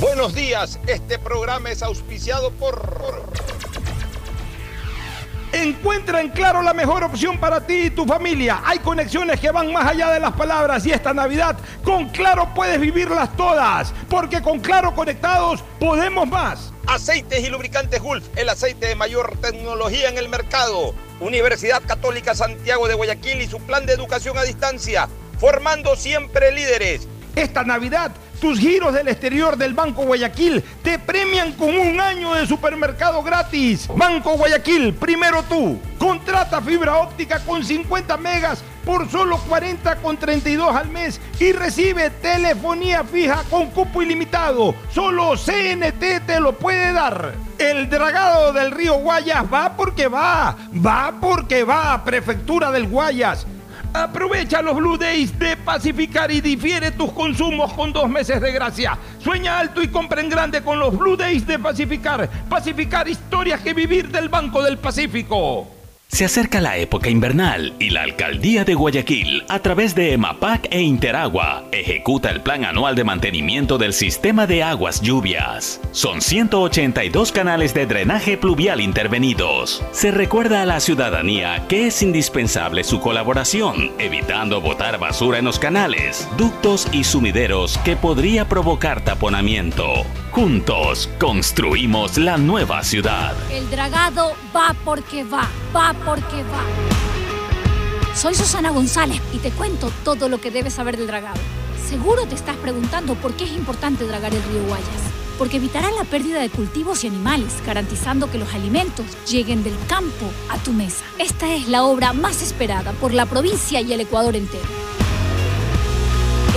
[0.00, 3.24] Buenos días, este programa es auspiciado por...
[5.52, 8.60] Encuentra en Claro la mejor opción para ti y tu familia.
[8.62, 12.78] Hay conexiones que van más allá de las palabras y esta Navidad con Claro puedes
[12.78, 16.74] vivirlas todas, porque con Claro conectados podemos más.
[16.86, 20.94] Aceites y lubricantes Gulf, el aceite de mayor tecnología en el mercado.
[21.20, 25.08] Universidad Católica Santiago de Guayaquil y su plan de educación a distancia,
[25.38, 27.08] formando siempre líderes.
[27.36, 32.46] Esta Navidad, tus giros del exterior del Banco Guayaquil te premian con un año de
[32.46, 33.86] supermercado gratis.
[33.94, 35.78] Banco Guayaquil, primero tú.
[35.98, 42.08] Contrata fibra óptica con 50 megas por solo 40 con 32 al mes y recibe
[42.08, 44.74] telefonía fija con cupo ilimitado.
[44.90, 47.34] Solo CNT te lo puede dar.
[47.58, 53.46] El dragado del río Guayas va porque va, va porque va, Prefectura del Guayas.
[54.02, 58.98] Aprovecha los Blue Days de Pacificar y difiere tus consumos con dos meses de gracia.
[59.18, 62.28] Sueña alto y compra en grande con los Blue Days de Pacificar.
[62.48, 65.75] Pacificar historias que vivir del Banco del Pacífico.
[66.08, 70.80] Se acerca la época invernal y la Alcaldía de Guayaquil, a través de EMAPAC e
[70.80, 75.80] Interagua, ejecuta el Plan Anual de Mantenimiento del Sistema de Aguas Lluvias.
[75.90, 79.84] Son 182 canales de drenaje pluvial intervenidos.
[79.90, 85.58] Se recuerda a la ciudadanía que es indispensable su colaboración, evitando botar basura en los
[85.58, 90.06] canales, ductos y sumideros que podría provocar taponamiento.
[90.30, 93.34] Juntos construimos la nueva ciudad.
[93.50, 96.64] El dragado va porque va, va porque va.
[98.14, 101.40] Soy Susana González y te cuento todo lo que debes saber del dragado.
[101.88, 104.86] Seguro te estás preguntando por qué es importante dragar el río Guayas.
[105.38, 110.26] Porque evitará la pérdida de cultivos y animales, garantizando que los alimentos lleguen del campo
[110.48, 111.04] a tu mesa.
[111.18, 114.64] Esta es la obra más esperada por la provincia y el Ecuador entero.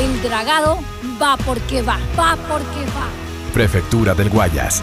[0.02, 0.80] El dragado
[1.22, 3.10] va porque va, va porque va.
[3.54, 4.82] Prefectura del Guayas.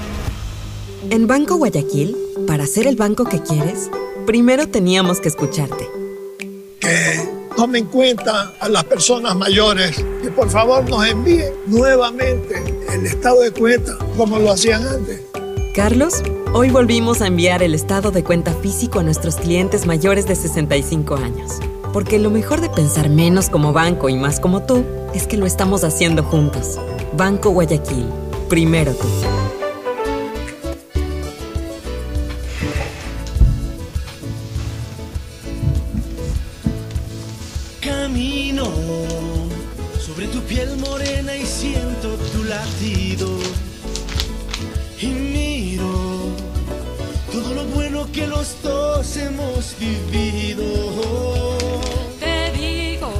[1.08, 3.90] En Banco Guayaquil, para ser el banco que quieres,
[4.26, 5.88] primero teníamos que escucharte.
[6.80, 13.06] Que tome en cuenta a las personas mayores, que por favor nos envíen nuevamente el
[13.06, 15.22] estado de cuenta como lo hacían antes.
[15.74, 16.22] Carlos,
[16.52, 21.16] hoy volvimos a enviar el estado de cuenta físico a nuestros clientes mayores de 65
[21.16, 21.52] años.
[21.92, 25.46] Porque lo mejor de pensar menos como banco y más como tú es que lo
[25.46, 26.78] estamos haciendo juntos.
[27.16, 28.06] Banco Guayaquil
[28.48, 29.08] Primero tú.
[49.66, 50.64] Hemos vivido.
[52.20, 53.10] Te digo.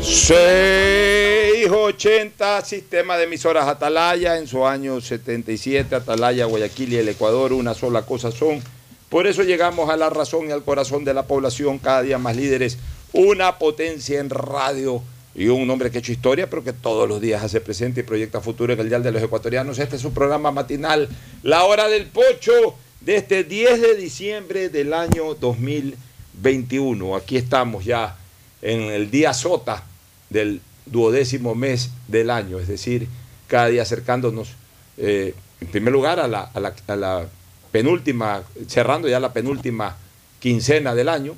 [0.00, 7.74] 680, sistema de emisoras Atalaya, en su año 77, Atalaya, Guayaquil y el Ecuador, una
[7.74, 8.62] sola cosa son.
[9.08, 12.36] Por eso llegamos a la razón y al corazón de la población, cada día más
[12.36, 12.78] líderes,
[13.12, 15.02] una potencia en radio
[15.36, 18.04] y un hombre que ha hecho historia, pero que todos los días hace presente y
[18.04, 19.78] proyecta futuro en el Dial de los Ecuatorianos.
[19.78, 21.08] Este es su programa matinal,
[21.42, 27.16] La Hora del Pocho, de este 10 de diciembre del año 2021.
[27.16, 28.16] Aquí estamos ya
[28.62, 29.84] en el día sota
[30.30, 33.06] del duodécimo mes del año, es decir,
[33.46, 34.52] cada día acercándonos,
[34.96, 37.26] eh, en primer lugar, a la,
[37.70, 39.96] penúltima, cerrando ya la penúltima
[40.40, 41.34] quincena del año,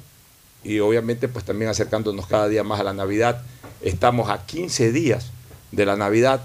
[0.62, 3.42] y obviamente pues también acercándonos cada día más a la Navidad.
[3.82, 5.32] Estamos a 15 días
[5.72, 6.44] de la Navidad,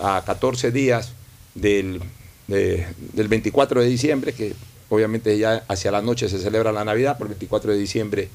[0.00, 1.12] a 14 días
[1.54, 2.00] del,
[2.48, 4.54] de, del 24 de diciembre, que
[4.88, 8.28] obviamente ya hacia la noche se celebra la Navidad, por el 24 de diciembre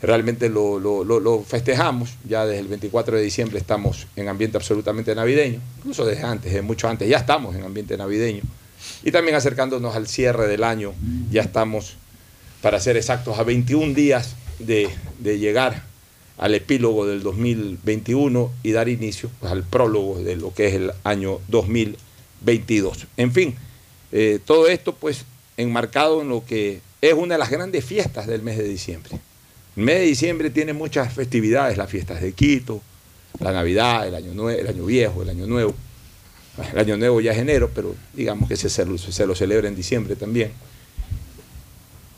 [0.00, 2.10] realmente lo, lo, lo, festejamos.
[2.28, 6.62] Ya desde el 24 de diciembre estamos en ambiente absolutamente navideño, incluso desde antes, desde
[6.62, 8.42] mucho antes, ya estamos en ambiente navideño.
[9.02, 10.92] Y también acercándonos al cierre del año,
[11.30, 11.96] ya estamos,
[12.62, 15.82] para ser exactos, a 21 días de, de llegar
[16.38, 20.92] al epílogo del 2021 y dar inicio pues, al prólogo de lo que es el
[21.02, 21.40] año
[22.46, 23.06] 2022.
[23.16, 23.54] En fin,
[24.12, 25.24] eh, todo esto pues
[25.56, 29.18] enmarcado en lo que es una de las grandes fiestas del mes de diciembre.
[29.76, 32.80] El mes de diciembre tiene muchas festividades, las fiestas de Quito,
[33.40, 35.74] la Navidad, el Año, Nuevo, el año Viejo, el Año Nuevo.
[36.72, 39.76] El Año Nuevo ya es enero, pero digamos que se, se, se lo celebra en
[39.76, 40.52] diciembre también.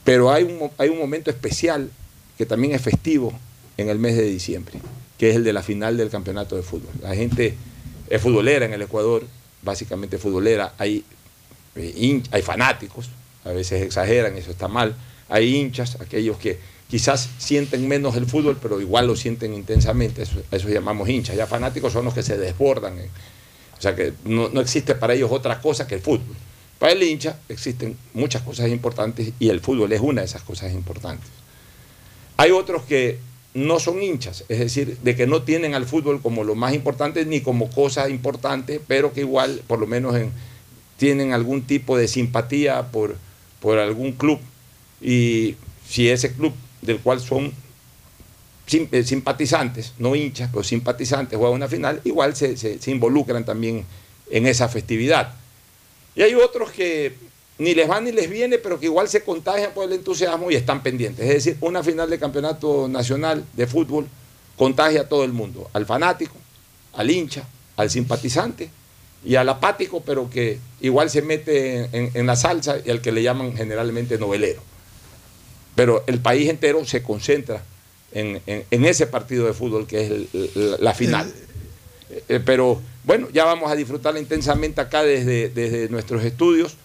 [0.05, 1.91] Pero hay un, hay un momento especial
[2.37, 3.33] que también es festivo
[3.77, 4.79] en el mes de diciembre,
[5.19, 6.93] que es el de la final del campeonato de fútbol.
[7.03, 7.57] La gente
[8.09, 9.25] es futbolera en el Ecuador,
[9.63, 11.05] básicamente futbolera, hay,
[11.75, 13.11] hay fanáticos,
[13.45, 14.95] a veces exageran, eso está mal,
[15.29, 16.59] hay hinchas, aquellos que
[16.89, 21.47] quizás sienten menos el fútbol, pero igual lo sienten intensamente, eso, eso llamamos hinchas, ya
[21.47, 22.99] fanáticos son los que se desbordan,
[23.79, 26.37] O sea que no, no existe para ellos otra cosa que el fútbol.
[26.79, 30.73] Para el hincha existen muchas cosas importantes y el fútbol es una de esas cosas
[30.73, 31.29] importantes.
[32.37, 33.19] Hay otros que
[33.55, 37.25] no son hinchas, es decir, de que no tienen al fútbol como lo más importante
[37.25, 40.33] ni como cosa importante, pero que igual, por lo menos, en-
[40.97, 43.17] tienen algún tipo de simpatía por,
[43.61, 44.39] por algún club.
[45.01, 45.55] Y
[45.89, 46.53] si ese club
[46.83, 47.53] del cual son
[48.71, 53.85] eh, simpatizantes, no hinchas, pero simpatizantes, juega una final, igual se- se involucran también
[54.31, 55.35] en esa festividad.
[56.15, 57.15] Y hay otros que
[57.59, 60.55] ni les va ni les viene, pero que igual se contagian por el entusiasmo y
[60.55, 61.27] están pendientes.
[61.27, 64.07] Es decir, una final de campeonato nacional de fútbol
[64.57, 66.37] contagia a todo el mundo, al fanático,
[66.95, 67.45] al hincha,
[67.77, 68.71] al simpatizante
[69.25, 73.23] y al apático, pero que igual se mete en, la salsa y al que le
[73.23, 74.63] llaman generalmente novelero.
[75.75, 77.63] Pero el país entero se concentra
[78.13, 78.41] en,
[78.71, 81.33] ese partido de fútbol que es la, final.
[82.29, 86.77] Eh, pero bueno, ya vamos a disfrutarla intensamente acá desde nuestros estudios,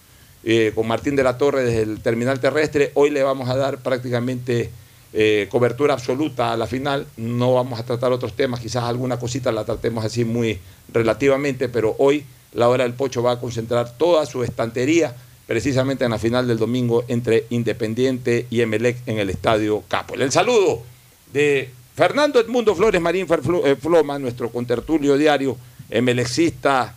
[0.44, 2.90] eh, con Martín de la Torre desde el terminal terrestre.
[2.94, 4.70] Hoy le vamos a dar prácticamente
[5.12, 7.06] eh, cobertura absoluta a la final.
[7.16, 10.58] No vamos a tratar otros temas, quizás alguna cosita la tratemos así muy
[10.92, 15.14] relativamente, pero hoy la hora del pocho va a concentrar toda su estantería
[15.46, 20.14] precisamente en la final del domingo entre Independiente y Emelec en el Estadio Capo.
[20.14, 20.82] El saludo
[21.32, 23.26] de Fernando Edmundo Flores Marín
[23.64, 25.56] eh, Floma, nuestro contertulio diario,
[25.90, 26.96] emelexista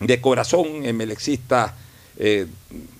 [0.00, 1.74] de corazón, emelexista
[2.18, 2.46] eh,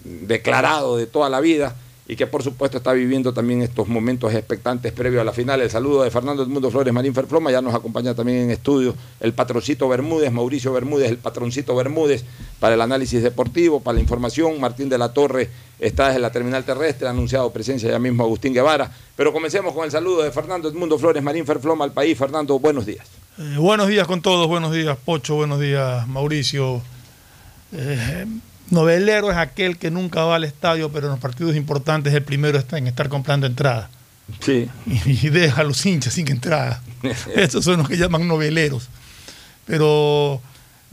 [0.04, 1.76] declarado de toda la vida
[2.06, 5.60] y que por supuesto está viviendo también estos momentos expectantes previos a la final.
[5.62, 9.32] El saludo de Fernando Edmundo Flores Marín Ferfloma, ya nos acompaña también en estudio el
[9.32, 12.24] patroncito Bermúdez, Mauricio Bermúdez, el patroncito Bermúdez
[12.60, 14.60] para el análisis deportivo, para la información.
[14.60, 18.52] Martín de la Torre está desde la terminal terrestre, ha anunciado presencia ya mismo Agustín
[18.52, 18.90] Guevara.
[19.16, 22.18] Pero comencemos con el saludo de Fernando Edmundo Flores Marín Ferfloma al país.
[22.18, 23.06] Fernando, buenos días.
[23.38, 26.82] Eh, buenos días con todos, buenos días Pocho, buenos días Mauricio.
[27.72, 28.26] Eh,
[28.70, 32.58] novelero es aquel que nunca va al estadio, pero en los partidos importantes el primero
[32.58, 33.88] está en estar comprando entradas.
[34.40, 34.68] Sí.
[34.86, 36.82] Y, y deja a los hinchas sin entrada.
[37.34, 38.88] Esos son los que llaman noveleros.
[39.66, 40.40] Pero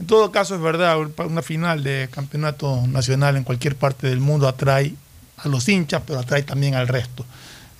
[0.00, 0.96] en todo caso es verdad,
[1.26, 4.94] una final de campeonato nacional en cualquier parte del mundo atrae
[5.38, 7.24] a los hinchas, pero atrae también al resto.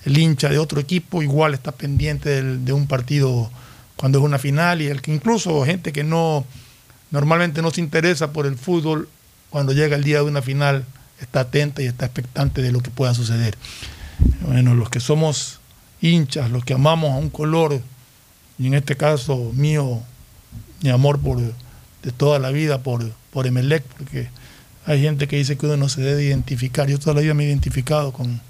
[0.05, 3.49] El hincha de otro equipo igual está pendiente del- de un partido
[3.95, 6.45] cuando es una final y el que incluso gente que no
[7.11, 9.07] normalmente no se interesa por el fútbol
[9.53, 10.83] cuando llega el día de una final
[11.21, 13.55] está atenta y está expectante de lo que pueda suceder.
[14.41, 15.59] Bueno, los que somos
[16.01, 17.79] hinchas, los que amamos a un color,
[18.57, 20.01] y en este caso mío,
[20.81, 24.27] mi amor por de toda la vida por, por Emelec, porque
[24.87, 26.89] hay gente que dice que uno no se debe identificar.
[26.89, 28.41] Yo toda la vida me he identificado con,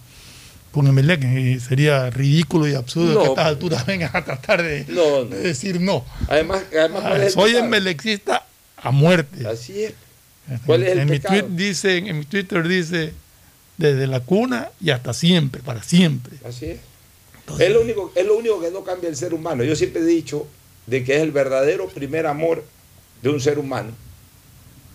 [0.72, 3.20] con Emelec y sería ridículo y absurdo No.
[3.24, 5.36] que a estas alturas vengan a tratar de, No, no.
[5.36, 6.06] de decir no.
[6.30, 8.46] Además, además ¿cuál es el Soy emelecista
[8.78, 9.46] a muerte.
[9.46, 9.94] Así es.
[10.66, 11.40] ¿Cuál es el en, mi pecado?
[11.46, 13.14] tweet dice, en mi Twitter dice
[13.78, 16.38] desde la cuna y hasta siempre, para siempre.
[16.46, 16.80] Así es.
[17.60, 19.64] Es lo, único, es lo único que no cambia el ser humano.
[19.64, 20.48] Yo siempre he dicho
[20.88, 22.64] de que es el verdadero primer amor
[23.22, 23.92] de un ser humano.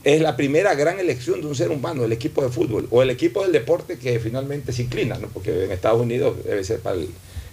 [0.04, 3.10] Es la primera gran elección de un ser humano, el equipo de fútbol o el
[3.10, 5.28] equipo del deporte que finalmente se inclina, ¿no?
[5.28, 7.08] porque en Estados Unidos debe, ser para el-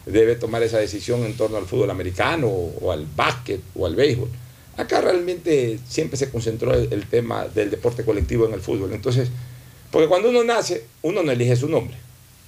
[0.06, 3.96] debe tomar esa decisión en torno al fútbol americano o, o al básquet o al
[3.96, 4.30] béisbol.
[4.78, 8.94] Acá realmente siempre se concentró el, el tema del deporte colectivo en el fútbol.
[8.94, 9.30] Entonces,
[9.92, 11.96] porque cuando uno nace, uno no elige su nombre.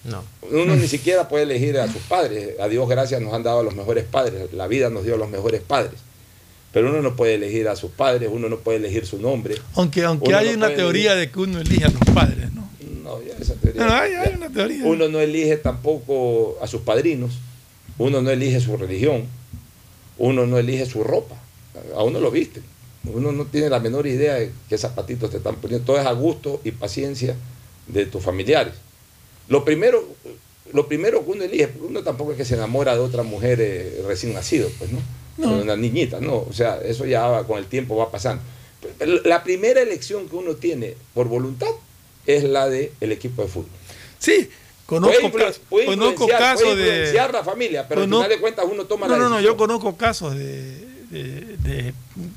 [0.03, 0.23] No.
[0.51, 2.59] Uno ni siquiera puede elegir a sus padres.
[2.59, 4.51] A Dios gracias nos han dado a los mejores padres.
[4.53, 5.99] La vida nos dio a los mejores padres.
[6.73, 9.55] Pero uno no puede elegir a sus padres, uno no puede elegir su nombre.
[9.75, 12.69] Aunque, aunque hay no una teoría de que uno elige a los padres, ¿no?
[13.03, 13.85] No, ya esa teoría.
[13.85, 14.83] No, hay- hay una teoría.
[14.85, 17.31] Uno no elige tampoco a sus padrinos.
[17.97, 19.23] Uno no elige su religión.
[20.17, 21.35] Uno no elige su ropa.
[21.95, 22.61] A uno lo viste.
[23.05, 25.85] Uno no tiene la menor idea de qué zapatitos te están poniendo.
[25.85, 27.35] Todo es a gusto y paciencia
[27.87, 28.73] de tus familiares.
[29.47, 30.03] Lo primero,
[30.73, 33.59] lo primero que uno elige, porque uno tampoco es que se enamora de otra mujer
[33.61, 34.99] eh, recién nacido, pues, ¿no?
[35.37, 35.61] No.
[35.61, 36.37] Una niñita, no.
[36.49, 38.41] O sea, eso ya va- con el tiempo va pasando.
[38.97, 41.69] Pero la primera elección que uno tiene por voluntad
[42.25, 43.69] es la del equipo de fútbol.
[44.19, 44.49] Sí,
[44.85, 46.87] conozco, Puede, puede conozco casos puede de...
[46.89, 49.55] influenciar la familia, pero al final de cuentas uno toma No, la no, no, yo
[49.55, 51.93] conozco casos de, de- de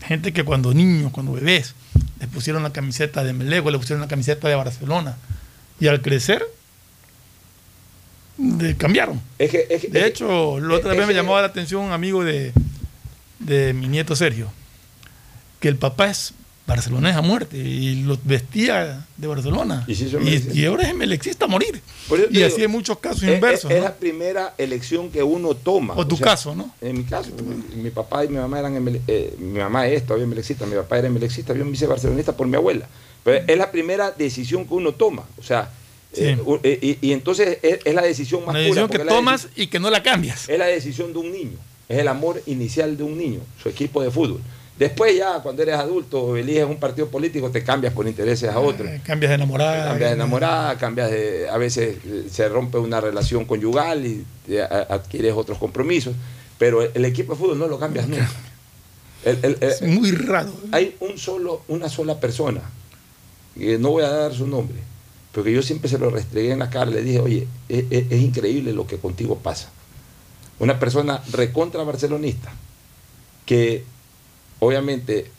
[0.07, 1.75] gente que cuando niños, cuando bebés,
[2.19, 5.17] les pusieron la camiseta de Melego, le pusieron la camiseta de Barcelona.
[5.81, 6.45] Y al crecer,
[8.37, 9.21] de- cambiaron.
[9.39, 12.25] Es que- es que- De hecho, la otra vez me llamaba la atención un amigo
[12.25, 12.53] de,
[13.39, 14.53] de mi nieto Sergio,
[15.61, 16.33] que el papá es
[16.71, 19.85] Barcelona es a muerte y los vestía de Barcelona.
[19.87, 20.57] Y Y, son melexistas.
[20.57, 21.81] y ahora es melexista a morir.
[22.31, 23.71] Y digo, así hay muchos casos es- inversos.
[23.71, 23.89] Es, es ¿no?
[23.89, 25.95] la primera elección que uno toma.
[25.97, 26.75] O tu caso, ¿no?
[26.81, 30.27] En mi caso, mi, mi papá y mi mamá eran, eh, mi mamá es todavía
[30.27, 32.87] melexista, mi papá era melexista, yo me hice barcelonista por mi abuela.
[33.23, 35.25] Pero es la primera decisión que uno toma.
[35.39, 35.71] O sea,
[36.13, 36.25] Sí.
[36.25, 39.13] eh, eh, y, y entonces es, es la decisión más pura, decisión porque que la
[39.13, 40.49] tomas y que no la cambias.
[40.49, 41.57] es la decisión de un niño,
[41.89, 44.41] es el amor inicial de un niño, su equipo de fútbol.
[44.81, 48.89] Después ya, cuando eres adulto, eliges un partido político, te cambias por intereses a otro.
[48.89, 49.85] Eh, Cambias de enamorada.
[49.91, 54.25] Cambias de enamorada, cambias de, a veces eh, se rompe una relación conyugal y
[54.89, 56.15] adquieres otros compromisos,
[56.59, 58.29] pero el, el equipo de fútbol no lo cambias nunca.
[59.23, 60.51] El- el- el- Es muy raro.
[60.73, 62.63] hay un solo, una sola persona,
[63.55, 64.79] que no voy a dar su nombre,
[65.33, 68.21] porque yo siempre se lo restregué en la cara, le dije, oye, es, es- es
[68.23, 69.69] increíble lo que contigo pasa.
[70.59, 72.51] Una persona recontra barcelonista,
[73.45, 73.85] que
[74.61, 75.31] obviamente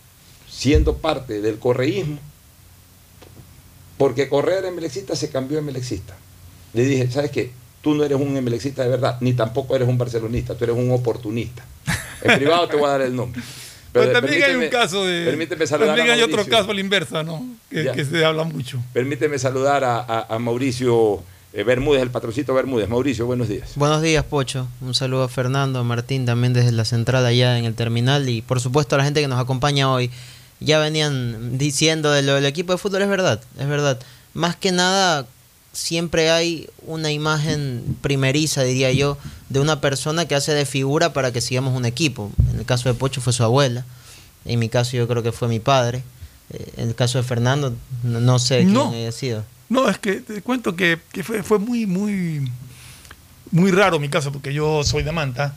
[0.50, 2.20] siendo parte del correísmo,
[3.98, 6.16] porque Correa era emelexista, se cambió a emelexista.
[6.74, 7.52] Le dije, ¿sabes qué?
[7.82, 10.92] Tú no eres un emelexista de verdad, ni tampoco eres un barcelonista, tú eres un
[10.92, 11.64] oportunista.
[12.22, 13.42] En privado te voy a dar el nombre.
[13.94, 15.26] Pero, también hay un caso de.
[15.26, 17.46] Permíteme saludar También a hay otro caso a la inversa, ¿no?
[17.70, 18.80] Que, se habla mucho.
[18.94, 21.22] Permíteme saludar a, a- a Mauricio
[21.54, 22.88] eh, Bermúdez, el patrocito Bermúdez.
[22.90, 23.72] Mauricio, buenos días.
[23.76, 24.68] Buenos días, Pocho.
[24.82, 28.42] Un saludo a Fernando, a Martín también desde la central allá en el terminal y
[28.42, 30.10] por supuesto a la gente que nos acompaña hoy.
[30.60, 34.00] Ya venían diciendo de lo del equipo de fútbol, es verdad, es verdad.
[34.34, 35.26] Más que nada,
[35.74, 39.18] siempre hay una imagen primeriza, diría yo,
[39.50, 42.32] de una persona que hace de figura para que sigamos un equipo.
[42.52, 43.86] En el caso de Pocho fue su abuela,
[44.46, 46.04] en mi caso yo creo que fue mi padre.
[46.52, 48.92] Eh, En el caso de Fernando, no, no sé quién No.
[48.92, 49.44] haya sido.
[49.72, 52.52] No, es que te cuento que, que fue, fue muy, muy,
[53.52, 55.54] muy raro mi caso, porque yo soy de Manta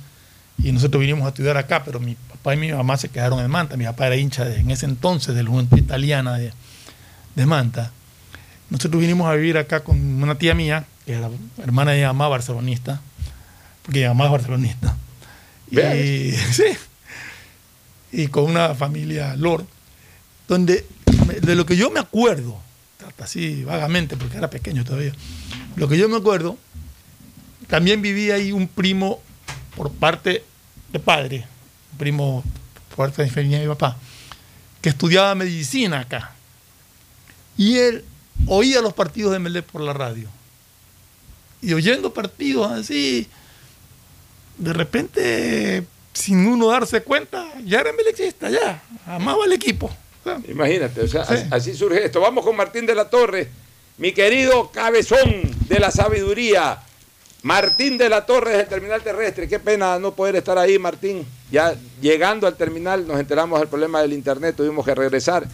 [0.62, 3.50] y nosotros vinimos a estudiar acá, pero mi papá y mi mamá se quedaron en
[3.50, 3.76] Manta.
[3.76, 6.52] Mi papá era hincha de- en ese entonces de la Juventud Italiana de,
[7.34, 7.90] de Manta.
[8.70, 11.28] Nosotros vinimos a vivir acá con una tía mía, que era
[11.58, 13.00] hermana de mi mamá barcelonista,
[13.82, 14.96] porque mi mamá es barcelonista.
[15.72, 16.64] Y, sí,
[18.12, 19.64] y con una familia Lord,
[20.46, 20.86] donde
[21.42, 22.60] de lo que yo me acuerdo,
[23.18, 25.12] así vagamente, porque era pequeño todavía,
[25.76, 26.56] lo que yo me acuerdo,
[27.66, 29.20] también vivía ahí un primo
[29.76, 30.44] por parte
[30.92, 31.46] de padre,
[31.92, 32.44] un primo
[32.90, 33.96] por parte de familia de mi papá,
[34.80, 36.34] que estudiaba medicina acá.
[37.56, 38.04] Y él
[38.46, 40.28] oía los partidos de Melé por la radio.
[41.62, 43.26] Y oyendo partidos así,
[44.58, 49.90] de repente, sin uno darse cuenta, ya era melexista, ya, amaba el equipo.
[50.48, 51.34] Imagínate, o sea, Sí.
[51.34, 52.20] as- así surge esto.
[52.20, 53.48] Vamos con Martín de la Torre,
[53.98, 56.80] mi querido cabezón de la sabiduría.
[57.42, 59.46] Martín de la Torre del terminal terrestre.
[59.48, 61.26] Qué pena no poder estar ahí, Martín.
[61.50, 65.46] Ya llegando al terminal nos enteramos del problema del internet, tuvimos que regresar.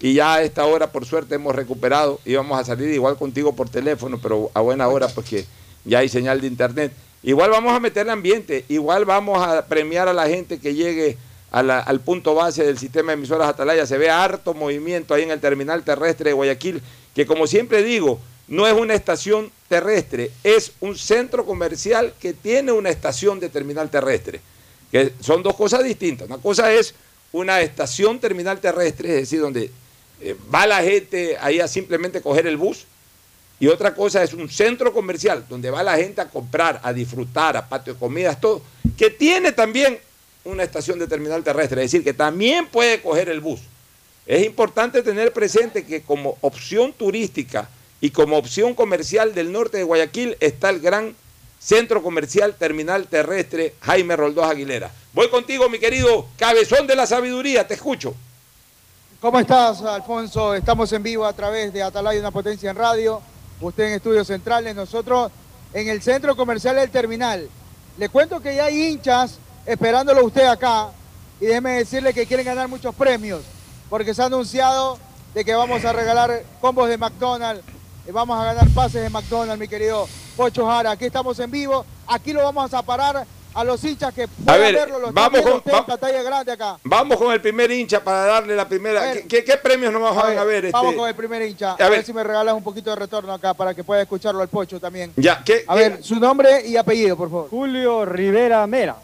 [0.00, 2.18] Y ya a esta hora, por suerte, hemos recuperado.
[2.24, 5.44] Íbamos a salir igual contigo por teléfono, pero a buena hora, porque
[5.84, 6.92] ya hay señal de internet.
[7.22, 11.16] Igual vamos a meter el ambiente, igual vamos a premiar a la gente que llegue
[11.54, 13.86] al punto base del sistema de emisoras Atalaya.
[13.86, 16.82] Se ve harto movimiento ahí en el terminal terrestre de Guayaquil,
[17.14, 22.72] que como siempre digo, no es una estación terrestre, es un centro comercial que tiene
[22.72, 24.40] una estación de terminal terrestre,
[24.90, 26.26] que son dos cosas distintas.
[26.26, 26.94] Una cosa es
[27.30, 29.70] una estación terminal terrestre, es decir, donde
[30.20, 32.84] eh, va la gente ahí a simplemente coger el bus,
[33.60, 37.56] y otra cosa es un centro comercial donde va la gente a comprar, a disfrutar,
[37.56, 38.60] a patio de comidas, todo,
[38.96, 39.98] que tiene también
[40.44, 43.60] una estación de terminal terrestre, es decir, que también puede coger el bus.
[44.26, 47.68] Es importante tener presente que como opción turística
[48.00, 51.14] y como opción comercial del norte de Guayaquil está el gran
[51.58, 54.90] centro comercial terminal terrestre Jaime Roldós Aguilera.
[55.12, 58.14] Voy contigo, mi querido cabezón de la sabiduría, te escucho.
[59.20, 60.54] ¿Cómo estás, Alfonso?
[60.54, 63.22] Estamos en vivo a través de Atalaya, una potencia en radio.
[63.60, 65.32] Usted en estudios centrales, nosotros
[65.72, 67.48] en el centro comercial del terminal.
[67.96, 70.88] Le cuento que ya hay hinchas esperándolo a usted acá.
[71.40, 73.42] Y déjeme decirle que quieren ganar muchos premios.
[73.90, 74.98] Porque se ha anunciado
[75.34, 77.62] de que vamos a regalar combos de McDonald's.
[78.08, 80.92] y Vamos a ganar pases de McDonald's, mi querido Pocho Jara.
[80.92, 81.84] Aquí estamos en vivo.
[82.06, 84.98] Aquí lo vamos a parar a los hinchas que puedan ver, verlo.
[84.98, 86.78] Lo están vamos con- usted en va- pantalla grande acá.
[86.82, 89.02] Vamos con el primer hincha para darle la primera.
[89.02, 89.22] A ver.
[89.22, 90.46] ¿Qué, qué- qué premios nos vamos a, A ver?
[90.46, 90.72] ver, este?
[90.72, 91.70] Vamos con el primer hincha.
[91.70, 91.90] A A, ver.
[91.90, 92.04] ver.
[92.04, 95.12] si me regalas un poquito de retorno acá para que pueda escucharlo al Pocho también.
[95.16, 97.50] Ya, ¿qué, A qué- ver, su nombre y apellido, por favor.
[97.50, 98.96] Julio Rivera Mera.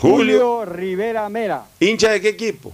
[0.00, 1.64] Julio, Rivera Mera.
[1.78, 2.72] hincha de qué equipo?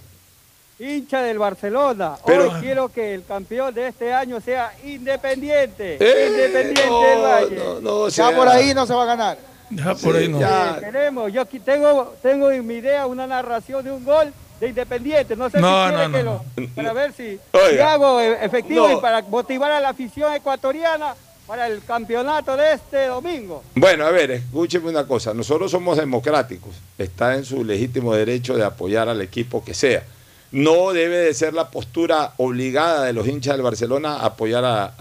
[0.79, 2.17] Hincha del Barcelona.
[2.27, 5.97] Pero- Hoy quiero que el campeón de este año sea Independiente.
[6.01, 7.57] Eh, Independiente no, del Valle.
[7.57, 9.39] no, no, o Ya sea, por ahí no se va a ganar.
[9.71, 10.39] ya por ahí no.
[10.39, 10.77] ya.
[10.77, 14.69] Eh, queremos, yo aquí tengo, tengo en mi idea una narración de un gol de
[14.69, 15.35] Independiente.
[15.35, 16.69] No sé No, si quiere no, que no, lo...
[16.75, 17.39] Para ver si,
[17.71, 18.99] si hago e- efectivo No.
[18.99, 21.15] y para motivar a la afición ecuatoriana
[21.47, 23.63] para el campeonato de este domingo.
[23.75, 25.33] Bueno, a ver, escúcheme una cosa.
[25.33, 26.75] Nosotros somos democráticos.
[26.99, 30.05] Está en su legítimo derecho de apoyar al equipo que sea.
[30.51, 34.93] No debe de ser la postura obligada de los hinchas del Barcelona apoyar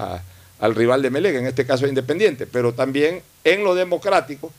[0.59, 2.45] al rival de Melec, en este caso Independiente.
[2.45, 4.51] Pero también en lo democrático,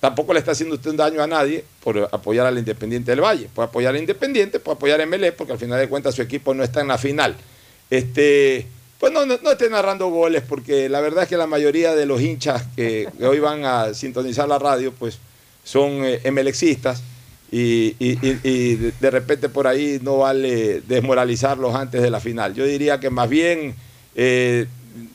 [0.00, 3.48] tampoco le está haciendo usted un daño a nadie por apoyar al Independiente del Valle.
[3.54, 6.54] Puede apoyar a Independiente, puede apoyar a Melec, porque al final de cuentas su equipo
[6.54, 7.36] no está en la final.
[7.90, 8.66] Este,
[9.02, 12.06] pues no, no, no esté narrando goles, porque la verdad es que la mayoría de
[12.06, 15.18] los hinchas que, que hoy van a sintonizar la radio, pues
[15.64, 17.02] son eh, emelexistas.
[17.50, 22.54] Y, y- y- y de- repente por ahí no vale desmoralizarlos antes de la final.
[22.54, 23.74] Yo diría que más bien
[24.14, 24.66] eh,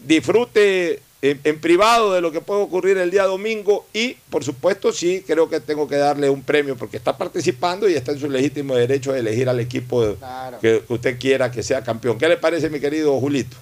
[0.06, 4.92] disfrute en, en privado de lo que puede ocurrir el día domingo y, por supuesto,
[4.92, 8.30] sí creo que tengo que darle un premio porque está participando y está en su
[8.30, 10.04] legítimo derecho de elegir al equipo
[10.62, 12.18] que usted quiera que sea campeón.
[12.18, 13.58] ¿Qué le parece, mi querido Julito?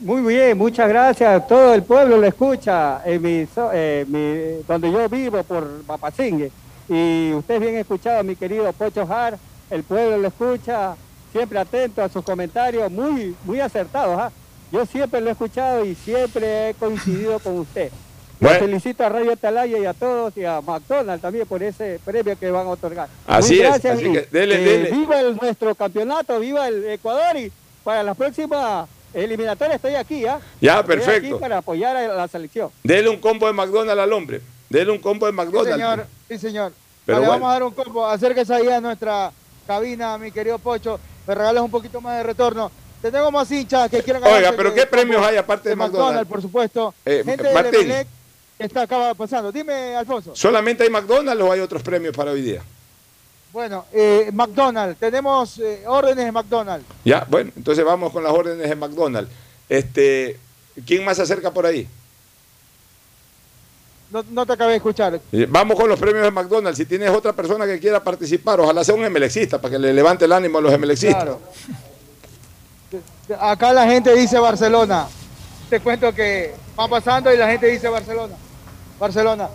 [0.00, 1.48] Muy bien, muchas gracias.
[1.48, 6.50] Todo el pueblo lo escucha en mi, eh, mi- donde yo vivo por Papacingue.
[6.88, 9.36] Y usted bien escuchado, mi querido Pocho Jar,
[9.70, 10.94] el pueblo lo escucha,
[11.32, 14.16] siempre atento a sus comentarios, muy, muy acertados.
[14.20, 14.30] ¿ah?
[14.70, 17.90] Yo siempre lo he escuchado y siempre he coincidido con usted.
[18.40, 18.66] Lo Bueno.
[18.66, 22.52] felicito a Radio Atalaya y a todos y a McDonald's también por ese premio que
[22.52, 23.08] van a otorgar.
[23.26, 24.90] Así Muy es, gracias así y, que dele, eh, dele.
[24.92, 27.50] Viva el- nuestro campeonato, viva el Ecuador y
[27.82, 30.40] para la próxima eliminatoria estoy aquí, ¿ah?
[30.60, 31.28] Ya, Estoy perfecto.
[31.34, 32.70] aquí para apoyar a la selección.
[32.82, 34.40] Dele un combo de McDonald's al hombre.
[34.68, 35.72] Dele un combo de Sí, McDonald's.
[35.72, 36.06] señor.
[36.28, 36.72] Sí, señor.
[37.06, 37.32] Pero bueno.
[37.32, 38.06] vamos a dar un combo.
[38.06, 39.32] Acérquese ahí a nuestra
[39.66, 41.00] cabina, mi querido Pocho.
[41.26, 42.70] Me regalas un poquito más de retorno.
[43.00, 46.28] Tenemos más hinchas que quieran Oiga, pero ¿qué premios hay aparte de McDonald's?
[46.28, 46.94] por supuesto.
[47.06, 47.80] Eh, Gente de Martín.
[47.82, 48.08] Emelec
[48.58, 49.52] que está acaba pasando.
[49.52, 50.34] Dime, Alfonso.
[50.34, 52.60] ¿Solamente hay McDonald's o hay otros premios para hoy día?
[53.52, 54.98] Bueno, eh, McDonald's.
[54.98, 56.86] Tenemos eh, órdenes de McDonald's.
[57.04, 59.30] Ya, bueno, entonces vamos con las órdenes de McDonald's.
[59.68, 60.38] Este,
[60.86, 61.88] ¿Quién más se acerca por ahí?
[64.10, 65.20] No, no te acabé de escuchar.
[65.32, 66.78] Eh, Vamos con los premios de McDonald's.
[66.78, 70.24] Si tienes otra persona que quiera participar, ojalá sea un emelexista para que le levante
[70.24, 71.24] el ánimo a los emelexistas.
[71.24, 71.40] Claro.
[73.38, 75.06] Acá la gente dice Barcelona.
[75.68, 78.34] Te cuento que va pasando y la gente dice Barcelona.
[78.98, 79.48] Barcelona.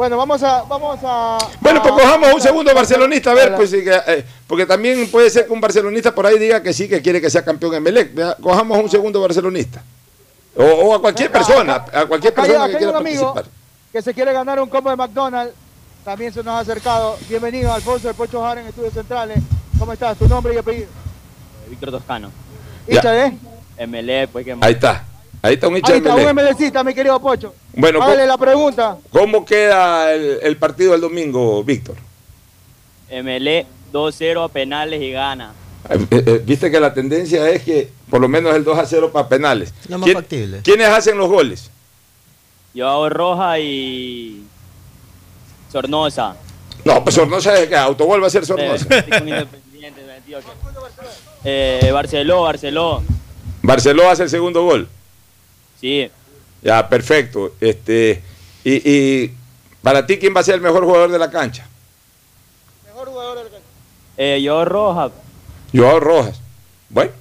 [0.00, 0.62] Bueno, vamos a.
[0.62, 4.64] Vamos a Bueno, pues a- cojamos un segundo barcelonista, a ver, la- pues, eh, porque
[4.64, 7.44] también puede ser que un barcelonista por ahí diga que sí, que quiere que sea
[7.44, 8.14] campeón en Melec.
[8.14, 9.82] Vea, Cojamos un segundo barcelonista.
[10.56, 13.34] O, o a cualquier persona, a cualquier Acá persona acá que hay quiera un amigo
[13.34, 13.60] participar.
[13.92, 15.52] que se quiere ganar un combo de McDonald's.
[16.02, 17.18] También se nos ha acercado.
[17.28, 19.36] Bienvenido, Alfonso del Pocho Jara en Estudios Centrales.
[19.78, 20.16] ¿Cómo estás?
[20.16, 20.88] ¿Tu nombre y apellido?
[21.68, 22.30] Víctor Toscano.
[22.88, 23.36] Hincha de.
[23.86, 25.04] MLE, pues que Ahí está.
[25.42, 26.34] Ahí está un hincha Ahí de está, un.
[26.36, 27.54] MLCista, mi querido Pocho.
[27.74, 28.96] Bueno, Hágale ¿cómo, la pregunta.
[29.10, 31.96] cómo queda el, el partido del domingo, Víctor?
[33.10, 35.52] MLE 2-0 a penales y gana.
[35.88, 39.10] Eh, eh, Viste que la tendencia es que por lo menos el 2 a 0
[39.12, 39.72] para penales.
[39.88, 40.60] Lo más ¿Quién- factible.
[40.62, 41.70] ¿Quiénes hacen los goles?
[42.74, 44.44] Yo hago Roja y
[45.72, 46.36] Sornosa.
[46.84, 48.86] No, pues Sornosa es que autogol va a ser Sornosa.
[48.90, 49.46] Eh.
[51.42, 53.02] Eh, Barceló, Barceló.
[53.62, 54.88] Barceló hace el segundo gol.
[55.80, 56.10] Sí,
[56.62, 57.54] Ya, perfecto.
[57.60, 58.20] Este,
[58.64, 59.32] y, y
[59.82, 61.66] para ti, ¿quién va a ser el mejor jugador de la cancha?
[64.16, 65.10] eh, yo Roja.
[65.74, 66.40] Joao Rojas.
[66.88, 67.12] Bueno,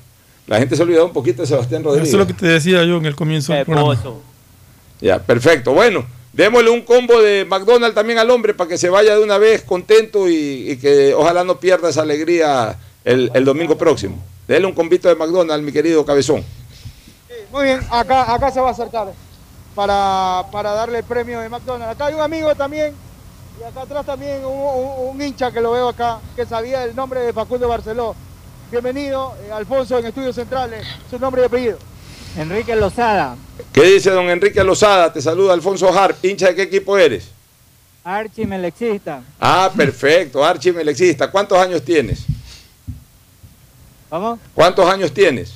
[0.47, 2.09] la gente se ha olvidado un poquito de Sebastián Eso Rodríguez.
[2.13, 3.95] es lo que te decía yo en el comienzo del programa.
[4.99, 5.71] Ya, perfecto.
[5.73, 9.37] Bueno, démosle un combo de McDonald's también al hombre para que se vaya de una
[9.37, 14.21] vez contento y, y que ojalá no pierda esa alegría el, el domingo próximo.
[14.47, 16.43] Dele un combito de McDonald's, mi querido cabezón.
[17.51, 19.07] Muy bien, acá, acá se va a acercar
[19.75, 21.95] para, para darle el premio de McDonald's.
[21.95, 22.93] Acá hay un amigo también,
[23.59, 26.95] y acá atrás también un, un- un hincha que lo veo acá, que sabía el
[26.95, 28.15] nombre de Facundo Barceló.
[28.71, 31.79] Bienvenido, eh, Alfonso, en Estudios Centrales, su nombre y apellido.
[32.38, 33.35] Enrique Lozada,
[33.73, 35.12] ¿Qué dice don Enrique Lozada?
[35.12, 36.23] Te saluda Alfonso Harp.
[36.23, 37.29] ¿Hincha de qué equipo eres?
[38.03, 39.21] archimelexista.
[39.39, 41.29] Ah, perfecto, archimelexista.
[41.29, 42.19] ¿Cuántos años tienes?
[44.09, 44.39] ¿Vamos?
[44.55, 45.53] ¿Cuántos años tienes?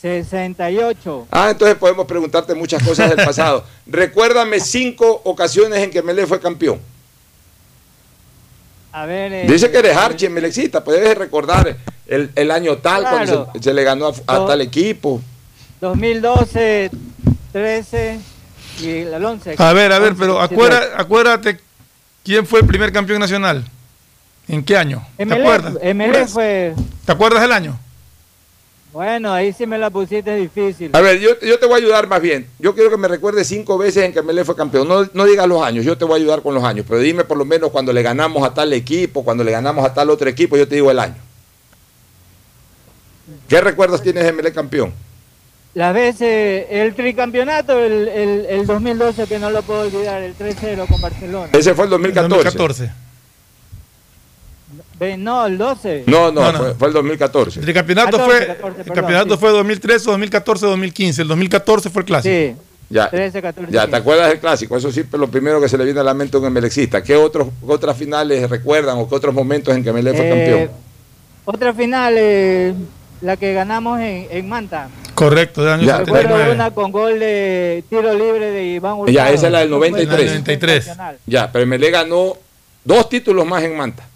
[0.00, 1.26] 68.
[1.30, 3.64] Ah, entonces podemos preguntarte muchas cosas del pasado.
[3.86, 6.80] Recuérdame cinco ocasiones en que Melé fue campeón.
[8.92, 9.32] A ver.
[9.32, 13.16] eh, Dice que eres archimelexista, puedes recordar el, el año tal Claro.
[13.16, 14.46] cuando se, se le ganó a, a No.
[14.46, 15.20] tal equipo.
[15.80, 16.90] 2012,
[17.52, 18.20] 13
[18.80, 19.56] y el 11.
[19.58, 20.54] A ver, a ver, 11, pero 18.
[20.54, 21.60] acuérdate, acuérdate
[22.24, 23.64] quién fue el primer campeón nacional.
[24.48, 25.04] ¿En qué año?
[25.16, 25.74] ¿Te MLE acuerdas?
[25.94, 27.78] MLE fue ¿Te acuerdas del año?
[28.96, 30.88] Bueno, ahí sí me la pusiste difícil.
[30.94, 32.48] A ver, yo, yo te voy a ayudar más bien.
[32.58, 34.88] Yo quiero que me recuerdes cinco veces en que Melé fue campeón.
[34.88, 36.86] No, no digas los años, yo te voy a ayudar con los años.
[36.88, 39.92] Pero dime por lo menos cuando le ganamos a tal equipo, cuando le ganamos a
[39.92, 41.16] tal otro equipo, yo te digo el año.
[43.46, 44.94] ¿Qué recuerdos tienes de Melé campeón?
[45.74, 50.88] Las veces, el tricampeonato, el, el, el 2012 que no lo puedo olvidar, el 3-0
[50.88, 51.50] con Barcelona.
[51.52, 52.34] Ese fue el 2014.
[52.34, 53.05] 2014.
[55.18, 56.04] No, el 12.
[56.06, 56.58] No, no, No, no.
[56.58, 57.60] Fue, fue el 2014.
[57.60, 59.40] El campeonato 14, fue, 14, el perdón, campeonato sí.
[59.40, 61.22] fue 2013, 2014, 2015.
[61.22, 62.34] El 2014 fue el clásico.
[62.34, 62.54] Sí,
[62.88, 63.72] Ya, 13, 14.
[63.72, 63.96] ya, ¿te 15.
[63.96, 64.76] acuerdas del clásico?
[64.76, 67.02] Eso sí, pero lo primero que se le viene a la mente a un emelexista.
[67.02, 70.70] ¿Qué otros, otras finales recuerdan o qué otros momentos en que Melé fue Eh, campeón?
[71.44, 72.74] Otra final, eh,
[73.20, 74.88] la que ganamos en, en Manta.
[75.14, 76.54] Correcto, del año Ya, Recuerdo 79.
[76.54, 79.12] una con gol de tiro libre de Iván Hurtado.
[79.14, 80.26] Ya, esa es la del Fue 93.
[80.30, 80.84] 93.
[80.84, 81.18] sensacional.
[81.26, 82.34] Ya, pero Melé ganó
[82.84, 84.06] dos títulos más en Manta.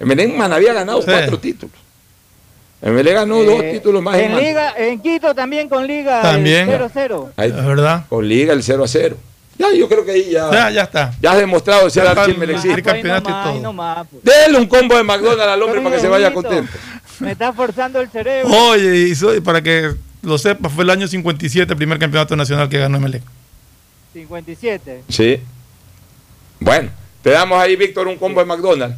[0.00, 1.06] Man había ganado Sí.
[1.10, 1.76] cuatro títulos.
[2.80, 4.36] Melé ganó dos Eh, títulos más en.
[4.36, 6.68] Liga, en Quito también con Liga También.
[6.68, 7.32] el 0-0.
[7.36, 8.04] Ahí, Es verdad.
[8.08, 9.16] con Liga el 0 a 0.
[9.58, 11.12] Ya, yo creo que ahí ya, Ya, ya está.
[11.20, 12.76] ya has demostrado ser Ya está el- archimelexista.
[12.76, 13.60] el campeonato y todo.
[13.60, 14.22] nomás, pues.
[14.22, 16.70] Dele un combo de McDonald's al hombre para que se vaya contento.
[17.18, 18.48] Me está forzando el cerebro.
[18.48, 22.68] Oye, y soy- para que lo sepas, fue el año 57 el primer campeonato nacional
[22.68, 23.22] que ganó Emelec.
[24.12, 25.02] 57.
[25.08, 25.40] Sí.
[26.60, 26.90] Bueno,
[27.22, 28.96] te damos ahí, Víctor, un combo de McDonald's.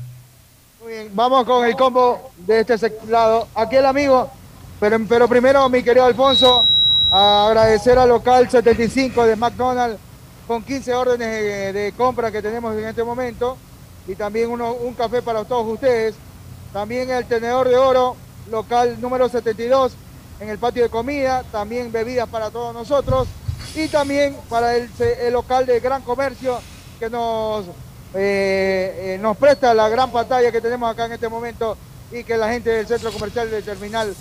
[1.13, 2.77] Vamos con el combo de este
[3.09, 3.47] lado.
[3.55, 4.29] Aquí el amigo,
[4.81, 6.65] pero, pero primero, mi querido Alfonso,
[7.13, 9.99] agradecer al local 75 de McDonald's
[10.47, 13.57] con 15 órdenes de, compra que tenemos en este momento
[14.09, 16.15] y también uno- un café para todos ustedes.
[16.73, 18.17] También el tenedor de oro,
[18.51, 19.93] local número 72
[20.41, 23.29] en el patio de comida, también bebidas para todos nosotros
[23.77, 24.89] y también para el
[25.33, 26.59] local de gran comercio
[26.99, 27.67] que nos,
[28.15, 31.77] eh, eh, nos presta la gran pantalla que tenemos acá en este momento
[32.13, 34.15] y que la gente del centro comercial del terminal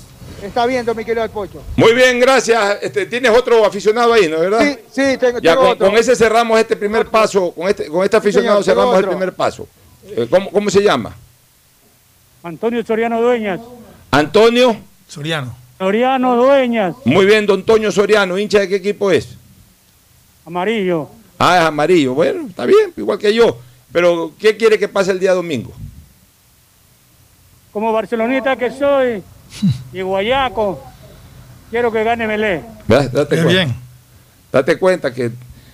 [0.43, 1.62] está viendo, mi querido El Pocho.
[1.75, 2.78] Muy bien, gracias.
[2.82, 4.60] Este, Tienes otro aficionado ahí, ¿no es verdad?
[4.62, 5.88] Sí, sí, tengo, Ya tengo con, otro.
[5.88, 9.34] con ese cerramos este primer paso, con este, con este aficionado señor, cerramos el primer
[9.34, 9.67] paso.
[10.06, 11.15] Eh, ¿Cómo, cómo se llama?
[12.43, 13.60] Antonio Soriano Dueñas.
[14.12, 14.78] Antonio.
[15.08, 15.56] Soriano.
[15.80, 19.30] Soriano Dueñas, Muy bien, don Toño Soriano, hincha de qué equipo es?
[20.45, 21.10] amarillo.
[21.38, 22.13] Ah, es amarillo.
[22.13, 23.58] Bueno, está bien, igual que yo.
[23.91, 25.71] Pero, ¿qué quiere que pase el día domingo?
[27.71, 29.23] Como barcelonista que soy
[29.93, 30.82] y guayaco,
[31.69, 32.62] quiero que gane Melé.
[32.88, 33.45] Date Qué cuenta.
[33.47, 33.75] bien.
[34.52, 35.32] Date cuenta que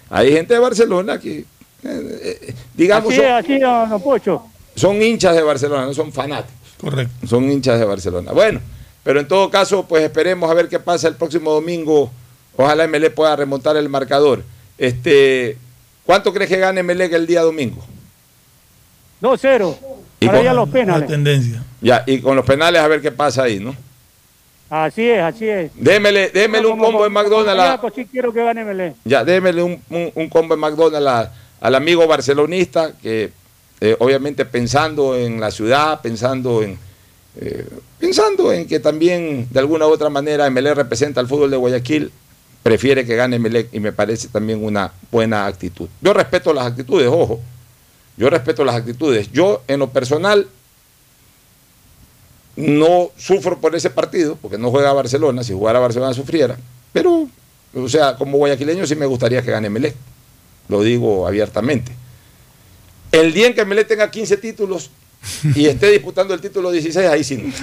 [0.10, 1.46] hay gente de Barcelona que, eh,
[1.84, 4.44] eh, digamos, Así son, así Pocho.
[4.76, 6.54] son hinchas de Barcelona, no son fanáticos.
[6.80, 7.26] Correcto.
[7.28, 8.34] son hinchas de Barcelona.
[8.34, 8.60] Bueno,
[9.04, 12.12] pero en todo caso, pues esperemos a ver qué pasa el próximo domingo.
[12.58, 14.44] Ojalá MLE pueda remontar el marcador.
[14.78, 15.58] Este,
[16.06, 17.84] ¿Cuánto crees que gane MLE el día domingo?
[19.22, 19.78] 2-0.
[20.20, 21.08] Y Para con- allá los La penales.
[21.10, 21.64] tendencia.
[21.82, 23.76] Ya, y con los penales a ver qué pasa ahí, ¿no?
[24.70, 25.72] Así es, así es.
[25.76, 27.80] Démele, démele un combo de McDonald's.
[27.96, 28.96] sí quiero que gane Melé.
[29.04, 33.32] ya, démele un, un- un combo de McDonald's a- al amigo barcelonista que
[33.82, 36.78] eh, obviamente pensando en la ciudad, pensando en
[37.40, 37.68] eh,
[38.00, 42.12] pensando en que también de alguna u otra manera MLE representa al fútbol de Guayaquil,
[42.64, 45.90] prefiere que gane MLE y me parece también una buena actitud.
[46.02, 47.42] Yo respeto las actitudes, ojo,
[48.18, 49.32] yo respeto las actitudes.
[49.32, 50.48] Yo en lo personal
[52.56, 56.58] no sufro por ese partido, porque no juega Barcelona, si jugara Barcelona sufriera,
[56.94, 57.28] pero,
[57.74, 59.96] o sea, como guayaquileño sí me gustaría que gane Melec,
[60.70, 61.92] lo digo abiertamente.
[63.12, 64.90] El día en que Melec tenga 15 títulos
[65.56, 67.54] y esté disputando el título 16, ahí sí no.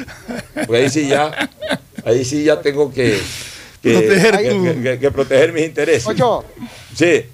[0.67, 1.51] Porque ahí sí ya,
[2.05, 3.19] ahí sí ya tengo que,
[3.83, 6.07] que, Proteger que- tu- que- que- que proteger mis intereses.
[6.07, 6.45] Ocho,
[6.95, 7.25] Sí.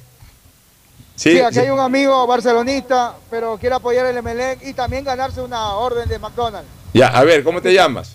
[1.18, 1.60] Sí, sí, aquí sí.
[1.62, 6.16] hay un amigo barcelonista, pero quiere apoyar el Emelec y también ganarse una orden de
[6.16, 6.70] McDonald's.
[6.94, 8.14] Ya, a ver, ¿cómo te llamas?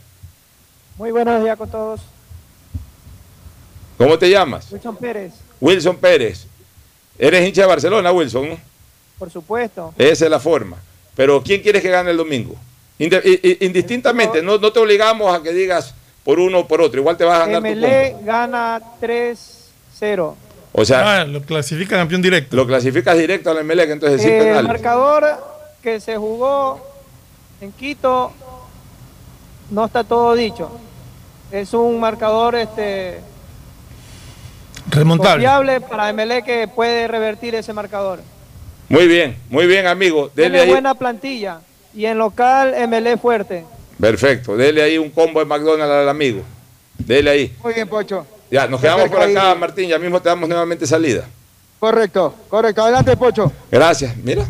[0.97, 1.99] Muy buenos días con todos.
[3.97, 4.71] ¿Cómo te llamas?
[4.71, 6.47] Wilson Pérez, Wilson Pérez.
[7.19, 8.57] Eres hincha de Barcelona, Wilson,
[9.19, 9.93] por supuesto.
[9.97, 10.77] Esa es la forma.
[11.13, 12.55] Pero ¿quién quieres que gane el domingo?
[12.97, 17.01] Indistintamente, no, no te obligamos a que digas por uno o por otro.
[17.01, 18.25] Igual te vas a ganar tu combo.
[18.25, 20.35] gana 3-0.
[20.73, 22.55] O sea, Ah, lo clasifica campeón directo.
[22.55, 24.63] lo clasificas directo al Emelec, entonces Eh, sin penales.
[24.67, 25.25] marcador
[25.83, 26.85] que se jugó
[27.61, 28.31] en Quito
[29.69, 30.69] no está todo dicho.
[31.51, 33.19] Es un marcador este
[34.89, 35.43] Remontable.
[35.45, 38.19] confiable para MLE que puede revertir ese marcador.
[38.89, 40.29] Muy bien, muy bien, amigo.
[40.35, 40.69] Dele Tiene ahí.
[40.69, 41.59] buena plantilla
[41.93, 43.63] y en local MLE fuerte.
[43.99, 44.57] Perfecto.
[44.57, 46.41] Dele ahí un combo de McDonald's al amigo.
[46.97, 47.55] Dele ahí.
[47.63, 48.25] Muy bien, Pocho.
[48.53, 49.55] Ya, nos quedamos por acá.
[49.55, 49.89] Martín.
[49.89, 51.25] Ya mismo te damos nuevamente salida.
[51.79, 52.83] Correcto, correcto.
[52.83, 53.51] Adelante, Pocho.
[53.71, 54.15] Gracias.
[54.17, 54.45] Mira,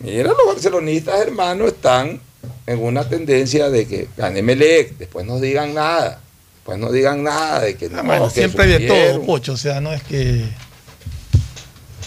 [0.00, 2.20] mira, los barcelonistas, hermanos, están
[2.66, 6.20] en una tendencia de que gane Melec, después no digan nada.
[6.64, 7.98] pues no digan nada de que no.
[7.98, 9.52] Ah, bueno, que siempre hay de todo, Pocho.
[9.52, 10.44] O sea, no es que.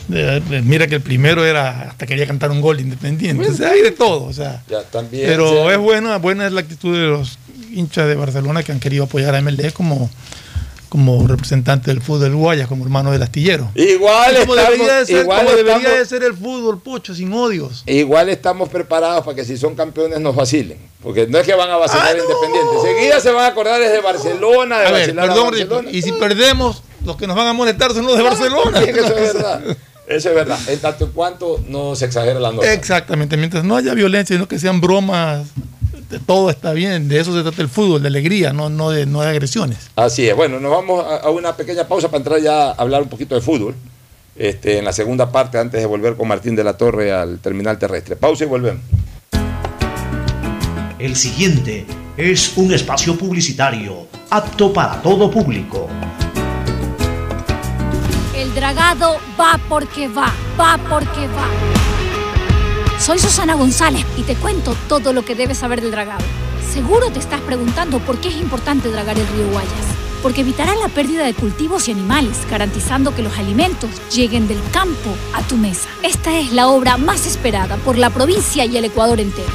[0.07, 3.47] de- de- mira que el primero era hasta quería cantar un gol independiente.
[3.49, 4.23] O sea, hay de todo.
[4.25, 5.27] O sea, Ya también.
[5.27, 7.37] pero es buena, buena es la actitud de los
[7.71, 10.09] hinchas de Barcelona que han querido apoyar a MLD como,
[10.89, 13.69] como representante del fútbol del Guayas, como hermano del astillero.
[13.75, 17.31] Igual como estamos- debería, de ser, igual como debería de ser el fútbol, Pocho, sin
[17.33, 17.83] odios.
[17.85, 20.77] Igual estamos preparados para que si son campeones nos vacilen.
[21.03, 22.75] Porque no es que van a vacilar Ah, Independiente.
[22.89, 25.89] Enseguida se van a acordar desde Barcelona, de A ver, vacilar a perdón, Barcelona.
[25.91, 28.79] y si perdemos, los que nos van a molestar son los de Barcelona.
[28.79, 29.61] Sí, que eso es verdad.
[30.07, 30.57] Eso es verdad.
[30.69, 32.71] En tanto en cuanto no se exagera la nota.
[32.71, 35.47] Exactamente, mientras no haya violencia, sino que sean bromas,
[36.25, 39.21] todo está bien, de eso se trata el fútbol, de alegría, no, no, de, no
[39.21, 39.89] de agresiones.
[39.95, 40.35] Así es.
[40.35, 43.35] Bueno, nos vamos a, a una pequeña pausa para entrar ya a hablar un poquito
[43.35, 43.75] de fútbol.
[44.37, 47.79] Este, en la segunda parte, antes de volver con Martín de la Torre al terminal
[47.79, 48.15] terrestre.
[48.15, 48.83] Pausa y volvemos.
[50.99, 51.85] El siguiente
[52.17, 55.87] es un espacio publicitario apto para todo público.
[58.35, 61.96] El dragado va porque va, va porque va.
[62.99, 66.25] Soy Susana González y te cuento todo lo que debes saber del dragado.
[66.73, 69.71] Seguro te estás preguntando por qué es importante dragar el río Guayas.
[70.23, 75.11] Porque evitará la pérdida de cultivos y animales, garantizando que los alimentos lleguen del campo
[75.35, 75.87] a tu mesa.
[76.01, 79.47] Esta es la obra más esperada por la provincia y el Ecuador entero.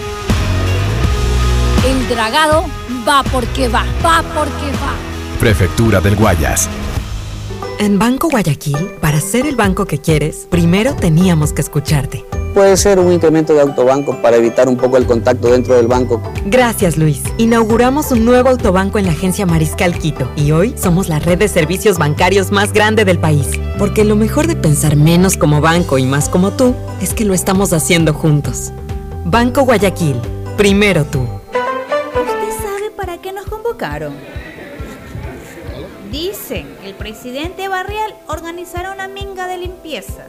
[1.84, 2.64] El dragado
[3.06, 4.94] va porque va, va porque va.
[5.40, 6.68] Prefectura del Guayas.
[7.80, 12.24] En Banco Guayaquil, para ser el banco que quieres, primero teníamos que escucharte.
[12.54, 16.20] Puede ser un incremento de autobanco para evitar un poco el contacto dentro del banco.
[16.44, 17.22] Gracias, Luis.
[17.38, 21.48] Inauguramos un nuevo autobanco en la agencia Mariscal Quito y hoy somos la red de
[21.48, 23.48] servicios bancarios más grande del país.
[23.78, 27.32] Porque lo mejor de pensar menos como banco y más como tú es que lo
[27.32, 28.70] estamos haciendo juntos.
[29.24, 30.20] Banco Guayaquil,
[30.58, 31.20] primero tú.
[31.22, 34.12] ¿Usted sabe para qué nos convocaron?
[36.10, 40.26] Dicen que el presidente Barrial organizará una minga de limpieza.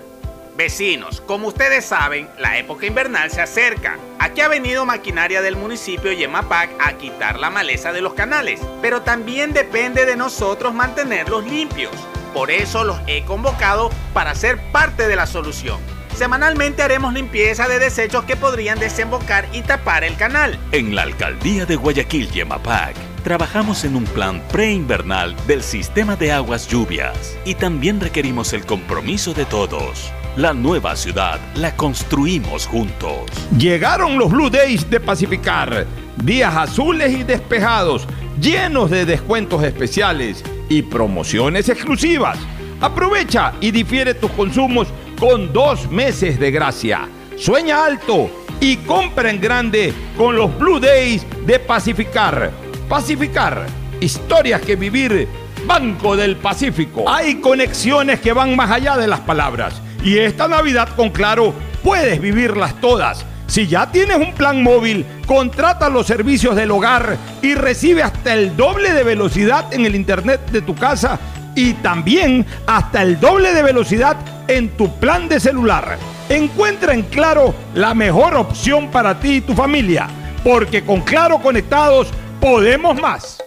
[0.56, 3.98] Vecinos, como ustedes saben, la época invernal se acerca.
[4.20, 9.02] Aquí ha venido maquinaria del municipio Yemapac a quitar la maleza de los canales, pero
[9.02, 11.92] también depende de nosotros mantenerlos limpios.
[12.36, 15.80] Por eso los he convocado para ser parte de la solución.
[16.16, 20.60] Semanalmente haremos limpieza de desechos que podrían desembocar y tapar el canal.
[20.72, 26.68] En la alcaldía de Guayaquil, Yemapac, trabajamos en un plan preinvernal del sistema de aguas
[26.68, 30.14] lluvias y también requerimos el compromiso de todos.
[30.36, 33.30] La nueva ciudad la construimos juntos.
[33.56, 35.86] Llegaron los Blue Days de Pacificar.
[36.18, 38.08] Días azules y despejados,
[38.42, 42.40] llenos de descuentos especiales y promociones exclusivas.
[42.82, 44.88] Aprovecha y difiere tus consumos
[45.20, 47.08] con dos meses de gracia.
[47.38, 48.28] Sueña alto
[48.60, 52.50] y compra en grande con los Blue Days de Pacificar.
[52.90, 53.68] Pacificar,
[54.02, 55.28] historias que vivir.
[55.68, 57.08] Banco del Pacífico.
[57.08, 59.80] Hay conexiones que van más allá de las palabras.
[60.04, 63.26] Y esta Navidad con Claro puedes vivirlas todas.
[63.48, 68.56] Si ya tienes un plan móvil, contrata los servicios del hogar y recibe hasta el
[68.58, 71.20] doble de velocidad en el internet de tu casa
[71.56, 75.98] y también hasta el doble de velocidad en tu plan de celular.
[76.30, 80.08] Encuentra en Claro la mejor opción para ti y tu familia,
[80.44, 82.08] porque con Claro conectados
[82.42, 83.44] podemos más.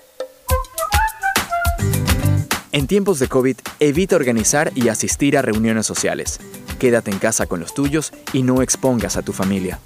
[2.77, 6.39] En tiempos de COVID, evita organizar y asistir a reuniones sociales.
[6.79, 9.81] Quédate en casa con los tuyos y no expongas a tu familia.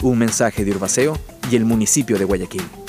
[0.00, 1.18] Un mensaje de Urbaceo
[1.50, 2.85] y el municipio de Guayaquil.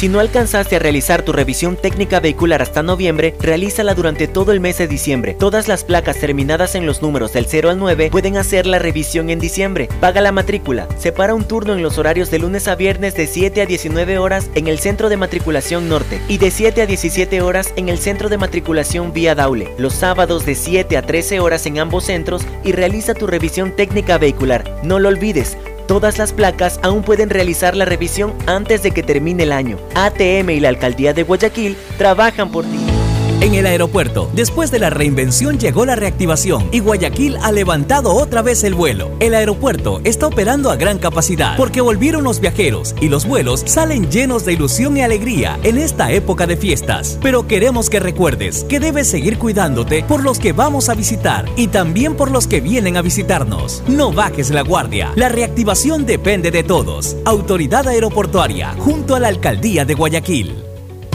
[0.00, 4.58] Si no alcanzaste a realizar tu revisión técnica vehicular hasta noviembre, realízala durante todo el
[4.58, 5.36] mes de diciembre.
[5.38, 9.28] Todas las placas terminadas en los números del 0 al 9 pueden hacer la revisión
[9.28, 9.90] en diciembre.
[10.00, 10.88] Paga la matrícula.
[10.98, 14.48] Separa un turno en los horarios de lunes a viernes de 7 a 19 horas
[14.54, 18.30] en el Centro de Matriculación Norte y de 7 a 17 horas en el Centro
[18.30, 19.68] de Matriculación Vía Daule.
[19.76, 24.16] Los sábados de 7 a 13 horas en ambos centros y realiza tu revisión técnica
[24.16, 24.64] vehicular.
[24.82, 25.58] No lo olvides.
[25.90, 29.76] Todas las placas aún pueden realizar la revisión antes de que termine el año.
[29.96, 32.99] ATM y la Alcaldía de Guayaquil trabajan por ti.
[33.40, 38.42] En el aeropuerto, después de la reinvención llegó la reactivación y Guayaquil ha levantado otra
[38.42, 39.12] vez el vuelo.
[39.18, 44.10] El aeropuerto está operando a gran capacidad porque volvieron los viajeros y los vuelos salen
[44.10, 47.18] llenos de ilusión y alegría en esta época de fiestas.
[47.22, 51.68] Pero queremos que recuerdes que debes seguir cuidándote por los que vamos a visitar y
[51.68, 53.82] también por los que vienen a visitarnos.
[53.88, 55.12] No bajes la guardia.
[55.16, 57.16] La reactivación depende de todos.
[57.24, 60.69] Autoridad Aeroportuaria junto a la Alcaldía de Guayaquil.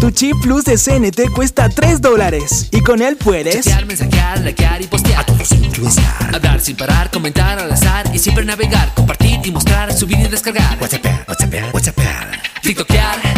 [0.06, 4.80] Tu chip plus de CNT cuesta 3 dólares y con él puedes Chatear, mensajear, likear
[4.80, 5.22] y postear.
[5.22, 6.36] A todos incluenciar.
[6.36, 10.78] Hablar sin parar, comentar al azar y siempre navegar, compartir y mostrar, subir y descargar.
[10.80, 12.55] WhatsApp, WhatsApp, WhatsApp.
[12.66, 13.36] TikTokear,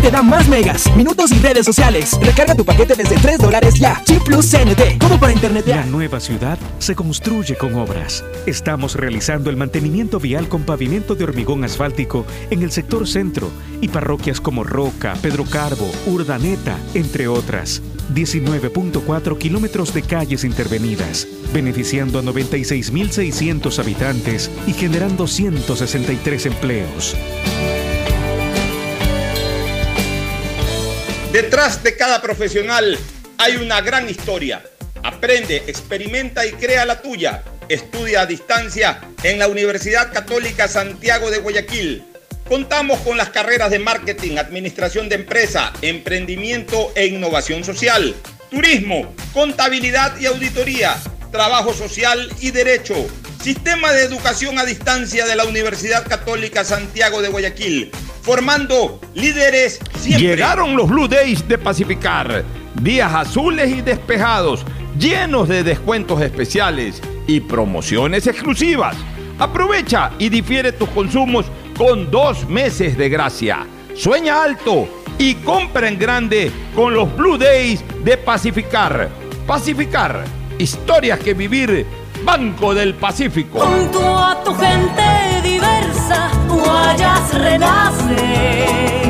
[0.00, 2.18] te da más megas, minutos y redes sociales.
[2.20, 4.02] Recarga tu paquete desde 3 dólares ya.
[4.04, 5.66] Chip Plus CNT, como para internet.
[5.66, 8.24] La nueva ciudad se construye con obras.
[8.46, 13.50] Estamos realizando el mantenimiento vial con pavimento de hormigón asfáltico en el sector centro
[13.82, 17.82] y parroquias como Roca, Pedro Carbo, Urdaneta, entre otras.
[18.12, 27.16] 19.4 kilómetros de calles intervenidas, beneficiando a 96.600 habitantes y generando 163 empleos.
[31.32, 32.96] Detrás de cada profesional
[33.38, 34.62] hay una gran historia.
[35.02, 37.42] Aprende, experimenta y crea la tuya.
[37.68, 42.04] Estudia a distancia en la Universidad Católica Santiago de Guayaquil.
[42.48, 48.14] Contamos con las carreras de marketing, administración de empresa, emprendimiento e innovación social,
[48.50, 50.94] turismo, contabilidad y auditoría,
[51.32, 52.94] trabajo social y derecho.
[53.42, 60.28] Sistema de educación a distancia de la Universidad Católica Santiago de Guayaquil, formando líderes siempre.
[60.28, 62.44] Llegaron los Blue Days de Pacificar,
[62.82, 64.66] días azules y despejados,
[64.98, 68.96] llenos de descuentos especiales y promociones exclusivas.
[69.38, 73.66] Aprovecha y difiere tus consumos con dos meses de gracia.
[73.94, 79.08] Sueña alto y compra en grande con los Blue Days de Pacificar.
[79.46, 80.24] Pacificar,
[80.58, 81.86] historias que vivir,
[82.24, 83.60] Banco del Pacífico.
[83.60, 89.03] Junto a tu gente diversa, Guayas renace.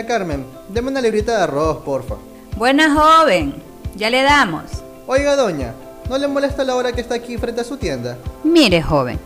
[0.00, 0.46] Doña Carmen.
[0.68, 2.16] Deme una librita de arroz, porfa.
[2.56, 3.54] Buena joven,
[3.96, 4.64] ya le damos.
[5.06, 5.74] Oiga, doña,
[6.08, 8.16] ¿no le molesta la hora que está aquí frente a su tienda?
[8.44, 9.18] Mire, joven,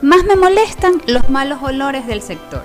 [0.00, 2.62] más me molestan los malos olores del sector.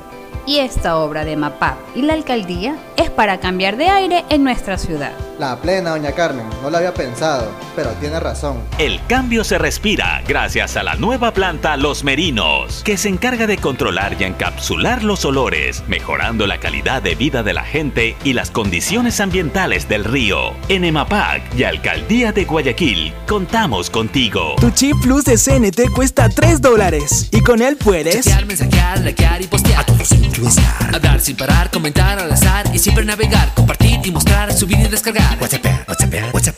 [0.48, 4.78] Y esta obra de MAPAP y la alcaldía es para cambiar de aire en nuestra
[4.78, 5.12] ciudad.
[5.40, 6.48] La plena, doña Carmen.
[6.64, 8.58] No lo había pensado, pero tiene razón.
[8.80, 13.58] El cambio se respira gracias a la nueva planta Los Merinos, que se encarga de
[13.58, 18.50] controlar y encapsular los olores, mejorando la calidad de vida de la gente y las
[18.50, 20.54] condiciones ambientales del río.
[20.70, 24.56] En EMAPAC y Alcaldía de Guayaquil, contamos contigo.
[24.62, 29.42] Tu chip plus de CNT cuesta 3 dólares y con él puedes Chatear, mensajear, likear
[29.42, 29.82] y postear.
[29.82, 30.96] A todos influenciar.
[30.96, 35.38] Hablar sin parar, comentar al azar y siempre navegar, compartir y mostrar, subir y descargar.
[35.42, 36.58] WhatsApp, WhatsApp, WhatsApp.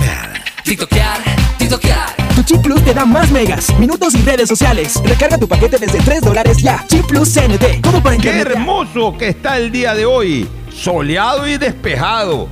[0.64, 1.18] TikTokear,
[1.58, 2.16] TikTokear.
[2.36, 5.00] Tu chip plus te da más megas, minutos y redes sociales.
[5.04, 6.86] Recarga tu paquete desde 3 dólares ya.
[6.88, 11.58] Chip plus CNT, como para Qué hermoso que está el día de hoy, soleado y
[11.58, 12.50] despejado.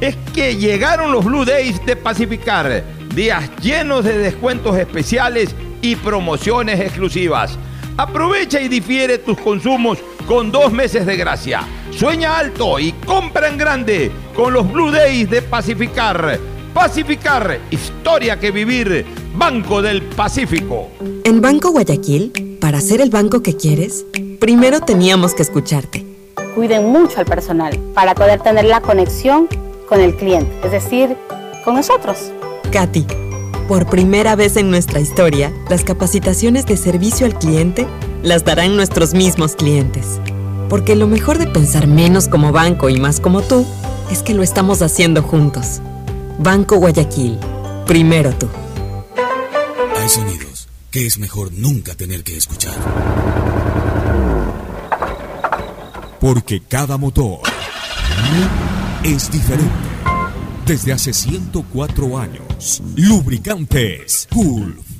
[0.00, 2.82] Es que llegaron los Blue Days de Pacificar,
[3.14, 7.58] días llenos de descuentos especiales y promociones exclusivas.
[8.00, 11.60] Aprovecha y difiere tus consumos con dos meses de gracia.
[11.90, 16.40] Sueña alto y compra en grande con los Blue Days de Pacificar.
[16.72, 20.88] Pacificar, historia que vivir, Banco del Pacífico.
[21.24, 24.06] En Banco Guayaquil, para ser el banco que quieres,
[24.38, 26.06] primero teníamos que escucharte.
[26.54, 29.46] Cuiden mucho al personal para poder tener la conexión
[29.86, 31.18] con el cliente, es decir,
[31.66, 32.32] con nosotros.
[32.72, 33.04] Katy,
[33.70, 37.86] por primera vez en nuestra historia, las capacitaciones de servicio al cliente
[38.20, 40.20] las darán nuestros mismos clientes.
[40.68, 43.64] Porque lo mejor de pensar menos como banco y más como tú
[44.10, 45.80] es que lo estamos haciendo juntos.
[46.40, 47.38] Banco Guayaquil,
[47.86, 48.48] primero tú.
[50.02, 52.74] Hay sonidos que es mejor nunca tener que escuchar.
[56.18, 57.38] Porque cada motor
[59.04, 59.70] es diferente.
[60.66, 62.49] Desde hace 104 años,
[62.96, 64.99] Lubricantes Gulf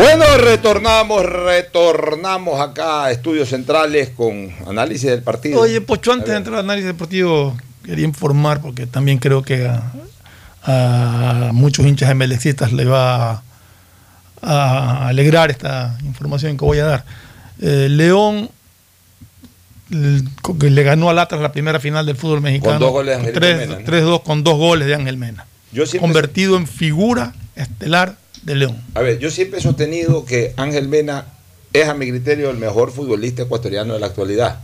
[0.00, 5.60] Bueno, retornamos, retornamos acá a Estudios Centrales con análisis del partido.
[5.60, 9.92] Oye, Pocho, antes de entrar al análisis deportivo, quería informar, porque también creo que a,
[10.62, 13.42] a muchos hinchas MLXistas le va a,
[14.40, 17.04] a alegrar esta información que voy a dar.
[17.60, 18.48] Eh, León
[19.90, 22.78] le ganó al Atlas la primera final del fútbol mexicano.
[22.78, 23.86] dos goles de Tres- Mena, ¿no?
[23.86, 25.44] 3-2 con dos goles de Ángel Mena.
[25.72, 28.82] Yo Convertido en figura estelar de León.
[28.94, 31.26] A ver, yo siempre he sostenido que Ángel Mena
[31.72, 34.60] es a mi criterio el mejor futbolista ecuatoriano de la actualidad.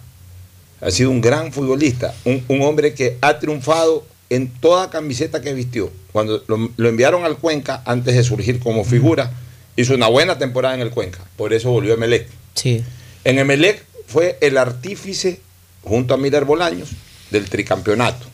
[0.81, 5.55] Ha sido un gran futbolista, un, un hombre que ha triunfado en toda camiseta que
[5.55, 5.91] vistió.
[6.12, 9.33] Cuando lo, lo enviaron al Cuenca, antes de surgir como figura,
[9.77, 11.20] hizo una buena temporada en el Cuenca.
[11.37, 12.29] Por eso volvió a Emelec.
[12.55, 12.83] Sí.
[13.24, 15.41] En Emelec fue el artífice,
[15.83, 16.91] junto a Miller Bolaños,
[17.31, 18.27] del tricampeonato.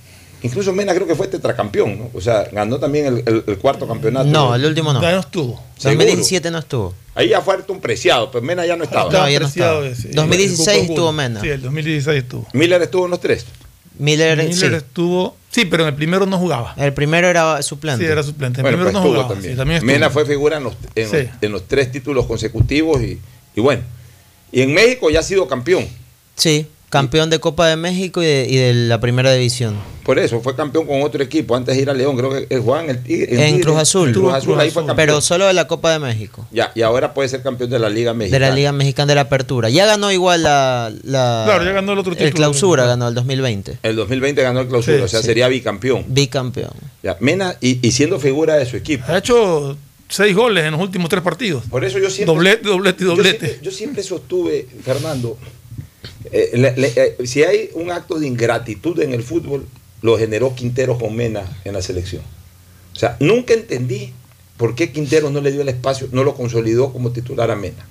[0.45, 2.11] Incluso Mena creo que fue tetracampeón, ¿no?
[2.15, 4.27] O sea, ganó también el, el- el cuarto campeonato.
[4.29, 5.01] No, el último no.
[5.01, 5.63] Ya no estuvo.
[5.83, 6.95] 2017 no estuvo.
[7.15, 9.13] Ahí ya fue un preciado, pues Mena ya no estaba.
[9.13, 9.87] No, ya no estaba.
[9.87, 10.09] ese.
[10.09, 11.13] 2016 El Cuco estuvo.
[11.13, 11.41] Mena.
[11.41, 12.47] Sí, el 2016 estuvo.
[12.55, 13.45] Miller estuvo en los tres.
[13.99, 14.75] Miller, Miller sí.
[14.75, 15.37] estuvo.
[15.51, 16.75] Sí, pero en el primero no jugaba.
[16.79, 18.05] El primero era suplente.
[18.05, 18.61] Sí, era suplente.
[18.61, 19.35] El Bueno, primero pues no estuvo jugaba.
[19.35, 19.53] también.
[19.53, 19.93] Sí, también estuvo.
[19.93, 21.17] Mena fue figura en los, en, Sí.
[21.19, 23.21] los, en los tres títulos consecutivos y,
[23.55, 23.83] y bueno.
[24.51, 25.87] Y en México ya ha sido campeón.
[26.35, 29.75] Sí, campeón de Copa de México y de, y de la primera división.
[30.05, 32.17] Por eso fue campeón con otro equipo antes de ir a León.
[32.17, 34.13] Creo que el Juan el Tigre- el En Cruz Azul.
[34.13, 34.97] Cruz Azul, ahí fue campeón.
[34.97, 36.47] Pero solo de la Copa de México.
[36.51, 38.49] Ya, y ahora puede ser campeón de la Liga De Mexicana.
[38.49, 39.71] la Liga Mexicana de la Apertura.
[39.71, 40.93] Ya ganó igual la.
[41.05, 42.33] la Claro, ya ganó el otro título.
[42.33, 43.79] clausura ganó el 2020.
[43.83, 45.27] El 2020 ganó el clausura, Sí, o sea, sí.
[45.27, 46.05] sería bicampeón.
[46.09, 46.73] Bicampeón.
[47.03, 49.05] Ya, Mena, y, y siendo figura de su equipo.
[49.07, 49.77] Ha hecho
[50.09, 51.63] seis goles en los últimos tres partidos.
[51.71, 52.35] Por eso yo siempre.
[52.35, 53.39] Doblete, doblete y yo doblete.
[53.47, 55.39] siempre- Yo siempre, sostuve, Fernando,
[56.31, 59.67] eh, eh, si hay un acto de ingratitud en el fútbol,
[60.03, 62.23] lo generó Quintero con Mena en la selección.
[62.93, 64.13] O sea, nunca entendí
[64.57, 67.87] por qué Quintero no le dio el espacio, no lo consolidó como titular a Mena.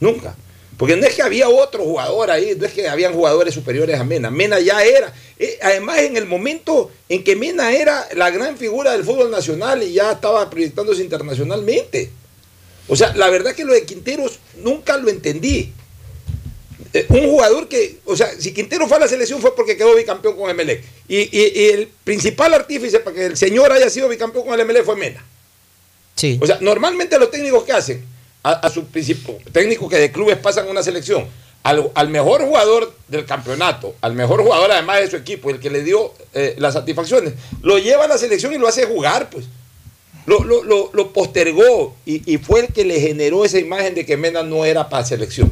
[0.00, 0.36] Nunca.
[0.76, 4.04] Porque no es que había otro jugador ahí, no es que habían jugadores superiores a
[4.04, 4.30] Mena.
[4.30, 5.12] Mena ya era.
[5.38, 9.82] eh, además, en el momento en que Mena era la gran figura del fútbol nacional
[9.82, 12.10] y ya estaba proyectándose internacionalmente.
[12.88, 15.72] O sea, la verdad que lo de Quinteros nunca lo entendí.
[16.96, 19.96] Eh, un jugador que, o sea, si Quintero fue a la selección fue porque quedó
[19.96, 20.82] bicampeón con Emelec.
[21.08, 24.60] Y, y- y el principal artífice para que el señor haya sido bicampeón con el
[24.60, 25.24] Emelec fue Mena.
[26.14, 26.38] Sí.
[26.40, 28.04] O sea, normalmente los técnicos que hacen,
[28.44, 31.26] a, a su principio, técnicos que de clubes pasan una selección,
[31.64, 35.70] al, al mejor jugador del campeonato, al mejor jugador además de su equipo, el que
[35.70, 37.32] le dio eh, las satisfacciones,
[37.62, 39.46] lo lleva a la selección y lo hace jugar, pues.
[40.26, 44.06] Lo, lo- lo- lo postergó y, y fue el que le generó esa imagen de
[44.06, 45.50] que Mena no era para selección.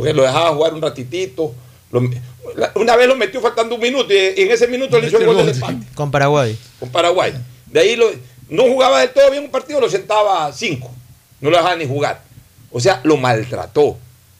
[0.00, 1.54] Porque lo dejaba jugar un ratitito.
[1.92, 2.00] lo-
[2.76, 5.26] una vez lo metió faltando un minuto y, y en ese minuto le hizo el
[5.26, 6.58] gol del empate Con Paraguay.
[6.78, 7.32] con Paraguay.
[7.66, 8.10] De ahí lo,
[8.48, 10.90] no jugaba del todo bien un partido, lo sentaba a cinco.
[11.40, 12.22] No lo dejaba ni jugar.
[12.72, 13.96] O sea, lo maltrató.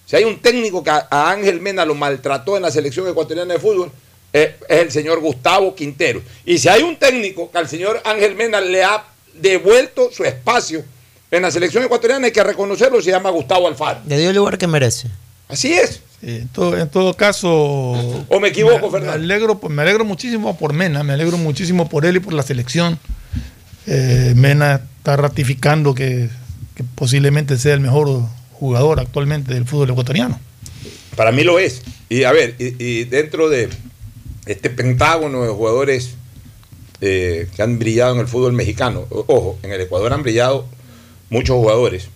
[0.06, 3.52] Si hay un técnico que a, a Ángel Mena lo maltrató en la selección ecuatoriana
[3.54, 3.90] de fútbol,
[4.32, 6.20] eh, es el señor Gustavo Quintero.
[6.44, 9.04] Y si hay un técnico que al señor Ángel Mena le ha
[9.34, 10.84] devuelto su espacio
[11.30, 14.00] en la selección ecuatoriana, hay que reconocerlo, se llama Gustavo Alfaro.
[14.06, 15.08] Le dio el lugar que merece.
[15.50, 16.02] Así es.
[16.22, 17.48] En, todo, en todo caso.
[17.50, 19.18] ¿O me equivoco, me, Fernando?
[19.18, 22.42] Me alegro, me alegro muchísimo por Mena, me alegro muchísimo por él y por la
[22.42, 22.98] selección.
[23.86, 26.28] Eh, Mena está ratificando que,
[26.74, 28.22] que posiblemente sea el mejor
[28.52, 30.38] jugador actualmente del fútbol ecuatoriano.
[31.16, 31.82] Para mí lo es.
[32.08, 33.70] Y a ver, y, y dentro de
[34.46, 36.14] este pentágono de jugadores
[37.00, 40.66] eh, que han brillado en el fútbol mexicano, ojo, en el Ecuador han brillado
[41.30, 42.08] muchos jugadores.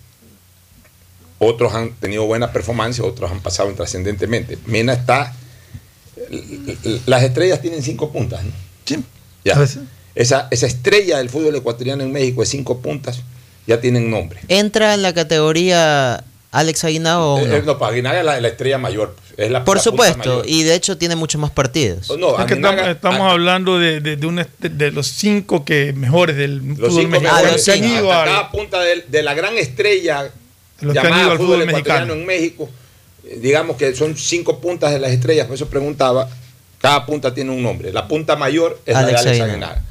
[1.45, 4.57] Otros han tenido buena performance, otros han pasado intrascendentemente.
[4.65, 5.33] Mena está.
[7.05, 8.51] Las estrellas tienen cinco puntas, ¿no?
[8.85, 8.97] Sí.
[9.43, 9.55] Ya.
[10.15, 13.21] Esa, esa estrella del fútbol ecuatoriano en México de cinco puntas
[13.67, 14.39] ya tienen nombre.
[14.47, 17.53] ¿Entra en la categoría Alex Aguinaldo o no?
[17.55, 19.13] Eh, no, para Aguinaga es la, la estrella mayor.
[19.15, 20.45] pues, Es la, Por la supuesto, mayor.
[20.47, 22.09] y de hecho tiene muchos más partidos.
[22.17, 26.77] No, Es que Aguinaga- estamos, hablando de, de, de los cinco que mejores del Los
[26.77, 27.41] fútbol cinco mexicano.
[27.43, 30.31] mejores, que han ido hasta al- cada punta de, de la gran estrella
[30.81, 32.13] Los que han llamada ido al fútbol, fútbol ecuatoriano mexicano.
[32.13, 32.69] en México,
[33.25, 36.29] eh, digamos que son cinco puntas de las estrellas, por eso preguntaba,
[36.79, 37.91] cada punta tiene un nombre.
[37.93, 39.83] La punta mayor es Alex la de Alex Aguinaga.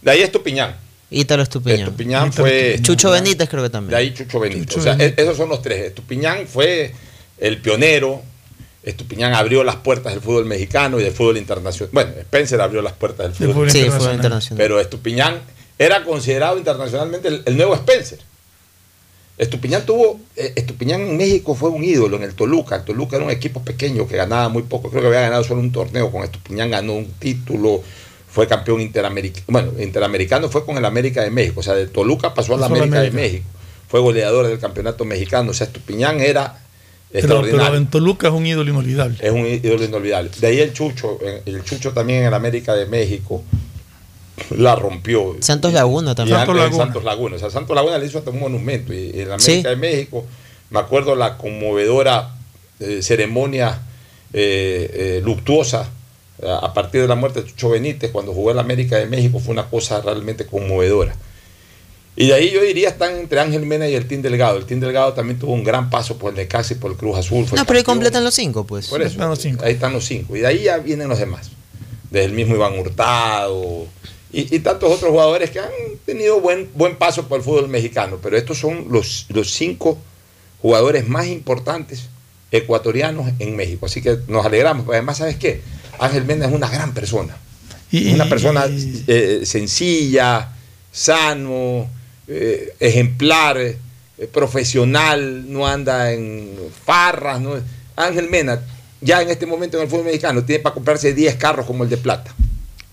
[0.00, 0.76] De ahí Estupiñán.
[1.10, 1.80] Ítalo Estupiñán.
[1.80, 2.78] Estupiñán fue...
[2.82, 3.90] Chucho Benítez creo que también.
[3.90, 4.24] De ahí Chucho.
[4.48, 5.18] Chucho o sea, Benítez.
[5.18, 5.84] e- esos son los tres.
[5.86, 6.92] Estupiñán fue
[7.38, 8.22] el pionero.
[8.82, 11.90] Estupiñán abrió las puertas del fútbol mexicano y del fútbol internacional.
[11.92, 14.00] Bueno, Spencer abrió las puertas del fútbol, fútbol Sí, internacional.
[14.00, 14.64] fútbol internacional.
[14.64, 15.40] Pero Estupiñán
[15.78, 18.18] era considerado internacionalmente el, el nuevo Spencer.
[19.42, 22.76] Estupiñán tuvo, eh, Estupiñán en México fue un ídolo en el Toluca.
[22.76, 24.88] El Toluca era un equipo pequeño que ganaba muy poco.
[24.88, 26.12] Creo que había ganado solo un torneo.
[26.12, 27.82] Con Estupiñán ganó un título,
[28.28, 29.44] fue campeón interamericano.
[29.48, 31.58] Bueno, interamericano fue con el América de México.
[31.60, 33.10] O sea, de Toluca pasó a la América, de.
[33.10, 33.44] México.
[33.88, 35.50] fue goleador del campeonato mexicano.
[35.50, 36.60] O sea, Estupiñán era
[37.10, 37.66] Pero, extraordinario.
[37.66, 39.18] pero en Toluca es un ídolo inolvidable.
[39.20, 40.30] Es un ídolo inolvidable.
[40.40, 43.42] De ahí el Chucho, eh, el Chucho también en América de México
[44.50, 45.36] la rompió.
[45.40, 46.38] Santos Laguna también.
[46.38, 46.84] Santos en Laguna.
[46.84, 47.36] Santos Laguna.
[47.36, 48.92] O sea, Santos Laguna le hizo hasta un monumento.
[48.92, 49.62] Y en la América Sí.
[49.62, 50.24] de México,
[50.70, 52.34] me acuerdo la conmovedora
[52.80, 53.80] eh, ceremonia
[54.32, 55.88] eh, eh, luctuosa
[56.42, 59.38] a partir de la muerte de Chucho Benítez cuando jugó en la América de México.
[59.38, 61.14] Fue una cosa realmente conmovedora.
[62.16, 64.58] Y de ahí yo diría están entre Ángel Mena y el Team Delgado.
[64.58, 67.16] El Team Delgado también tuvo un gran paso por el Necaxa y por el Cruz
[67.18, 67.46] Azul.
[67.46, 68.88] fue No, pero ahí completan los cinco, pues.
[68.88, 69.22] Por eso,
[69.62, 70.36] ahí están los cinco.
[70.36, 71.50] Y de ahí ya vienen los demás.
[72.10, 73.86] Desde el mismo Iván Hurtado
[74.32, 75.70] y, y tantos otros jugadores que han
[76.06, 78.18] tenido buen, buen paso por el fútbol mexicano.
[78.22, 79.98] Pero estos son los, los cinco
[80.60, 82.08] jugadores más importantes
[82.50, 83.86] ecuatorianos en México.
[83.86, 84.86] Así que nos alegramos.
[84.88, 85.60] Además, ¿sabes qué?
[85.98, 87.36] Ángel Mena es una gran persona.
[87.90, 90.50] Y- una persona eh, sencilla,
[90.90, 91.88] sano,
[92.26, 93.76] eh, ejemplar, eh,
[94.32, 96.50] profesional, no anda en
[96.84, 97.40] farras.
[97.40, 97.54] No,
[97.96, 98.60] Ángel Mena,
[99.00, 101.90] ya en este momento en el fútbol mexicano, tiene para comprarse 10 carros como el
[101.90, 102.34] de plata.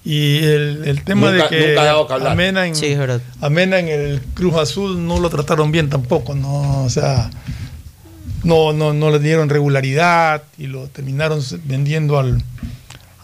[0.06, 2.32] Y el, el tema Nunca- de que nunca ha dado que hablar.
[2.32, 3.22] a Mena en, Sí, es verdad.
[3.42, 6.84] a Mena en el Cruz Azul no lo trataron bien tampoco, ¿no?
[6.86, 7.30] O sea,
[8.44, 12.42] no, no, no le dieron regularidad y lo terminaron vendiendo al,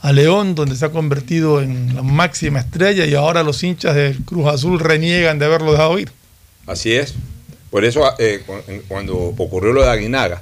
[0.02, 4.18] a León, donde se ha convertido en la máxima estrella y ahora los hinchas del
[4.26, 6.12] Cruz Azul reniegan de haberlo dejado ir.
[6.68, 7.14] Así es.
[7.72, 10.42] Por eso, eh, cu- en- cuando ocurrió lo de Aguinaga,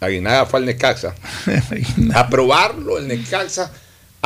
[0.00, 1.14] Aguinaga fue al Necaxa
[2.14, 3.70] a probarlo, el Necaxa,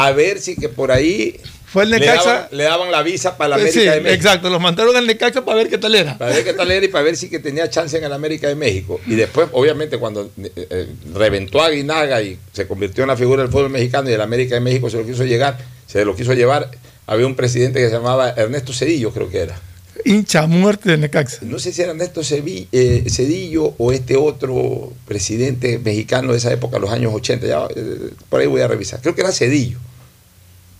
[0.06, 2.24] a ver si que por ahí Fue el le Necaxa.
[2.32, 4.10] daban, le daban la visa para la Eh, América sí, de México.
[4.14, 6.18] exacto, los mandaron al Necaxa para ver qué tal era.
[6.18, 8.46] Para ver qué tal era y para ver si que tenía chance en el América
[8.48, 9.00] de México.
[9.06, 13.42] Y después, obviamente, cuando eh, eh, reventó a Aguinaga y se convirtió en la figura
[13.42, 16.34] del fútbol mexicano y el América de México se lo quiso llegar, se lo quiso
[16.34, 16.70] llevar,
[17.06, 19.58] había un presidente que se llamaba Ernesto Cedillo, creo que era.
[20.04, 21.38] Hincha muerte del Necaxa.
[21.42, 26.78] No sé si era Ernesto eh, Cedillo o este otro presidente mexicano de esa época,
[26.78, 29.00] los años 80, ya, eh, por ahí voy a revisar.
[29.00, 29.78] Creo que era Cedillo,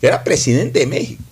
[0.02, 1.22] era presidente de México.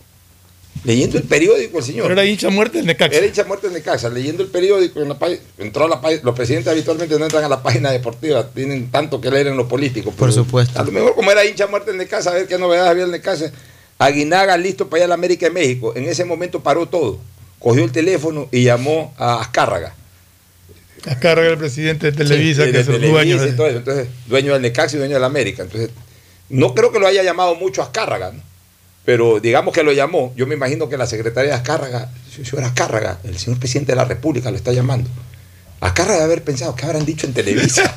[0.84, 2.08] Leyendo el periódico, el señor.
[2.08, 3.18] Pero era hincha muerte del Necaxa.
[3.18, 5.18] Era hincha muerte de casa, leyendo el periódico, en la
[5.58, 9.20] entró a la página, los presidentes habitualmente no entran a la página deportiva, tienen tanto
[9.20, 10.10] que leer en lo político.
[10.12, 10.80] Por supuesto.
[10.80, 13.12] A lo mejor como era hincha muerte de casa, a ver qué novedades había en
[13.12, 13.52] el casa.
[13.98, 15.92] Aguinaga listo para ir a la América de México.
[15.94, 17.18] En ese momento paró todo.
[17.58, 19.94] Cogió el teléfono y llamó a Azcárraga.
[21.04, 23.48] Azcárraga era el presidente de Televisa, Sí, que es el dueño de...
[23.48, 25.62] Entonces, dueño del Necaxa y dueño de la América.
[25.64, 25.90] Entonces,
[26.48, 28.49] no creo que lo haya llamado mucho Azcárraga, ¿no?
[29.04, 30.32] Pero digamos que lo llamó.
[30.36, 34.04] Yo me imagino que la secretaria de Azcárraga, señor Azcárraga, el señor presidente de la
[34.04, 35.08] República lo está llamando.
[35.80, 37.82] Azcárraga debe haber pensado, ¿qué habrán dicho en Televisa?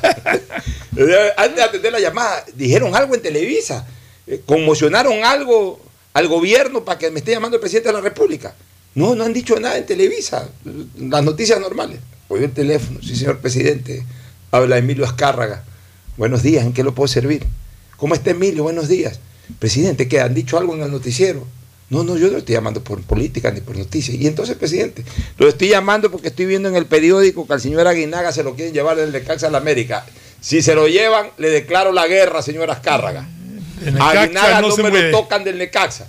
[1.36, 3.86] Antes de atender la llamada, dijeron algo en Televisa,
[4.26, 5.78] Eh, conmocionaron algo
[6.14, 8.54] al gobierno para que me esté llamando el presidente de la República.
[8.94, 10.48] No, no han dicho nada en Televisa,
[10.98, 11.98] las noticias normales.
[12.28, 14.02] Oye el teléfono, sí señor presidente,
[14.50, 15.62] habla Emilio Azcárraga.
[16.16, 17.44] Buenos días, ¿en qué lo puedo servir?
[17.98, 18.62] ¿Cómo está Emilio?
[18.62, 19.20] Buenos días.
[19.58, 20.20] Presidente, ¿qué?
[20.20, 21.46] ¿Han dicho algo en el noticiero?
[21.90, 24.16] No, no, yo no estoy llamando por política ni por noticias.
[24.16, 25.04] Y entonces, presidente,
[25.38, 28.54] lo estoy llamando porque estoy viendo en el periódico que al señor Aguinaga se lo
[28.54, 30.04] quieren llevar del Necaxa a la América.
[30.40, 33.28] Si se lo llevan, le declaro la guerra, señor Azcárraga.
[34.00, 35.10] Aguinaga no no, se me mueve.
[35.10, 36.08] lo tocan del Necaxa.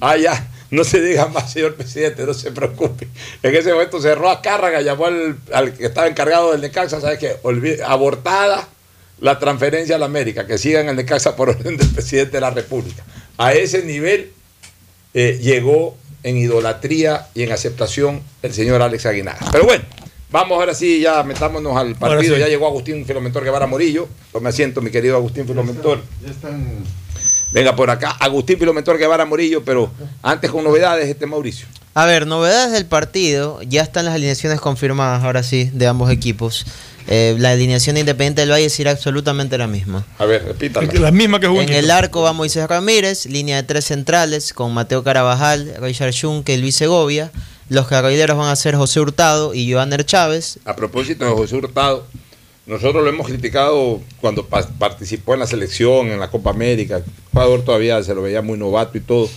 [0.00, 3.08] Ah, ya, no se diga más, señor presidente, no se preocupe.
[3.42, 7.18] En ese momento cerró a Cárraga, llamó al, al que estaba encargado del Necaxa, ¿sabes
[7.18, 7.36] qué?
[7.42, 8.68] Olvi- abortada
[9.20, 12.50] la transferencia a la América, que sigan el Necaxa por orden del presidente de la
[12.50, 13.04] República.
[13.38, 14.32] A ese nivel
[15.12, 19.46] eh, llegó en idolatría y en aceptación el señor Alex Aguinaga.
[19.52, 19.84] Pero bueno,
[20.30, 22.34] vamos ahora sí, ya metámonos al partido.
[22.34, 22.40] sí.
[22.40, 24.08] Ya llegó Agustín Filomentor Guevara Morillo.
[24.32, 26.02] Tome asiento, mi querido Agustín Filomentor.
[26.24, 26.84] Ya están.
[27.52, 29.88] Venga por acá, Agustín Filomentor Guevara Morillo, pero
[30.22, 31.68] antes con novedades, este Mauricio.
[31.94, 33.62] A ver, novedades del partido.
[33.62, 36.66] Ya están las alineaciones confirmadas, ahora sí, de ambos equipos.
[37.06, 40.06] Eh, la alineación de Independiente del Valle será absolutamente la misma.
[40.18, 40.90] A ver, repítala.
[40.94, 44.72] La misma que jugó En el arco va Moisés Ramírez, línea de tres centrales con
[44.72, 47.30] Mateo Carabajal, Richard Schunke y Luis Segovia.
[47.68, 50.58] Los carrileros van a ser José Hurtado y Joaner Chávez.
[50.64, 52.06] A propósito de José Hurtado,
[52.66, 56.96] nosotros lo hemos criticado cuando pa- participó en la selección, en la Copa América.
[56.98, 59.28] El jugador todavía se lo veía muy novato y todo,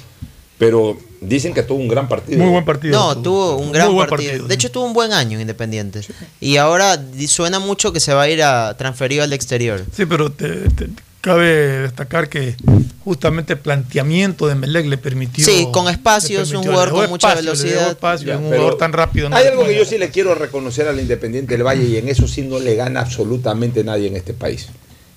[0.57, 2.39] pero dicen que tuvo un gran partido.
[2.39, 2.97] Muy buen partido.
[2.99, 4.07] No, tuvo un gran partido.
[4.31, 6.01] partido, De hecho, tuvo un buen año en Independiente.
[6.39, 9.83] Y ahora suena mucho que se va a ir a transferido al exterior.
[9.95, 10.89] Sí, pero te- te-
[11.21, 11.45] cabe
[11.81, 12.55] destacar que
[13.03, 15.43] justamente el planteamiento de Melec le permitió.
[15.43, 17.89] Sí, con espacios, un jugador con mucha espacio, velocidad.
[17.91, 19.29] espacio, Ya, un jugador tan rápido.
[19.29, 22.07] no Hay algo que yo sí le quiero reconocer al Independiente del Valle y en
[22.07, 24.67] eso sí no le gana absolutamente nadie en este país.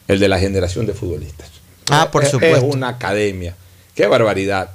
[0.09, 1.49] El de la generación de futbolistas.
[1.91, 2.67] Ah, por Es- supuesto.
[2.67, 3.55] Es una academia.
[3.95, 4.71] Qué barbaridad.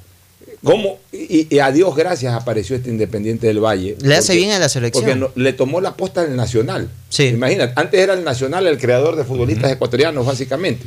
[0.66, 0.98] ¿Cómo?
[1.14, 3.96] Y, y a Dios gracias apareció este Independiente del Valle.
[4.02, 5.04] Le hace Porque- bien a la selección.
[5.06, 6.90] Porque no- le tomó la posta al Nacional.
[7.10, 7.28] Sí.
[7.28, 10.86] Imagínate, antes era el Nacional el creador de futbolistas ecuatorianos, básicamente.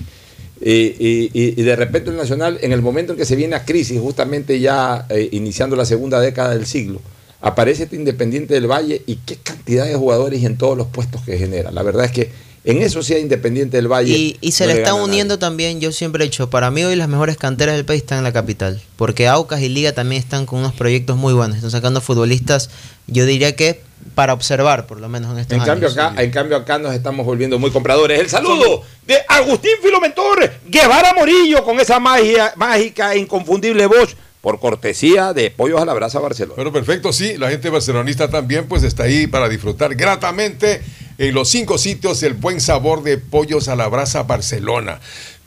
[0.61, 3.55] Y, y- y- y de repente el Nacional, en el momento en que se viene
[3.55, 7.01] a crisis, justamente ya eh, iniciando la segunda década del siglo,
[7.41, 11.23] aparece este Independiente del Valle y qué cantidad de jugadores y en todos los puestos
[11.23, 11.71] que genera.
[11.71, 12.31] La verdad es que
[12.65, 14.13] en eso sí a Independiente del Valle.
[14.15, 15.05] Y, y se no le está nadie.
[15.05, 18.19] uniendo también, yo siempre he dicho, para mí hoy las mejores canteras del país están
[18.19, 21.71] en la capital, porque Aucas y Liga también están con unos proyectos muy buenos, están
[21.71, 22.71] sacando futbolistas,
[23.07, 23.81] yo diría que
[24.15, 27.59] para observar, por lo menos en estos En cambio, en cambio acá nos estamos volviendo
[27.59, 28.21] muy compradores.
[28.21, 34.61] El saludo de Agustín Filomentor Guevara Morillo con esa magia, mágica e inconfundible voz por
[34.61, 36.55] cortesía de Pollos a la Brasa Barcelona.
[36.57, 40.81] Bueno, perfecto, sí, la gente barcelonista también pues está ahí para disfrutar gratamente
[41.19, 45.01] en los cinco sitios el buen sabor de pollos a la brasa Barcelona.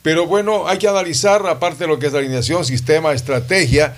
[0.04, 3.96] Pero bueno, hay que analizar, aparte de lo que es la alineación, sistema, estrategia,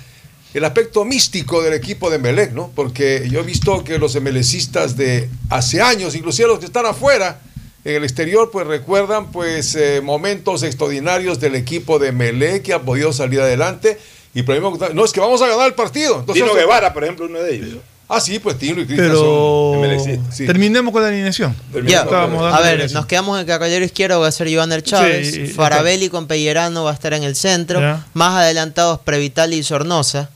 [0.54, 2.72] el aspecto místico del equipo de Melec, ¿no?
[2.76, 7.42] Porque yo he visto que los emelecistas de hace años, inclusive los que están afuera,
[7.86, 12.82] en el exterior, pues recuerdan pues eh, momentos extraordinarios del equipo de Melec que ha
[12.84, 13.98] podido salir adelante.
[14.36, 16.20] Y no es que vamos a ganar el partido.
[16.20, 17.78] Entonces, Tino Guevara, por ejemplo, uno de ellos.
[18.16, 20.46] Ah, sí, pues Tino y Cristian Pero son MLXistas, sí.
[20.46, 21.56] terminemos con la alineación.
[21.86, 22.94] Ya, a ver, alineación.
[22.94, 26.28] nos quedamos en el carrilero izquierdo, va a ser Joander Chávez, Sí, y- Farabelli con
[26.28, 28.06] Pellerano va a estar en el centro, Ya.
[28.14, 30.30] más adelantados Previtali y Sornosa,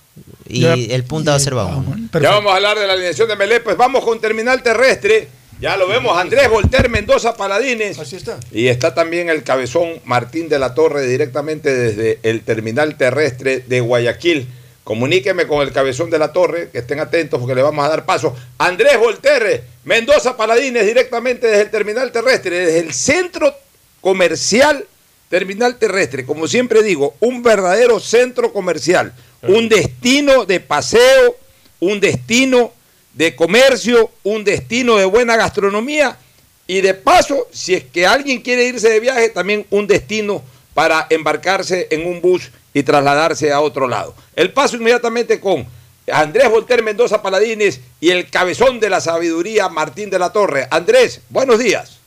[0.47, 0.73] y Ya.
[0.73, 2.09] el punta va a ser Bauman.
[2.13, 5.29] Ya vamos a hablar de la alineación de Melé, pues vamos con Terminal Terrestre.
[5.59, 7.97] Ya lo vemos, Andrés Volter Mendoza Paladines.
[7.97, 8.37] Así está.
[8.51, 13.79] Y está también el cabezón Martín de la Torre directamente desde el Terminal Terrestre de
[13.81, 14.47] Guayaquil.
[14.87, 18.05] Comuníqueme con el cabezón de la Torre, que estén atentos porque le vamos a dar
[18.05, 18.33] paso.
[18.57, 23.53] Andrés Volter Mendoza Paladines directamente desde el Terminal Terrestre, desde el centro
[23.99, 24.85] comercial
[25.27, 26.25] Terminal Terrestre.
[26.25, 29.11] Como siempre digo, un verdadero centro comercial,
[29.41, 31.35] un destino de paseo,
[31.81, 32.71] un destino
[33.11, 36.17] de comercio, un destino de buena gastronomía
[36.65, 40.41] y de paso, si es que alguien quiere irse de viaje, también un destino
[40.73, 44.13] para embarcarse en un bus y trasladarse a otro lado.
[44.35, 45.65] El paso inmediatamente con
[46.11, 50.67] Andrés Volter Mendoza Paladines y el cabezón de la sabiduría Martín de la Torre.
[50.69, 51.97] Andrés, buenos días.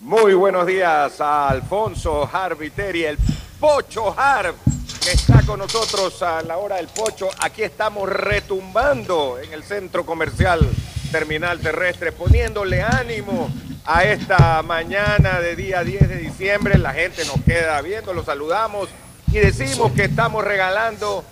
[0.00, 3.18] Muy buenos días a Alfonso Harviteri, el
[3.60, 4.56] Pocho Harv,
[5.00, 7.28] que está con nosotros a la hora del Pocho.
[7.38, 10.68] Aquí estamos retumbando en el centro comercial
[11.12, 13.48] Terminal Terrestre, poniéndole ánimo
[13.84, 16.78] a esta mañana de día 10 de diciembre.
[16.78, 18.88] La gente nos queda viendo, los saludamos
[19.32, 21.24] y decimos que estamos regalando.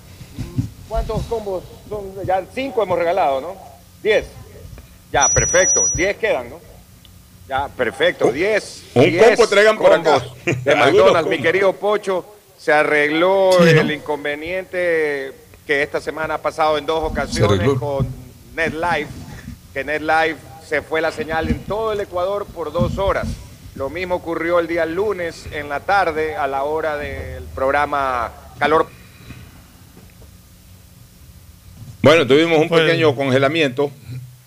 [0.88, 2.12] ¿Cuántos combos son?
[2.24, 3.54] Ya cinco hemos regalado, ¿no?
[4.02, 4.26] Diez.
[5.12, 5.88] Ya, perfecto.
[5.94, 6.58] Diez quedan, ¿no?
[7.48, 8.30] Ya, perfecto.
[8.30, 8.82] 10.
[8.94, 10.22] un 10 combo traigan por acá.
[10.44, 12.24] De McDonald's, mi querido Pocho.
[12.56, 13.80] Se arregló Sí, ¿no?
[13.80, 15.32] el inconveniente
[15.66, 18.06] que esta semana ha pasado en dos ocasiones con
[18.54, 19.08] NetLife.
[19.72, 20.36] Que NetLife
[20.66, 23.26] se fue la señal en todo el Ecuador por dos horas.
[23.74, 28.88] Lo mismo ocurrió el día lunes en la tarde a la hora del programa Calor
[32.02, 33.90] Bueno, tuvimos un pequeño congelamiento.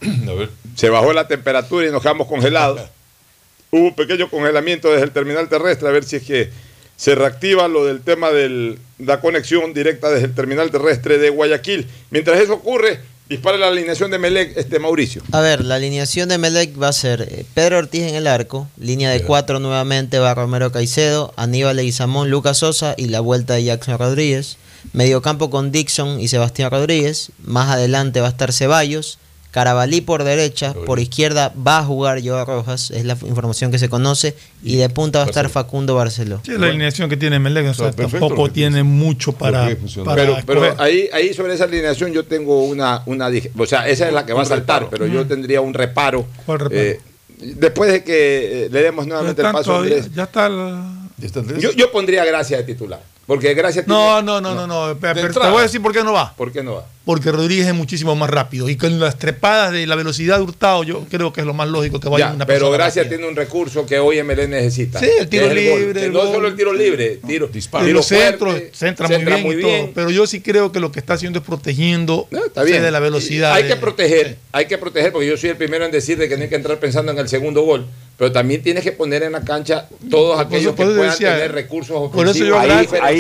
[0.76, 2.82] Se bajó la temperatura y nos quedamos congelados.
[3.72, 6.50] Hubo un pequeño congelamiento desde el terminal terrestre, a ver si es que
[6.96, 11.88] se reactiva lo del tema de la conexión directa desde el terminal terrestre de Guayaquil.
[12.12, 13.00] Mientras eso ocurre,
[13.30, 15.24] dispara la alineación de Melec, este Mauricio.
[15.32, 18.68] A ver, la alineación de Melec va a ser eh, Pedro Ortiz en el arco,
[18.78, 23.64] línea de cuatro nuevamente va Romero Caicedo, Aníbal Leguizamón, Lucas Sosa y la vuelta de
[23.64, 24.58] Jackson Rodríguez.
[24.92, 27.32] Mediocampo con Dixon y Sebastián Rodríguez.
[27.44, 29.18] Más adelante va a estar Ceballos.
[29.54, 33.88] Carabalí por derecha, por izquierda va a jugar Joao Rojas, es la información que se
[33.88, 36.42] conoce, y de punta va a estar Facundo Barceló.
[36.44, 39.70] Sí, es la alineación que tiene Melec, o sea, perfecto tampoco tiene mucho para,
[40.04, 44.08] para pero, ahí, ahí sobre esa alineación yo tengo una, una dije- o sea, esa
[44.08, 45.28] es la que va a saltar, pero yo Mm.
[45.28, 46.26] tendría un reparo.
[46.48, 46.82] ¿Cuál reparo?
[46.82, 47.00] eh,
[47.38, 51.92] después de que le demos nuevamente el paso a Andrés, ya está el- yo, yo
[51.92, 54.98] pondría Gracia de titular, porque Gracia No, no, no, no, no.
[55.00, 56.34] pero- te voy a decir por qué no va.
[56.36, 56.86] ¿Por qué no va?
[57.06, 58.70] Porque Rodríguez es muchísimo más rápido.
[58.70, 61.68] Y con las trepadas de la velocidad de Hurtado, yo creo que es lo más
[61.68, 63.18] lógico que vaya Ya, una pero persona Gracia rápida.
[63.18, 65.00] tiene un recurso que hoy MLE necesita.
[65.02, 68.72] Sí, el tiro libre, no solo el tiro libre, tiro, Y tiro los centros, fuerte,
[68.74, 69.08] centra
[69.40, 69.92] muy bien, y todo.
[69.96, 72.82] Pero yo sí creo que lo que está haciendo es protegiendo Está bien.
[72.82, 73.52] de la velocidad.
[73.54, 76.38] Hay que proteger, hay que proteger, porque yo soy el primero en decir de que
[76.38, 77.86] no hay que entrar pensando en el segundo gol,
[78.18, 81.92] pero también tienes que poner en la cancha todos aquellos que puedan decía, tener recursos
[81.98, 82.16] ofensivos.
[82.16, 82.56] Por eso yo,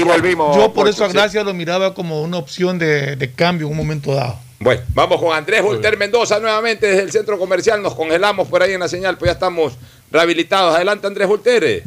[0.01, 0.55] a Gracia- diferenciales.
[0.57, 1.13] yo por eso a Sí.
[1.13, 4.37] Gracia lo miraba como una opción de, de cambio en un momento dado.
[4.59, 7.81] Bueno, vamos con Andrés Volter Mendoza nuevamente desde el centro comercial.
[7.81, 9.73] Nos congelamos por ahí en la señal, pues ya estamos
[10.09, 10.75] rehabilitados.
[10.75, 11.83] Adelante, Andrés Volter.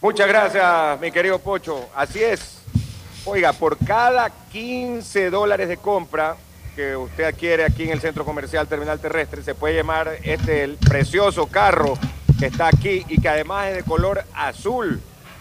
[0.00, 1.88] Muchas gracias, mi querido Pocho.
[1.94, 2.58] Así es.
[3.24, 6.36] Oiga, por cada 15 dólares de compra
[6.76, 10.76] que usted adquiere aquí en el Centro Comercial Terminal Terrestre, se puede llamar este el
[10.76, 11.94] precioso carro
[12.38, 15.00] que está aquí y que además es de color azul.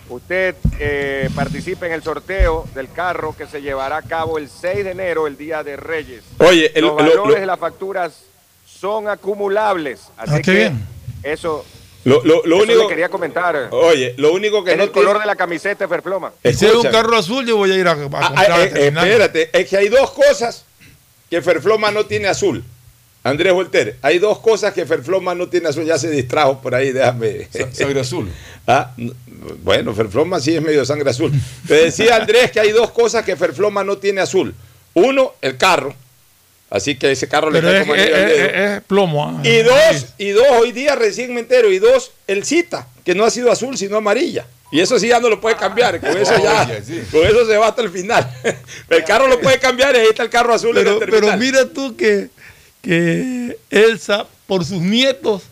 [0.09, 4.83] Usted eh, participa en el sorteo del carro que se llevará a cabo el 6
[4.83, 6.23] de enero, el Día de Reyes.
[6.39, 8.13] Oye, el- los lo- valores lo- de las facturas
[8.65, 10.01] son acumulables.
[10.17, 10.87] Así Ah, qué que bien.
[11.23, 11.65] eso,
[12.03, 13.69] Lo, lo- lo eso único, le quería comentar.
[13.71, 16.33] oye, lo único que es no el color tiene- de la camiseta de Ferfloma.
[16.43, 18.87] Si es un carro azul, yo voy a ir a, a comprar Ah, a eh,
[18.87, 20.65] espérate, es que hay dos cosas
[21.29, 22.63] que Ferfloma no tiene azul.
[23.24, 25.86] Andrés Volter, hay dos cosas que Ferfloma no tiene azul.
[25.86, 27.47] Ya se distrajo por ahí, déjame.
[27.71, 28.30] Sangre azul.
[28.65, 28.93] Ah,
[29.61, 31.34] bueno, Ferfloma sí es medio sangre azul.
[31.67, 34.55] Te decía Andrés que hay dos cosas que Ferfloma no tiene azul.
[34.93, 35.93] Uno, el carro.
[36.69, 39.26] Así que ese carro Pero le cae es, como es- es- es plomo.
[39.26, 39.41] ah.
[39.45, 43.26] Y dos, y dos, hoy día recién me entero, y dos, el cita, que no
[43.26, 44.45] ha sido azul, sino amarilla.
[44.71, 47.03] Y eso sí ya no lo puede cambiar, con eso ya, Oye, sí.
[47.11, 48.28] con eso se va hasta el final.
[48.89, 51.38] El carro lo puede cambiar y ahí está el carro azul en Pero, el pero
[51.38, 52.30] mira tú que,
[52.84, 55.43] que Elsa, por sus nietos,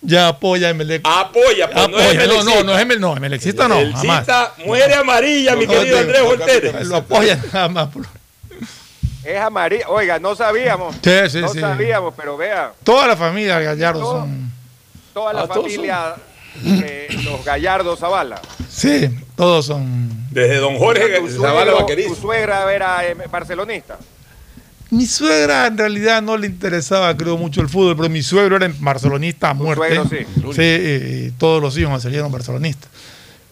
[0.00, 1.02] ya apoya a Emelec.
[1.04, 2.26] Apoya, pues, no es Apoya.
[2.26, 4.26] no, no, no es no, Emelexista no, jamás.
[4.64, 6.86] muere amarilla, mi No, querido no, Andrés no, Volter.
[6.86, 7.88] Lo apoya nada más.
[9.24, 9.84] Es amarillo.
[9.88, 10.94] Oiga, no sabíamos.
[11.02, 11.60] Sí, sí, no sí.
[11.60, 14.50] sabíamos, pero vea, Toda la familia Gallardo son.
[15.12, 16.14] toda la Ah, familia
[16.62, 18.40] de los Gallardos Zavala.
[18.70, 20.08] Sí, todos son.
[20.30, 22.14] Desde don Jorge Zavala Vaquerizo.
[22.14, 23.98] Tu suegra era eh, barcelonista.
[24.90, 28.72] Mi suegra en realidad no le interesaba, creo, mucho el fútbol, pero mi suegro era
[28.80, 29.96] barcelonista a muerte.
[29.96, 30.52] suegro sí.
[30.54, 32.88] Sí, y, y todos los hijos salieron barcelonistas.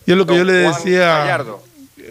[0.06, 1.18] Y es lo que yo le Juan decía.
[1.18, 1.62] Gallardo.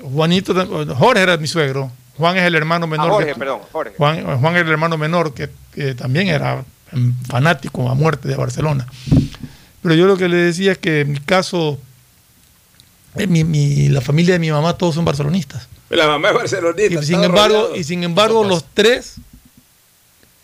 [0.04, 0.54] Juanito,
[0.96, 1.92] Jorge era mi suegro.
[2.18, 3.10] Juan es el hermano Ah, menor.
[3.12, 3.94] Jorge, que- perdón, Jorge.
[3.98, 6.64] Juan, Juan es el hermano menor que, que también era
[7.28, 8.86] fanático a muerte de Barcelona.
[9.82, 11.80] Pero yo lo que le decía es que en mi caso,
[13.16, 15.68] eh, mi- mi- la familia de mi mamá todos son barcelonistas.
[15.90, 17.00] La mamá es barcelonista.
[17.02, 17.76] Y sin embargo, rodeado.
[17.76, 19.16] y sin embargo los tres,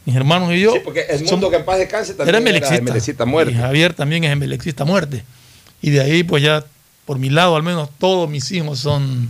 [0.06, 2.50] mis hermanos y yo, Sí, porque el mundo que en paz descanse también era era
[2.50, 2.76] emelexista.
[2.82, 3.52] emelexista muerte.
[3.52, 5.24] Y Javier también es emelexista muerte.
[5.82, 6.64] Y de ahí, pues ya,
[7.06, 9.30] por mi lado, al menos todos mis hijos son.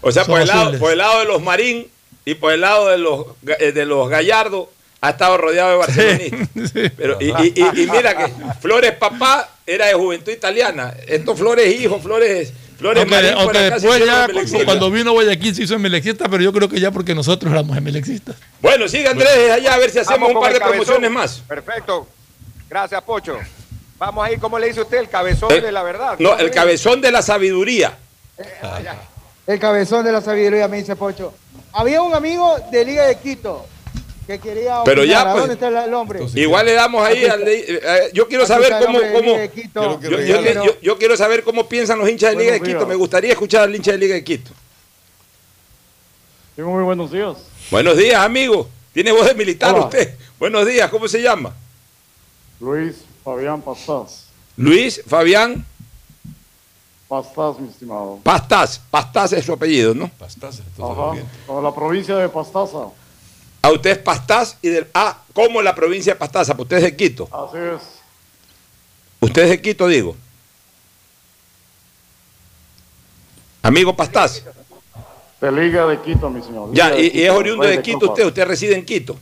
[0.00, 1.86] O sea, son por el, lado, por el lado de los Marín
[2.24, 3.26] y por el lado de los,
[3.60, 6.72] eh, de los Gallardo ha estado rodeado de barcelonistas.
[6.96, 10.94] Pero, y, y- y- y mira que Flores papá era de juventud italiana.
[11.06, 15.12] Estos Flores hijo, Flores, Flores Aunque, Marín aunque por acá se después ya, cuando vino
[15.12, 18.36] Guayaquil se hizo emelexista, pero yo creo que ya porque nosotros éramos emelexistas.
[18.60, 20.78] Bueno, sigue Andrés desde allá a ver si hacemos Vamos un par de cabezón.
[20.84, 21.40] promociones más.
[21.46, 22.08] Perfecto.
[22.68, 23.38] Gracias, Pocho.
[23.98, 24.98] Vamos ahí, ¿cómo le dice usted?
[24.98, 26.16] El cabezón El- de la verdad.
[26.18, 27.96] No, el cabezón de la sabiduría.
[29.46, 31.32] El cabezón de la sabiduría, me dice Pocho.
[31.72, 33.66] Había un amigo de Liga de Quito
[34.26, 34.82] que quería.
[34.84, 35.28] Pero ya, opinar.
[35.28, 36.20] ¿A pues, ¿Dónde está el hombre?
[36.34, 37.72] Igual le damos ahí Aquí al está.
[37.72, 41.68] de- eh, yo quiero saber cómo, cómo yo, yo- yo- yo- yo quiero saber cómo
[41.68, 42.86] piensan los hinchas de Liga de Quito.
[42.86, 44.50] Me gustaría escuchar al hincha de Liga de Quito.
[46.56, 47.36] Sí, muy buenos días.
[47.70, 48.68] Buenos días, amigo.
[48.92, 49.84] Tiene voz de militar Hola.
[49.86, 50.16] usted.
[50.38, 51.52] Buenos días, ¿cómo se llama?
[52.60, 54.26] Luis Fabián Pastás.
[54.56, 55.66] Luis Fabián
[57.08, 58.20] Pastás, mi estimado.
[58.22, 58.80] Pastas.
[58.90, 60.08] Pastas es su apellido, ¿no?
[60.18, 61.12] Pastas, Ajá.
[61.48, 62.86] O la provincia de Pastaza.
[63.64, 66.82] A usted es Pastas y del Ah, como la provincia de Pastaza, pues usted es
[66.82, 67.26] de Quito.
[67.32, 67.80] Así es.
[69.20, 70.14] Usted es de Quito, digo.
[73.62, 74.44] Amigo Pastas.
[75.40, 76.74] De Liga de Quito, mi señor.
[76.74, 79.16] Ya, Liga de y, y es oriundo Rey de Quito usted, usted reside en Quito.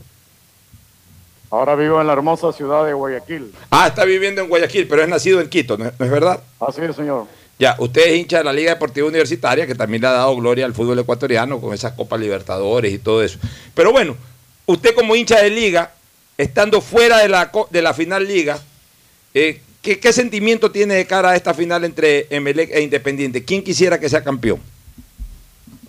[1.49, 3.55] Ahora vivo en la hermosa ciudad de Guayaquil.
[3.71, 6.43] Ah, está viviendo en Guayaquil, pero es nacido en Quito, ¿no es, no es verdad?
[6.59, 7.29] Así es, señor.
[7.61, 10.65] Ya, usted es hincha de la Liga Deportiva Universitaria, que también le ha dado gloria
[10.65, 13.39] al fútbol ecuatoriano con esas Copas Libertadores y todo eso.
[13.73, 14.17] Pero bueno,
[14.67, 15.93] usted como hincha de liga,
[16.39, 18.59] estando fuera de la, de la final liga,
[19.35, 23.45] eh, ¿qué, sentimiento tiene de cara a esta final entre Emelec e Independiente?
[23.45, 24.61] ¿Quién quisiera que sea campeón?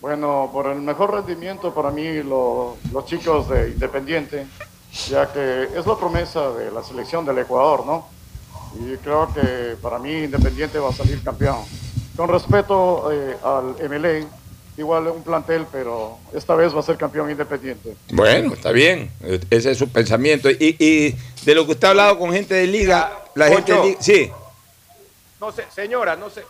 [0.02, 4.46] Bueno, por el mejor rendimiento para mí lo- los chicos de Independiente,
[5.10, 8.08] ya que es la promesa de la selección del Ecuador, ¿no?
[8.80, 11.60] Y creo que para mí Independiente va a salir campeón.
[12.18, 14.28] Con respeto eh, al MLE,
[14.78, 17.96] igual un plantel, pero esta vez va a ser campeón Independiente.
[18.12, 19.12] Bueno, está bien,
[19.50, 20.50] ese es su pensamiento.
[20.50, 21.16] Y, y
[21.46, 24.32] de lo que usted ha hablado con gente de liga, la gente de liga, sí,
[25.40, 26.44] No se, señora, no se,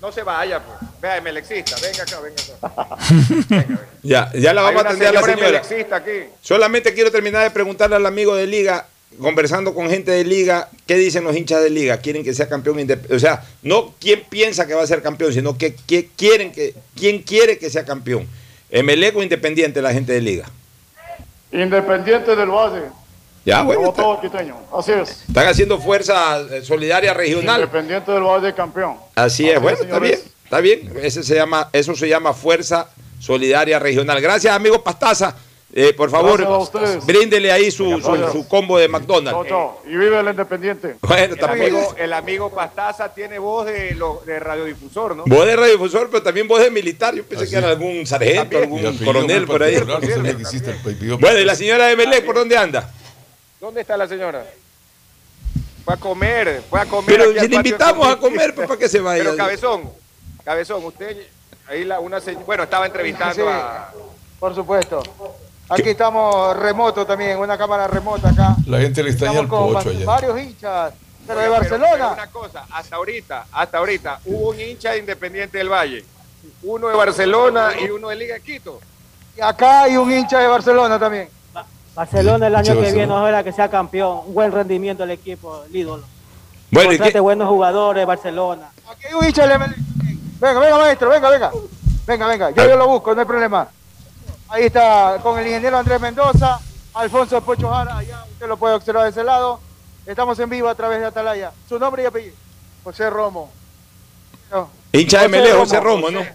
[0.00, 0.62] no se vaya.
[0.62, 0.78] Pues.
[1.00, 1.76] Vea, emelexista.
[1.80, 3.78] Venga acá, venga acá.
[4.02, 5.62] ya, ya la vamos a atender a la señora
[5.96, 6.12] aquí.
[6.40, 8.86] Solamente quiero terminar de preguntarle al amigo de Liga,
[9.20, 11.98] conversando con gente de Liga, ¿qué dicen los hinchas de Liga?
[11.98, 13.14] ¿Quieren que sea campeón independiente?
[13.16, 16.74] O sea, no quién piensa que va a ser campeón, sino que, que quieren que,
[16.96, 18.26] quién quiere que sea campeón.
[18.70, 20.48] ¿Emelec o Independiente la gente de Liga?
[21.52, 22.82] Independiente del Valle.
[23.44, 24.56] Ya, bueno, Como está- todo quiteño.
[24.76, 25.22] Así es.
[25.28, 27.60] están haciendo fuerza eh, solidaria regional.
[27.60, 28.96] Independiente del Valle campeón.
[29.14, 30.92] Así es, Así bueno, es, está bien, está bien.
[31.02, 32.88] Ese se llama, eso se llama fuerza
[33.20, 34.20] Solidaria Regional.
[34.20, 35.36] Gracias, amigo Pastaza.
[35.76, 36.46] Eh, por favor,
[37.04, 38.30] bríndele ahí su, su- Gracias.
[38.32, 39.32] su combo de McDonald's.
[39.32, 39.82] Chao, chao.
[39.84, 40.94] Y vive el Independiente.
[41.00, 41.74] Bueno, El también.
[41.74, 45.24] amigo, el amigo Pastaza tiene voz de, lo- de radiodifusor, ¿no?
[45.26, 47.12] Voz de radiodifusor, pero también voz de militar.
[47.16, 47.50] Yo pensé Así.
[47.52, 48.86] que era algún sargento, También.
[48.86, 49.74] Algún coronel por ahí.
[49.84, 52.92] no Bueno, ¿y la señora de Melec por dónde anda?
[53.60, 54.46] ¿Dónde está la señora?
[55.84, 57.04] Fue a comer, fue a comer.
[57.18, 59.24] Pero si le invitamos a comer, pues, ¿para qué se vaya?
[59.24, 59.90] Pero Cabezón,
[60.44, 61.16] Cabezón, usted,
[61.66, 63.42] ahí la, una se- bueno, estaba entrevistando Sí.
[63.44, 63.90] a...
[64.38, 65.02] Por supuesto.
[65.68, 68.54] Aquí estamos remoto también, una cámara remota acá.
[68.66, 70.04] La gente le extraña con pocho allá.
[70.04, 70.92] varios hinchas,
[71.26, 71.90] pero de pero- Barcelona.
[71.96, 76.04] pero una cosa, hasta ahorita, hasta ahorita, hubo un hincha de Independiente del Valle,
[76.62, 78.78] uno de Barcelona y uno de Liga de Quito.
[79.36, 81.28] Y acá hay un hincha de Barcelona también.
[81.94, 83.20] Barcelona el año que viene, Barcelona.
[83.20, 86.04] ojalá que sea campeón, un buen rendimiento del equipo, el ídolo.
[86.70, 87.20] Bueno, ¿y Contrate qué?
[87.20, 88.70] buenos jugadores, Barcelona.
[88.90, 89.74] Aquí hay un hincha de MLE.
[90.40, 91.52] Venga, venga, maestro, venga, venga.
[92.06, 93.68] Venga, venga, yo, yo lo busco, no hay problema.
[94.48, 96.60] Ahí está con el ingeniero Andrés Mendoza,
[96.94, 99.60] Alfonso Pocho Jara, allá usted lo puede observar de ese lado.
[100.06, 101.52] Estamos en vivo a través de Atalaya.
[101.68, 102.34] Su nombre y apellido.
[102.84, 103.50] José Romo.
[104.50, 104.68] No.
[104.92, 106.26] Hincha de José Romo, José Romo, ¿no?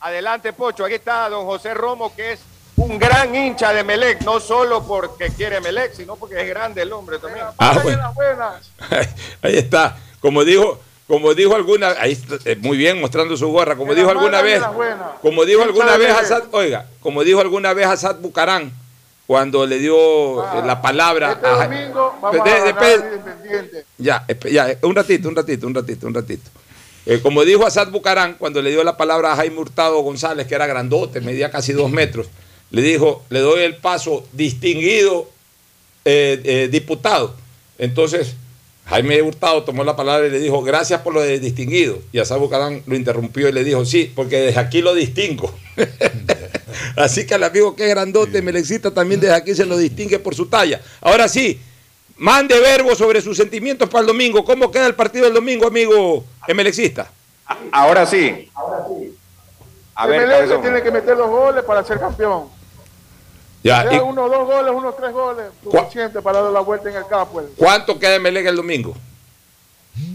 [0.00, 2.40] Adelante, Pocho, aquí está don José Romo, que es
[2.76, 6.92] un gran hincha de Melec, no solo porque quiere Melec, sino porque es grande el
[6.92, 7.44] hombre también.
[7.58, 8.14] Ah, bueno.
[9.42, 9.98] Ahí está.
[10.20, 10.80] Como dijo,
[11.10, 14.62] como dijo alguna, ahí está, eh, muy bien mostrando su gorra, como dijo alguna vez,
[15.20, 16.10] como dijo alguna vez.
[16.12, 18.70] Assad, oiga, como dijo alguna vez Assad Bucarán
[19.26, 19.96] cuando le dio
[20.44, 23.84] eh, la palabra Este a domingo vamos De- a de-.
[23.98, 26.48] Ya, espe- ya, un ratito, un ratito, un ratito, un ratito.
[27.06, 30.54] Eh, como dijo Asad Bucarán cuando le dio la palabra a Jaime Hurtado González, que
[30.54, 32.28] era grandote, medía casi dos metros,
[32.70, 35.28] le dijo, le doy el paso distinguido
[36.04, 37.34] eh, eh, diputado.
[37.78, 38.36] Entonces,
[38.90, 42.00] Jaime Hurtado tomó la palabra y le dijo, gracias por lo de distinguido.
[42.10, 45.54] Y Asad Bucarán lo interrumpió y le dijo, sí, porque desde aquí lo distingo.
[46.96, 50.34] Así que al amigo que es grandote, Melexita, también desde aquí se lo distingue por
[50.34, 50.80] su talla.
[51.00, 51.60] Ahora sí,
[52.16, 54.44] mande verbo sobre sus sentimientos para el domingo.
[54.44, 57.08] ¿Cómo queda el partido del domingo, amigo Emelexista?
[57.70, 58.50] Ahora sí.
[59.94, 60.62] A ver, Emelec Cabezón.
[60.62, 62.48] tiene que meter los goles para ser campeón.
[63.62, 67.06] Ya, ¿y uno, dos goles, uno, tres goles, suficiente para dar la vuelta en el
[67.06, 67.42] campo.
[67.56, 68.96] ¿Cuánto queda Emelec el domingo?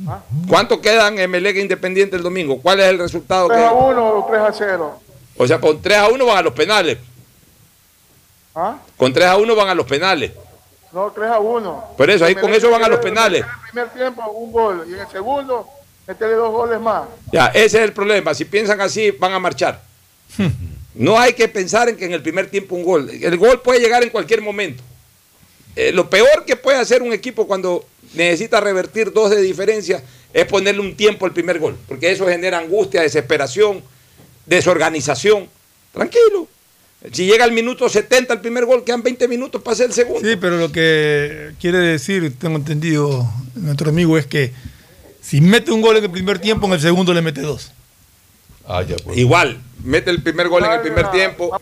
[0.08, 0.20] ¿Ah?
[0.48, 2.60] ¿Cuánto quedan Emelec Independiente el domingo?
[2.60, 3.48] ¿Cuál es el resultado?
[3.48, 5.00] 3 que- a 1 o 3 a 0.
[5.38, 6.98] O sea, con 3 a 1 van a los penales.
[8.56, 8.78] ¿Ah?
[8.98, 10.32] Con 3 a 1 van a los penales.
[10.92, 11.84] No, 3 a 1.
[11.98, 13.42] Por eso, ahí con eso van a los penales.
[13.44, 14.86] En el primer tiempo, un gol.
[14.90, 15.68] Y en el segundo,
[16.08, 17.04] meterle dos goles más.
[17.32, 18.34] Ya, ese es el problema.
[18.34, 19.82] Si piensan así, van a marchar.
[20.96, 23.10] No hay que pensar en que en el primer tiempo un gol.
[23.10, 24.82] El gol puede llegar en cualquier momento.
[25.76, 30.02] Eh, lo peor que puede hacer un equipo cuando necesita revertir dos de diferencia
[30.34, 33.84] es ponerle un tiempo al primer gol, porque eso genera angustia, desesperación,
[34.46, 35.50] desorganización.
[35.94, 36.48] Tranquilo.
[37.12, 40.28] Si llega al minuto 70 el primer gol, quedan 20 minutos para hacer el segundo.
[40.28, 44.54] Sí, pero lo que quiere decir, tengo entendido, nuestro amigo, es que
[45.22, 47.72] si mete un gol en el primer tiempo, en el segundo le mete dos.
[48.66, 49.18] Ah, ya, pues.
[49.18, 51.58] Igual, mete el primer gol en el primer tiempo,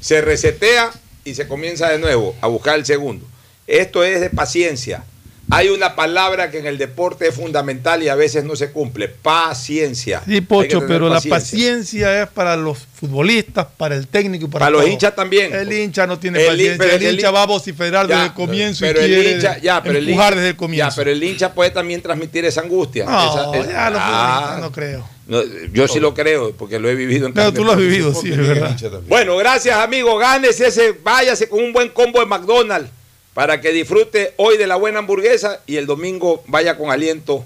[0.00, 0.90] se resetea
[1.24, 3.26] y se comienza de nuevo a buscar el segundo.
[3.66, 5.04] Esto es de paciencia.
[5.50, 9.08] Hay una palabra que en el deporte es fundamental y a veces no se cumple.
[9.08, 10.22] Paciencia.
[10.26, 14.70] Sí, Pocho, pero la paciencia es para los futbolistas, para el técnico y para, Para
[14.78, 15.52] los hinchas también.
[15.54, 16.78] El hincha no tiene El paciencia.
[16.78, 19.06] pero El el hincha hin- va a vociferar Ya, desde el comienzo y pero el
[19.06, 20.88] quiere hincha, ya, pero el empujar hincha- desde el comienzo.
[20.90, 23.04] Ya, pero el hincha puede también transmitir esa angustia.
[23.04, 25.08] No, Esa- ya los Ah, futbolistas no creo.
[25.26, 25.42] No,
[25.72, 28.30] yo sí lo creo, porque lo he vivido en Claro, tú lo has vivido, sí,
[28.30, 28.76] es verdad.
[29.08, 30.18] Bueno, gracias, amigo.
[30.18, 32.90] Gánese ese, váyase con un buen combo de McDonald's
[33.34, 37.44] para que disfrute hoy de la buena hamburguesa y el domingo vaya con aliento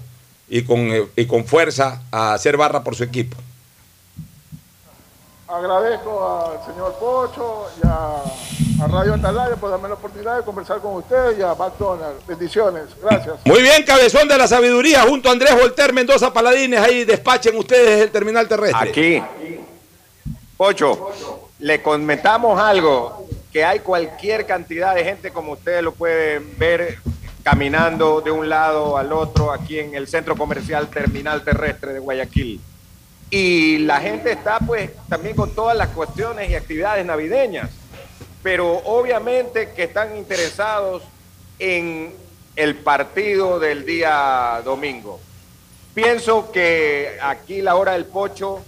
[0.49, 3.37] y con, eh, y con fuerza a hacer barra por su equipo.
[5.47, 10.79] Agradezco al señor Pocho y a, a Radio Atalaya por darme la oportunidad de conversar
[10.79, 12.25] con usted y a McDonald's.
[12.27, 12.83] Bendiciones.
[13.01, 13.37] Gracias.
[13.45, 18.01] Muy bien, cabezón de la sabiduría, junto a Andrés Volter, Mendoza Paladines, ahí despachen ustedes
[18.01, 18.89] el terminal terrestre.
[18.89, 19.23] Aquí.
[20.57, 21.11] Pocho,
[21.59, 26.97] le comentamos algo, que hay cualquier cantidad de gente como ustedes lo pueden ver
[27.43, 32.59] caminando de un lado al otro aquí en el centro comercial terminal terrestre de Guayaquil.
[33.29, 37.69] Y la gente está pues también con todas las cuestiones y actividades navideñas,
[38.41, 41.03] pero obviamente que están interesados
[41.59, 42.13] en
[42.55, 45.19] el partido del día domingo.
[45.93, 48.63] Pienso que aquí la hora del pocho,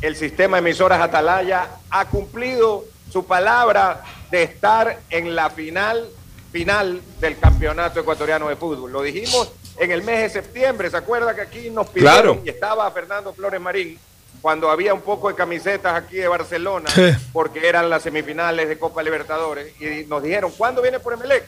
[0.00, 6.08] el sistema de emisoras Atalaya ha cumplido su palabra de estar en la final
[6.54, 8.92] final del campeonato ecuatoriano de fútbol.
[8.92, 12.42] Lo dijimos en el mes de septiembre, ¿se acuerda que aquí nos pidieron Claro.
[12.44, 13.98] y estaba Fernando Flores Marín
[14.40, 17.10] cuando había un poco de camisetas aquí de Barcelona, Sí.
[17.32, 21.44] porque eran las semifinales de Copa Libertadores, y nos dijeron, ¿cuándo viene por Emelec?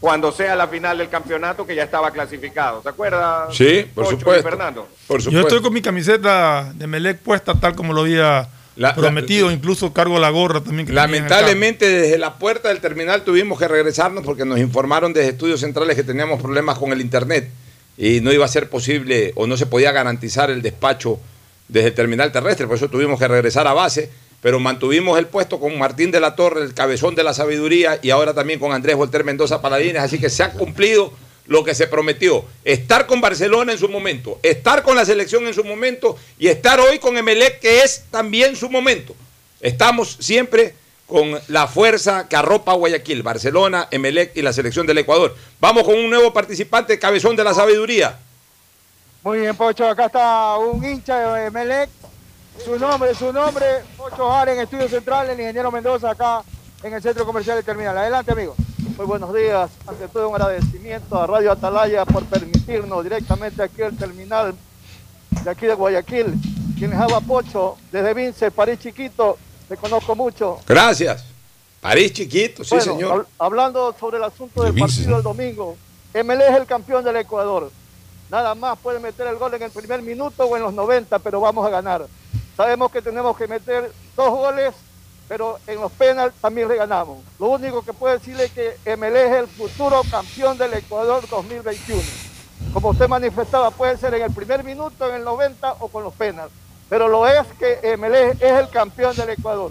[0.00, 2.82] Cuando sea la final del campeonato que ya estaba clasificado.
[2.82, 3.48] ¿Se acuerda?
[3.52, 4.42] Sí, por supuesto.
[4.42, 4.88] Fernando.
[5.06, 5.48] Por Yo supuesto.
[5.48, 8.48] estoy con mi camiseta de Melec puesta tal como lo había
[8.80, 10.86] La- prometido, incluso cargo la gorra también.
[10.86, 15.60] que Lamentablemente desde la puerta del terminal tuvimos que regresarnos porque nos informaron desde estudios
[15.60, 17.50] centrales que teníamos problemas con el internet
[17.98, 21.20] y no iba a ser posible o no se podía garantizar el despacho
[21.68, 24.10] desde el terminal terrestre, por eso tuvimos que regresar a base,
[24.40, 28.08] pero mantuvimos el puesto con Martín de la Torre, el cabezón de la sabiduría y
[28.10, 31.12] ahora también con Andrés Volter Mendoza Paladines, así que se ha cumplido
[31.46, 35.54] lo que se prometió, estar con Barcelona en su momento, estar con la selección en
[35.54, 39.14] su momento y estar hoy con Emelec que es también su momento.
[39.60, 40.74] Estamos siempre
[41.06, 45.34] con la fuerza que arropa Guayaquil, Barcelona, Emelec y la selección del Ecuador.
[45.58, 48.16] Vamos con un nuevo participante, cabezón de la sabiduría.
[49.22, 49.88] Muy bien, Pocho.
[49.88, 51.90] Acá está un hincha de Melec.
[52.64, 53.66] Su nombre, su nombre,
[53.96, 56.42] Pocho Jara en Estudio Central, el ingeniero Mendoza, acá
[56.82, 57.96] en el Centro Comercial del Terminal.
[57.96, 58.54] Adelante, amigo.
[58.96, 59.70] Muy buenos días.
[59.86, 64.54] Ante todo un agradecimiento a Radio Atalaya por permitirnos directamente aquí el terminal
[65.42, 66.34] de aquí de Guayaquil.
[66.78, 70.58] Quien habla Pocho, desde Vince, París Chiquito, te conozco mucho.
[70.66, 71.24] Gracias.
[71.80, 73.20] París chiquito, sí, Bueno, señor.
[73.22, 75.76] hab- hablando sobre el asunto del De Vince, partido del domingo,
[76.12, 77.70] MLE es el campeón del Ecuador.
[78.30, 81.40] Nada más puede meter el gol en el primer minuto o en los 90, pero
[81.40, 82.06] vamos a ganar.
[82.54, 84.74] Sabemos que tenemos que meter dos goles,
[85.30, 87.18] pero en los penales también le ganamos.
[87.38, 92.02] Lo único que puedo decirle es que MLE es el futuro campeón del Ecuador 2021.
[92.72, 96.14] Como usted manifestaba, puede ser en el primer minuto, en el 90 o con los
[96.14, 96.50] penales.
[96.88, 99.70] Pero lo es que MLE es el campeón del Ecuador.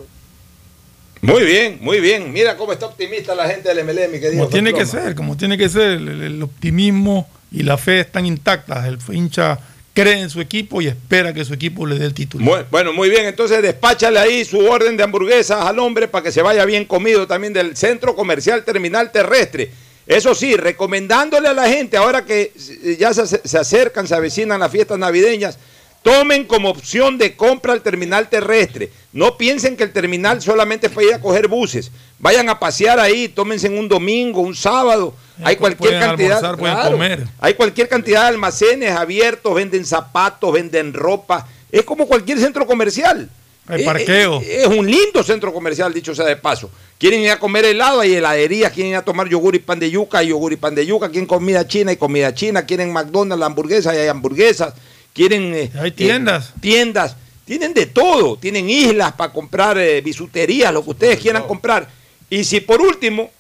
[1.22, 2.32] Muy bien, muy bien.
[2.32, 4.46] Mira cómo está optimista la gente del MLE, mi querido.
[4.46, 5.92] Como tiene que ser, como tiene que ser.
[5.92, 8.86] El, el optimismo y la fe están intactas.
[8.86, 9.60] El hincha
[10.02, 12.44] cree en su equipo y espera que su equipo le dé el título.
[12.46, 13.26] Muy- bueno, muy bien.
[13.26, 17.28] Entonces despáchale ahí su orden de hamburguesas al hombre para que se vaya bien comido
[17.28, 19.72] también del Centro Comercial Terminal Terrestre.
[20.08, 22.52] Eso sí, recomendándole a la gente, ahora que
[22.98, 25.60] ya se, se acercan, se avecinan las fiestas navideñas,
[26.02, 28.92] tomen como opción de compra el terminal terrestre.
[29.12, 31.92] No piensen que el terminal solamente es para ir a coger buses.
[32.20, 35.14] Vayan a pasear ahí, tómense en un domingo, un sábado.
[35.44, 36.44] Hay cualquier cantidad.
[36.44, 37.28] almorzar, claro, comer.
[37.40, 41.48] hay cualquier cantidad de almacenes abiertos, venden zapatos, venden ropa.
[41.72, 43.30] Es como cualquier centro comercial.
[43.68, 44.42] Hay Eh, parqueo.
[44.42, 46.70] eh, Es un lindo centro comercial, dicho sea de paso.
[46.98, 49.90] Quieren ir a comer helado, hay heladerías, quieren ir a tomar yogur y pan de
[49.90, 53.46] yuca, hay yogur y pan de yuca, quieren comida china y comida china, quieren McDonald's,
[53.46, 54.74] hamburguesas, y hay hamburguesas,
[55.14, 55.54] quieren...
[55.54, 56.54] eh, Hay eh, tiendas.
[56.62, 61.90] tiendas, tienen de todo, tienen islas para comprar eh, bisutería, lo que ustedes quieran comprar.
[62.30, 63.32] Y si por último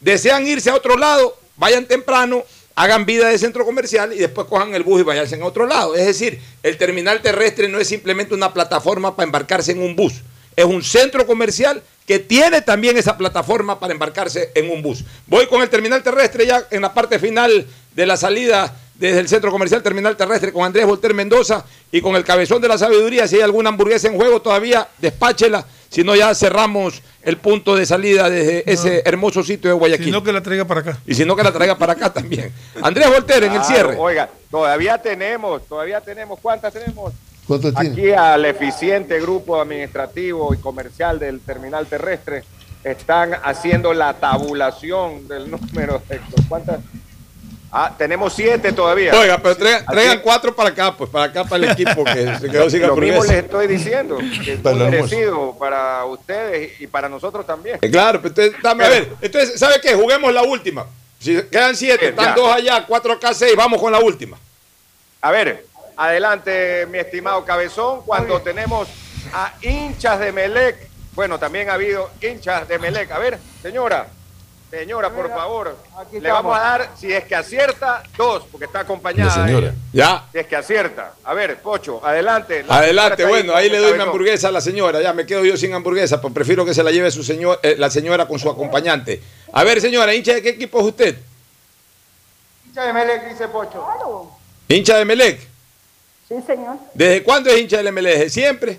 [0.00, 4.74] desean irse a otro lado, vayan temprano, hagan vida de centro comercial y después cojan
[4.74, 5.94] el bus y váyanse a otro lado.
[5.94, 10.14] Es decir, el terminal terrestre no es simplemente una plataforma para embarcarse en un bus,
[10.56, 15.04] es un centro comercial que tiene también esa plataforma para embarcarse en un bus.
[15.26, 19.28] Voy con el terminal terrestre ya en la parte final de la salida desde el
[19.28, 23.28] centro comercial terminal terrestre con Andrés Volter Mendoza y con el cabezón de la sabiduría.
[23.28, 25.64] Si hay alguna hamburguesa en juego todavía, despáchela.
[25.88, 30.06] Si no, ya cerramos el punto de salida desde ese hermoso sitio de Guayaquil.
[30.06, 30.98] Sino que la traiga para acá.
[31.06, 32.52] Y si no, que la traiga para acá también.
[32.82, 33.96] Andrés Volter en el cierre.
[33.96, 37.14] Oiga, todavía tenemos, todavía tenemos, ¿cuántas tenemos?
[37.46, 37.90] ¿Cuánto tiene?
[37.90, 42.44] Aquí al eficiente grupo administrativo y comercial del terminal terrestre
[42.84, 46.80] están haciendo la tabulación del número de cuántas.
[47.70, 49.12] Ah, tenemos siete todavía.
[49.14, 52.70] Oiga, pero traigan, cuatro para acá, pues para acá, para el equipo que se quedó
[52.70, 54.90] sin Lo mismo les estoy diciendo, que es almuerzo.
[54.90, 57.78] merecido para ustedes y para nosotros también.
[57.82, 59.12] Eh, Claro, pero entonces, dame a ver.
[59.20, 59.94] Entonces, ¿sabe qué?
[59.94, 60.86] Juguemos la última.
[61.20, 62.34] Si quedan siete, están ya.
[62.34, 63.54] dos allá, cuatro acá, seis.
[63.54, 64.38] Vamos con la última.
[65.20, 65.66] A ver,
[65.96, 68.88] adelante, mi estimado Cabezón, cuando tenemos
[69.34, 70.88] a hinchas de Melec.
[71.12, 73.10] Bueno, también ha habido hinchas de Melec.
[73.10, 74.06] A ver, señora,
[74.70, 75.76] señora, por favor,
[76.12, 79.36] le vamos a dar, si es que acierta, dos, porque está acompañada.
[79.36, 79.74] La señora.
[79.92, 80.26] Ya.
[80.32, 81.14] Si es que acierta.
[81.24, 82.62] A ver, Pocho, adelante.
[82.64, 84.08] La Adelante, bueno, ahí le doy mi cabezón.
[84.08, 85.00] hamburguesa a la señora.
[85.00, 87.76] Ya me quedo yo sin hamburguesa, pues prefiero que se la lleve su señor, eh,
[87.78, 89.22] la señora con su acompañante.
[89.52, 91.18] A ver, señora, hincha de qué equipo es usted?
[92.66, 93.84] Hincha de Melec, dice Pocho.
[94.68, 95.40] Hincha de Melec.
[96.28, 96.76] Sí, señor.
[96.92, 97.94] ¿Desde cuándo es hincha del?
[97.94, 98.78] ¿Desde siempre?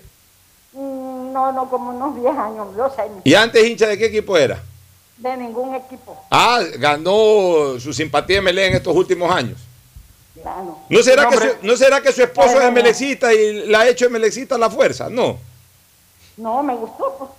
[0.72, 3.16] Mm, No, no, como unos 10 años, 12 años.
[3.24, 4.62] ¿Y antes hincha de qué equipo era?
[5.20, 6.16] De ningún equipo.
[6.30, 9.58] Ah, ganó su simpatía de MLE en estos últimos años.
[10.40, 10.78] Claro.
[10.88, 14.06] ¿No será, que su, ¿No será que su esposo es emelecista y la ha hecho
[14.06, 15.10] emelecista a la fuerza?
[15.10, 15.38] No.
[16.38, 17.30] No, me gustó, pues.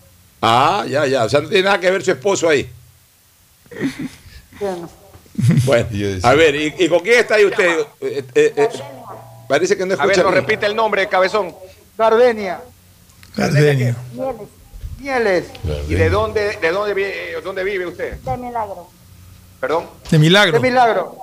[0.44, 1.24] Ah, ya, ya.
[1.24, 2.70] O sea, no tiene nada que ver su esposo ahí.
[4.60, 4.88] Bueno.
[5.66, 5.88] Bueno,
[6.24, 7.80] a ver, ¿y, y con quién está ahí usted?
[8.02, 8.70] Eh, eh, eh,
[9.48, 11.56] parece que no A ver, escucha nos repite el nombre, Cabezón.
[11.98, 12.62] Gardenia.
[13.36, 13.96] Gardenia.
[14.14, 14.61] Mieles,
[15.02, 15.46] Mieles.
[15.88, 18.16] ¿Y de dónde, de dónde, eh, dónde vive usted?
[18.18, 18.88] de milagro.
[19.60, 19.88] Perdón.
[20.10, 20.54] De milagro.
[20.54, 21.16] De milagro.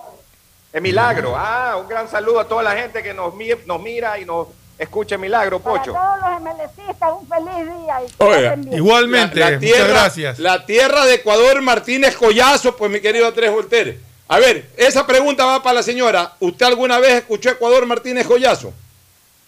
[0.71, 1.33] Es Milagro.
[1.35, 4.49] Ah, un gran saludo a toda la gente que nos, mi- nos mira y nos
[4.79, 5.95] escucha en Milagro, Pocho.
[5.95, 8.03] Para todos los MLCistas, un feliz día.
[8.07, 8.57] Y Oiga.
[8.77, 10.39] Igualmente, La, la tierra, muchas gracias.
[10.39, 13.99] La tierra de Ecuador, Martínez Collazo, pues mi querido Andrés Voltaire.
[14.29, 16.35] A ver, esa pregunta va para la señora.
[16.39, 18.73] ¿Usted alguna vez escuchó Ecuador Martínez Collazo?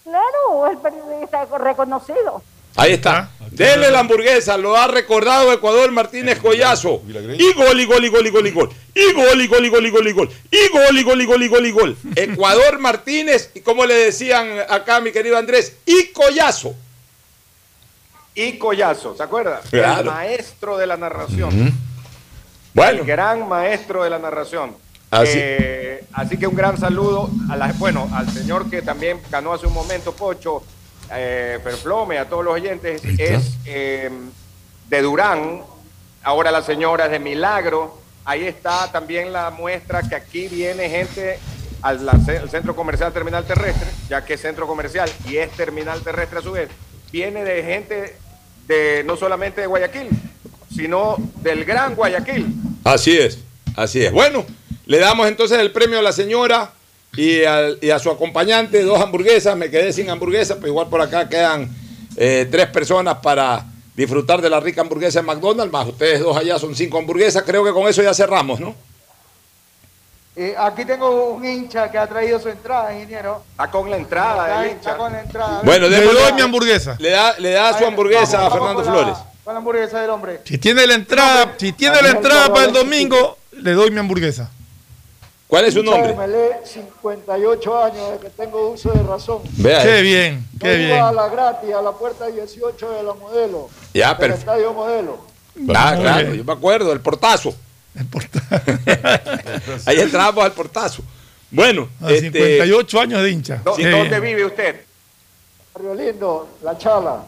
[0.03, 2.41] Claro, el periodista reconocido.
[2.75, 3.29] Ahí está.
[3.51, 7.01] Dele la hamburguesa, lo ha recordado Ecuador Martínez Collazo.
[7.05, 8.69] Y gol, y gol, y gol, y gol, y gol.
[8.95, 10.29] Y gol, y gol, y gol, y gol, y gol.
[10.49, 11.97] Y gol, y gol, y gol, y gol, y gol.
[12.15, 16.73] Ecuador Martínez, y como le decían acá mi querido Andrés, y Collazo.
[18.33, 19.59] Y Collazo, ¿se acuerda?
[19.69, 19.99] Claro.
[19.99, 21.73] El maestro de la narración.
[22.73, 22.99] Bueno.
[23.01, 24.77] El gran maestro de la narración.
[25.09, 25.33] Así.
[25.35, 29.67] Eh, así que un gran saludo a la, bueno, al señor que también ganó hace
[29.67, 30.63] un momento, Pocho,
[31.13, 34.09] eh, Ferflome, a todos los oyentes, es eh,
[34.89, 35.61] de Durán,
[36.23, 37.99] ahora la señora es de Milagro.
[38.23, 41.39] Ahí está también la muestra que aquí viene gente
[41.81, 46.39] al, al centro comercial Terminal Terrestre, ya que es centro comercial y es terminal terrestre
[46.39, 46.69] a su vez.
[47.11, 48.17] Viene de gente
[48.67, 50.09] de no solamente de Guayaquil,
[50.73, 52.53] sino del gran Guayaquil.
[52.83, 53.39] Así es,
[53.75, 54.11] así es.
[54.11, 54.45] Bueno,
[54.85, 56.71] le damos entonces el premio a la señora
[57.15, 59.55] y, al- y a su acompañante, dos hamburguesas.
[59.57, 61.69] Me quedé sin hamburguesas, pero igual por acá quedan
[62.17, 66.57] eh, tres personas para disfrutar de la rica hamburguesa de McDonald's, más ustedes dos allá
[66.57, 67.43] son cinco hamburguesas.
[67.43, 68.73] Creo que con eso ya cerramos, ¿no?
[70.35, 73.43] Eh, aquí tengo un hincha que ha traído su entrada, ingeniero.
[73.51, 74.97] Está con la entrada Está, del está hincha.
[74.97, 75.61] con la entrada.
[75.63, 76.95] Bueno, Le doy mi hamburguesa.
[76.99, 79.17] Le da, le da su hamburguesa vamos, a Fernando con la- Flores.
[79.43, 80.39] Con la hamburguesa del hombre.
[80.45, 84.49] Si tiene la entrada, si tiene la entrada para el domingo, le doy mi hamburguesa.
[85.51, 86.15] ¿Cuál es su nombre?
[86.15, 89.41] Melé, 58 años de que tengo uso de razón.
[89.57, 90.01] Vea Qué ahí.
[90.01, 91.01] bien, Yo qué iba bien.
[91.01, 93.69] a la gratis, a la puerta 18 de la modelo.
[93.93, 94.39] Ya, perfecto.
[94.39, 95.17] estadio modelo.
[95.75, 96.37] Ah, claro, bien.
[96.37, 97.53] yo me acuerdo, el portazo.
[99.85, 101.03] Ahí entrábamos al portazo.
[101.49, 103.61] Bueno, A este, 58 años de hincha.
[103.61, 103.83] ¿Dó- Sí.
[103.83, 104.85] ¿Dónde vive usted?
[105.73, 107.25] Barrio Lindo, La Chala.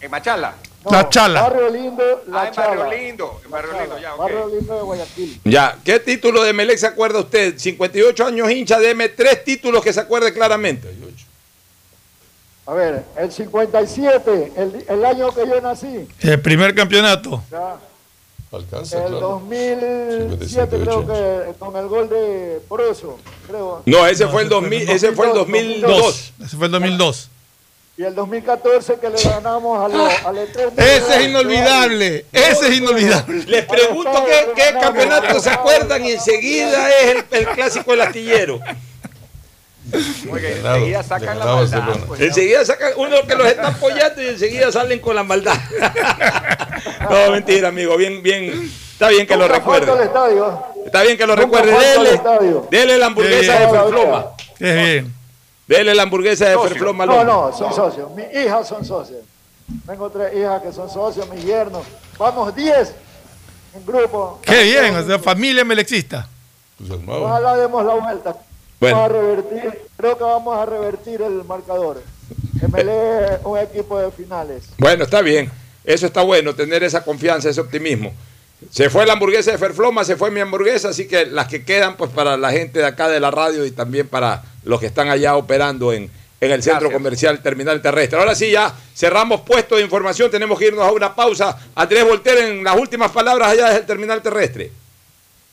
[0.00, 0.54] ¿En Machala?
[0.86, 1.42] No, La Chala.
[1.42, 2.84] Barrio Lindo, La Ah, Chala.
[2.84, 3.40] Barrio Lindo.
[3.48, 4.20] Barrio Lindo, ya, ok.
[4.20, 5.40] Barrio Lindo de Guayaquil.
[5.44, 7.58] Ya, ¿qué título de Melec se acuerda usted?
[7.58, 10.88] 58 años hincha, deme tres títulos que se acuerde claramente.
[12.66, 16.08] A ver, el 57, el, el año que yo nací.
[16.20, 17.42] El primer campeonato.
[17.50, 17.76] ya,
[18.52, 19.42] Alcanza, el claro.
[19.44, 23.82] 2007 creo que con el gol de Poroso, creo.
[23.86, 25.96] No, ese fue el 2000, ese fue el 2002.
[26.00, 26.32] Dos.
[26.44, 27.30] Ese fue el 2002.
[27.98, 30.72] Y el 2014 que le ganamos a lo- al Eterno.
[30.76, 32.26] Ese es inolvidable.
[32.32, 33.44] Ese es inolvidable.
[33.46, 38.60] Les pregunto qué, qué campeonato se acuerdan y enseguida es el, el clásico del astillero.
[39.92, 41.82] Enseguida sacan la maldad.
[42.06, 42.20] Pues.
[42.20, 45.56] Enseguida sacan uno que los está apoyando y enseguida salen con la maldad.
[47.08, 47.96] No, mentira, amigo.
[47.96, 48.68] Bien, bien.
[48.92, 49.92] Está bien que lo recuerde.
[50.84, 51.70] Está bien que lo recuerde.
[51.72, 52.20] Dele,
[52.68, 53.70] dele la hamburguesa de bien.
[53.70, 54.26] Ferfloma.
[54.58, 55.14] Qué bien.
[55.66, 56.58] Dele la hamburguesa de.
[56.58, 57.04] Ferfloma.
[57.04, 58.10] al No, no, son socios.
[58.12, 59.20] Mis hijas son socias.
[59.84, 61.82] Tengo tres hijas que son socios, mis yernos.
[62.18, 62.94] Vamos 10
[63.74, 64.40] en grupo.
[64.42, 64.94] Qué bien.
[64.94, 66.28] O sea, familia melexista.
[66.78, 68.36] Pues, Ojalá demos la vuelta.
[68.78, 68.96] Bueno.
[68.96, 72.02] Vamos a revertir, creo que vamos a revertir el marcador.
[72.68, 74.64] MLE un equipo de finales.
[74.78, 75.50] Bueno, está bien.
[75.84, 78.12] Eso está bueno, tener esa confianza, ese optimismo.
[78.70, 81.96] Se fue la hamburguesa de Ferfloma, se fue mi hamburguesa, así que las que quedan,
[81.96, 85.08] pues para la gente de acá de la radio y también para los que están
[85.10, 86.96] allá operando en, en el centro Gracias.
[86.96, 88.18] comercial Terminal Terrestre.
[88.18, 91.56] Ahora sí, ya cerramos puesto de información, tenemos que irnos a una pausa.
[91.74, 94.72] Andrés Volter en las últimas palabras allá desde el Terminal Terrestre.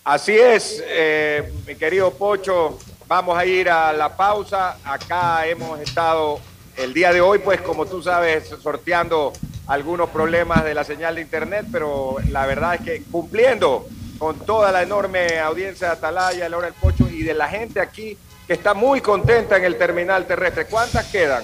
[0.06, 2.80] Así es, eh, mi querido Pocho.
[3.08, 4.78] Vamos a ir a la pausa.
[4.84, 6.40] Acá hemos estado
[6.78, 9.34] el día de hoy, pues como tú sabes, sorteando
[9.68, 13.88] algunos problemas de la señal de internet, pero la verdad es que cumpliendo
[14.18, 17.80] con toda la enorme audiencia de Atalaya, la hora del Pocho y de la gente
[17.80, 18.18] aquí
[18.48, 20.66] que está muy contenta en el terminal terrestre.
[20.66, 21.44] ¿Cuántas quedan?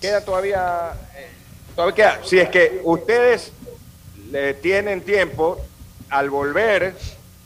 [0.00, 1.30] Queda todavía, eh,
[1.74, 2.20] todavía queda.
[2.24, 3.52] Si es que ustedes
[4.30, 5.58] le tienen tiempo,
[6.10, 6.94] al volver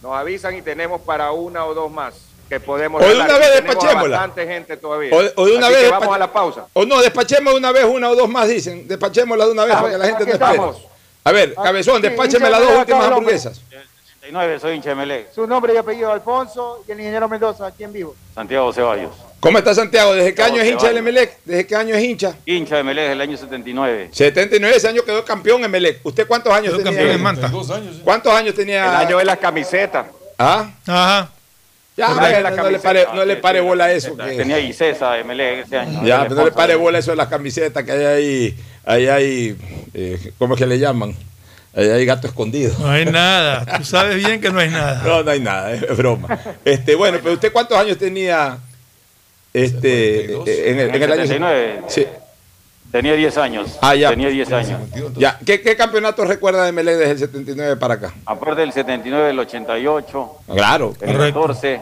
[0.03, 3.53] nos avisan y tenemos para una o dos más que podemos O de una vez
[3.55, 4.17] despachémosla.
[4.19, 5.15] bastante gente todavía.
[5.15, 5.85] O de, o de una Así vez.
[5.85, 6.67] que vamos a la pausa.
[6.73, 8.89] O no, despachemos de una vez una o dos más, dicen.
[8.89, 10.63] Despachémosla de una vez Ah, para que la gente no espere.
[11.25, 13.61] A ver, Cabezón, sí, despácheme las dos últimas hamburguesas.
[14.21, 15.33] 69, soy hincha de Melec.
[15.33, 18.15] Su nombre y apellido Alfonso y el ingeniero Mendoza, aquí en vivo.
[18.35, 19.11] Santiago Ceballos.
[19.41, 20.15] ¿Cómo está Santiago?
[20.15, 20.97] ¿Desde qué año es hincha del.
[20.99, 21.39] Emelec?
[21.45, 22.35] ¿Desde qué año es hincha?
[22.45, 24.09] Hincha de Melec del año 79.
[24.13, 26.01] 79, ese año quedó campeón en Melec.
[26.05, 26.93] ¿Usted cuántos años Quedó tenía?
[26.99, 27.49] campeón en Manta.
[27.49, 27.97] Dos años.
[28.03, 28.85] ¿Cuántos años tenía?
[28.87, 30.07] El año de las camisetas.
[30.39, 30.71] ¿Ah?
[30.87, 31.31] Ajá.
[31.99, 34.17] Ya, la no, le pare, no le pare bola a eso.
[34.17, 36.05] que- Tenía Icesa Emelec ese año.
[36.05, 38.57] Ya, pero no le pare bola a eso de las camisetas que hay ahí.
[38.87, 39.57] Ahí hay.
[39.95, 41.15] eh, ¿Cómo es que le llaman?
[41.75, 42.73] Ahí hay gato escondido.
[42.79, 43.67] No hay nada.
[43.79, 45.03] Tú sabes bien que no hay nada.
[45.05, 46.39] No, no hay nada, es broma.
[46.65, 48.59] Este, bueno, pero usted cuántos años tenía
[49.53, 51.81] este en el, en el año 79.
[51.89, 52.07] Sí.
[52.91, 53.79] Tenía 10 años.
[53.83, 54.11] Ah, ya.
[54.11, 54.81] Tenía 10 años.
[55.17, 58.15] Ya, ¿qué, qué campeonato recuerda de Melec desde el 79 para acá?
[58.25, 60.95] Aparte del 79, el 88, Claro.
[61.03, 61.81] el 14,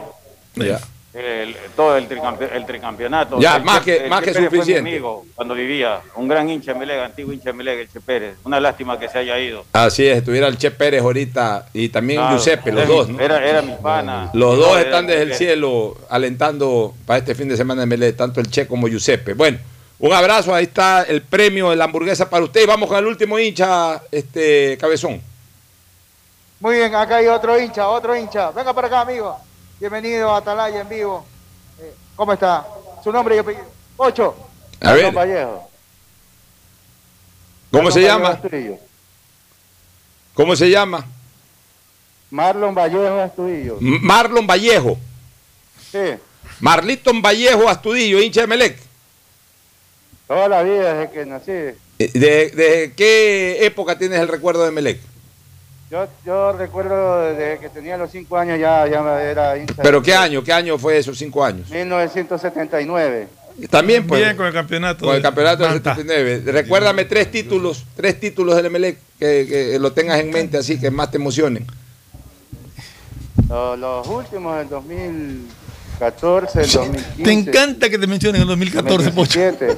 [0.55, 0.79] Ya.
[1.13, 3.39] el- todo el, tricampe- el tricampeonato.
[3.39, 4.89] Ya, El más Che- que- el más que Pérez fue mi suficiente.
[4.91, 8.35] amigo cuando vivía, un gran hincha de Melec, antiguo hincha de Melec, el Che Pérez.
[8.43, 9.63] Una lástima que se haya ido.
[9.71, 13.13] Así es, estuviera el Che Pérez ahorita y también Claro, Giuseppe, los era dos, mi-
[13.15, 13.23] ¿no?
[13.23, 14.29] Era, era mi pana.
[14.33, 18.41] Los dos están desde el cielo alentando para este fin de semana de Melec, tanto
[18.41, 19.33] el Che como Giuseppe.
[19.33, 19.57] Bueno,
[19.99, 23.05] un abrazo, ahí está el premio de la hamburguesa para usted y vamos con el
[23.07, 25.21] último hincha, este Cabezón.
[26.59, 28.51] Muy bien, acá hay otro hincha, otro hincha.
[28.51, 29.37] Venga para acá, amigo.
[29.79, 31.25] Bienvenido a Atalaya en vivo.
[31.79, 32.65] Eh, ¿Cómo está?
[33.03, 33.65] Su nombre y apellido.
[33.95, 34.35] Ocho.
[34.81, 35.69] A ver, Vallejo.
[37.71, 38.29] ¿cómo se llama?
[38.29, 38.77] Astudillo.
[40.33, 41.05] ¿Cómo se llama?
[42.29, 43.77] Marlon Vallejo Astudillo.
[43.79, 44.97] M- Marlon Vallejo.
[45.91, 46.15] Sí,
[46.59, 48.79] Marliton Vallejo Astudillo, hincha de Melec.
[50.27, 51.51] Toda la vida desde que nací.
[51.51, 51.75] Eh,
[52.13, 54.99] ¿De, de qué época tienes el recuerdo de Melec?
[55.89, 59.81] Yo, yo recuerdo desde que tenía los cinco años ya, ya era hincha.
[59.81, 60.43] ¿Pero qué año?
[60.43, 61.69] ¿Qué año fue esos cinco años?
[61.69, 63.27] 1979.
[63.69, 64.21] También, pues.
[64.21, 65.05] Bien con el campeonato.
[65.05, 65.95] Con el campeonato del Manta.
[65.95, 66.51] 79.
[66.51, 70.91] Recuérdame tres títulos, tres títulos del Emelec que, que lo tengas en mente así, que
[70.91, 71.65] más te emocionen.
[73.47, 74.67] Los, los últimos del
[75.99, 77.23] 2014, el 2015.
[77.23, 79.39] Te encanta que te mencionen el 2014, Pocho.
[79.39, 79.77] 2017.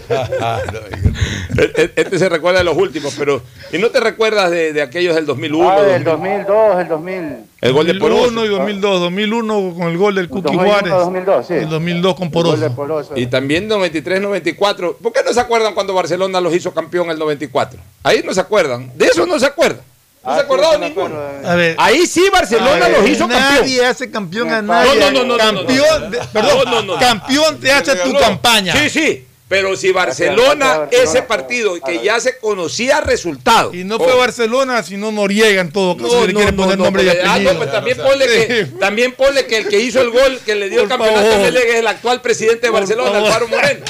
[1.96, 3.42] Este se recuerda de los últimos, pero.
[3.72, 5.70] ¿Y no te recuerdas de, de aquellos del 2001?
[5.70, 6.46] Ah, del 2000?
[6.46, 7.38] 2002, el 2000.
[7.62, 8.46] El gol de 2001 Poroso.
[8.46, 9.00] y 2002.
[9.02, 10.92] 2001 con el gol del 2001, Juárez.
[10.94, 11.54] 2002, sí.
[11.54, 12.76] El 2002 con El gol de Poroso.
[12.76, 13.14] Poroso.
[13.18, 14.98] Y también 93-94.
[14.98, 17.80] ¿Por qué no se acuerdan cuando Barcelona los hizo campeón el 94?
[18.04, 18.92] Ahí no se acuerdan.
[18.96, 19.82] De eso no se acuerdan.
[20.24, 21.16] No Ah, se me ninguno.
[21.46, 21.76] A ver.
[21.80, 23.62] Ahí sí Barcelona ver, los hizo campeón.
[23.62, 24.96] Nadie hace campeón a No, nadie.
[25.00, 26.26] no, no, no, no, campeón, no, de- no.
[26.34, 27.00] perdón, No, no, no.
[27.00, 28.74] campeón te hace tu campaña.
[28.74, 29.26] Sí, sí.
[29.48, 33.74] Pero si Barcelona, Barcelona, ese partido que ya se conocía resultado.
[33.74, 34.18] Y no fue Oh.
[34.20, 36.08] Barcelona, sino Noriega en todo caso.
[36.14, 37.54] No, si le no, quieren no, poner no, nombre y ah, apellido.
[37.54, 40.70] no, pues también ponle, que, también ponle que el que hizo el gol, que le
[40.70, 41.38] dio el campeonato a.
[41.40, 43.18] Melec es el actual presidente de Barcelona.
[43.20, 43.86] Alvaro Moreno.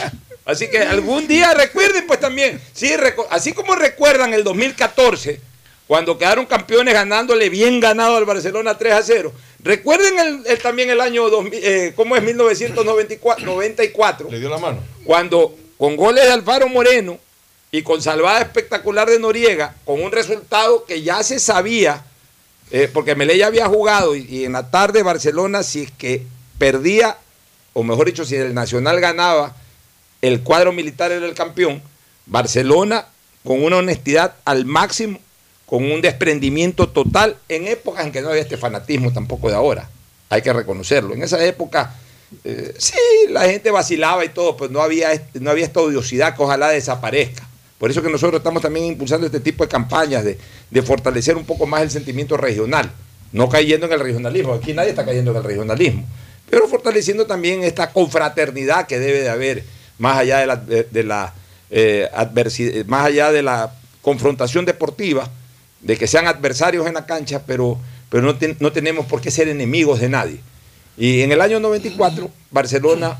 [0.45, 2.93] Así que algún día recuerden pues también, sí,
[3.29, 5.41] así como recuerdan el 2014,
[5.89, 9.33] cuando quedaron campeones ganándole bien ganado al Barcelona 3 a 0.
[9.63, 13.43] Recuerden el, el- también el año 2000, eh, ¿cómo es 1994?
[13.43, 14.83] 94, Le dio la mano.
[15.03, 17.17] Cuando con goles de Alfaro Moreno
[17.71, 22.03] y con salvada espectacular de Noriega, con un resultado que ya se sabía,
[22.69, 26.21] eh, porque Melé ya había jugado y, y en la tarde Barcelona, si es que
[26.59, 27.17] perdía,
[27.73, 29.55] o mejor dicho, si el Nacional ganaba,
[30.21, 31.81] el cuadro militar era el campeón,
[32.27, 33.07] Barcelona
[33.43, 35.19] con una honestidad al máximo,
[35.69, 39.87] con un desprendimiento total, en épocas en que no había este fanatismo tampoco de ahora,
[40.27, 41.13] hay que reconocerlo.
[41.13, 41.93] En esa época,
[42.43, 42.97] eh, sí,
[43.29, 47.47] la gente vacilaba y todo, pero no había, no había esta odiosidad que ojalá desaparezca.
[47.77, 50.39] Por eso que nosotros estamos también impulsando este tipo de campañas de,
[50.71, 52.91] de fortalecer un poco más el sentimiento regional,
[53.31, 54.53] no cayendo en el regionalismo.
[54.53, 56.03] Aquí nadie está cayendo en el regionalismo,
[56.49, 59.63] pero fortaleciendo también esta confraternidad que debe de haber
[59.99, 61.33] más allá de la, de, la
[61.69, 63.71] eh, adversi- más allá de la
[64.01, 65.29] confrontación deportiva,
[65.81, 67.77] de que sean adversarios en la cancha, pero,
[68.09, 70.39] pero no, no tenemos por qué ser enemigos de nadie.
[70.97, 73.17] Y en el año 94, Barcelona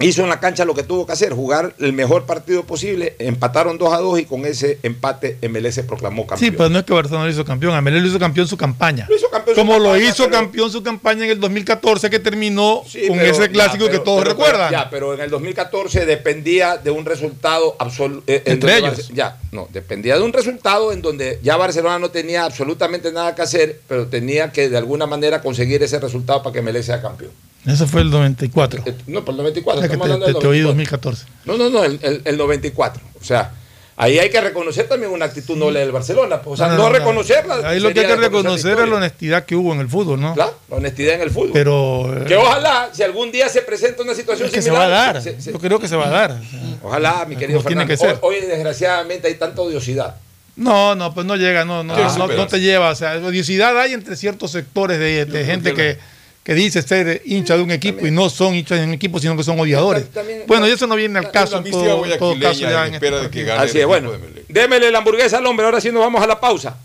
[0.00, 3.78] hizo en la cancha lo que tuvo que hacer, jugar el mejor partido posible, empataron
[3.78, 6.54] 2 a 2 y con ese empate MLS se proclamó Sí, campeón.
[6.58, 7.74] pero no es que Barcelona lo hizo campeón.
[7.74, 9.06] Amelé lo hizo campeón su campaña.
[9.08, 12.10] Lo hizo campeón su Como lo campaña, hizo pero- campeón su campaña en el 2014,
[12.10, 14.72] que terminó Sí, con pero- ese clásico ya, pero- que todos recuerdan.
[14.72, 18.24] Ya, pero en el 2014 dependía de un resultado absoluto.
[18.26, 19.08] Entre ellos.
[19.14, 23.42] ya, no, dependía de un resultado en donde ya Barcelona no tenía absolutamente nada que
[23.42, 27.30] hacer, pero tenía que de alguna manera conseguir ese resultado para que Melé sea campeón.
[27.66, 28.82] Eso fue el 94.
[28.86, 29.82] Eh, No, por el 94.
[29.82, 31.10] Es que estamos te, hablando del te- te oí 94.
[31.12, 31.26] 2014.
[31.44, 33.02] No, no, no, el, el- el 94.
[33.20, 33.52] O sea,
[33.96, 36.42] ahí hay que reconocer también una actitud noble del Barcelona.
[36.42, 37.66] pues, O sea, no, reconocerla.
[37.68, 40.34] Ahí lo que hay que reconocer es la honestidad que hubo en el fútbol, ¿no?
[40.34, 41.50] Claro, la honestidad en el fútbol.
[41.54, 42.22] Pero.
[42.22, 44.90] eh, Que ojalá, si algún día se presenta una situación es que se similar.
[44.90, 45.22] va a dar.
[45.22, 46.40] se- se- Yo creo que se va a dar.
[46.82, 47.90] Ojalá, mi querido tiene Fernando.
[47.90, 48.18] que ser.
[48.20, 50.16] Hoy, hoy, desgraciadamente, hay tanta odiosidad.
[50.56, 52.90] No, no, pues no llega, no, no, no, no- no te lleva.
[52.90, 55.98] O sea, odiosidad hay entre ciertos sectores de, de gente que,
[56.44, 59.34] que dice ser hincha de un equipo y no son hinchas de un equipo, sino
[59.34, 60.06] que son odiadores.
[60.46, 63.50] bueno, y eso no viene al caso en todo, todo caso ya en este.
[63.52, 64.12] Así es, bueno.
[64.46, 66.76] Démele la hamburguesa al hombre, ahora sí nos vamos a la pausa.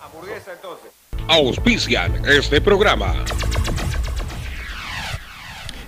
[0.00, 0.90] Hamburguesa entonces.
[1.26, 3.24] Auspician este programa.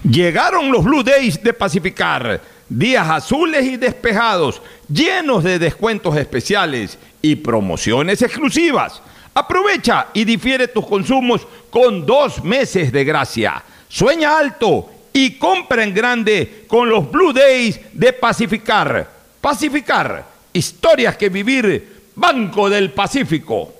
[0.02, 2.40] Llegaron los Blue Days de Pacificar.
[2.68, 9.00] Días azules y despejados, llenos de descuentos especiales y promociones exclusivas.
[9.36, 13.62] Aprovecha y difiere tus consumos con dos meses de gracia.
[13.86, 19.06] Sueña alto y compra en grande con los Blue Days de Pacificar.
[19.38, 23.74] Pacificar, historias que vivir, Banco del Pacífico.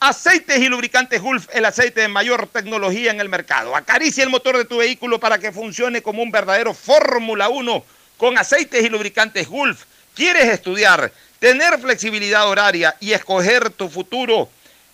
[0.00, 3.76] Aceites y lubricantes Gulf, el aceite de mayor tecnología en el mercado.
[3.76, 7.84] Acaricia el motor de tu vehículo para que funcione como un verdadero Fórmula 1
[8.16, 9.84] con aceites y lubricantes Gulf.
[10.14, 14.48] ¿Quieres estudiar, tener flexibilidad horaria y escoger tu futuro?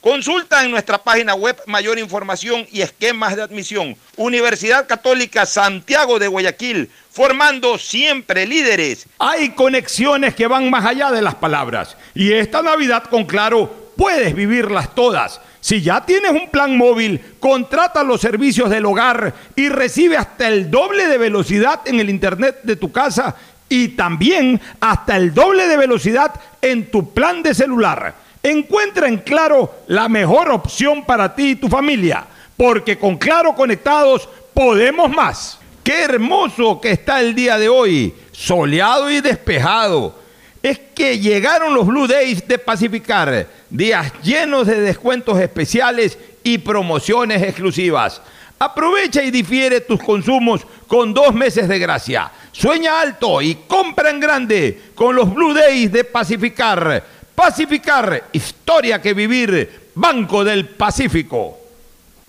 [0.00, 3.94] Consulta en nuestra página web mayor información y esquemas de admisión.
[4.16, 9.06] Universidad Católica Santiago de Guayaquil, formando siempre líderes.
[9.18, 14.34] Hay conexiones que van más allá de las palabras y esta Navidad con Claro puedes
[14.34, 15.38] vivirlas todas.
[15.60, 20.70] Si ya tienes un plan móvil, contrata los servicios del hogar y recibe hasta el
[20.70, 23.36] doble de velocidad en el internet de tu casa
[23.68, 26.32] y también hasta el doble de velocidad
[26.62, 28.29] en tu plan de celular.
[28.42, 32.26] Encuentra en Claro la mejor opción para ti y tu familia,
[32.56, 35.58] porque con Claro conectados podemos más.
[35.84, 40.14] Qué hermoso que está el día de hoy, soleado y despejado.
[40.62, 47.42] Es que llegaron los Blue Days de Pacificar, días llenos de descuentos especiales y promociones
[47.42, 48.20] exclusivas.
[48.58, 52.30] Aprovecha y difiere tus consumos con dos meses de gracia.
[52.52, 57.19] Sueña alto y compra en grande con los Blue Days de Pacificar.
[57.40, 61.56] Pacificar, historia que vivir, Banco del Pacífico.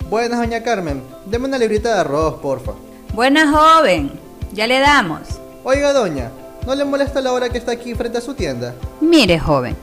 [0.08, 1.02] Buenas, doña Carmen.
[1.26, 2.72] Deme una librita de arroz, porfa.
[3.12, 4.10] Buenas, joven.
[4.54, 5.38] Ya le damos.
[5.64, 6.30] Oiga, doña,
[6.66, 8.74] ¿no le molesta la hora que está aquí frente a su tienda?
[9.02, 9.76] Mire, joven,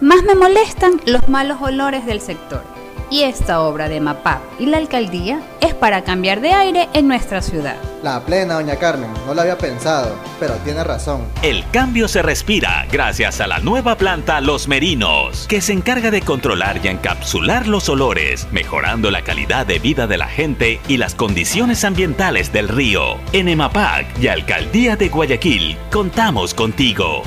[0.00, 2.62] más me molestan los malos olores del sector.
[3.08, 7.40] Y esta obra de MAPAP y la alcaldía es para cambiar de aire en nuestra
[7.40, 7.76] ciudad.
[8.02, 11.22] La plena, doña Carmen, no lo había pensado, pero tiene razón.
[11.42, 16.22] El cambio se respira gracias a la nueva planta Los Merinos, que se encarga de
[16.22, 21.14] controlar y encapsular los olores, mejorando la calidad de vida de la gente y las
[21.14, 23.18] condiciones ambientales del río.
[23.32, 27.22] En EMAPAC y Alcaldía de Guayaquil, contamos contigo.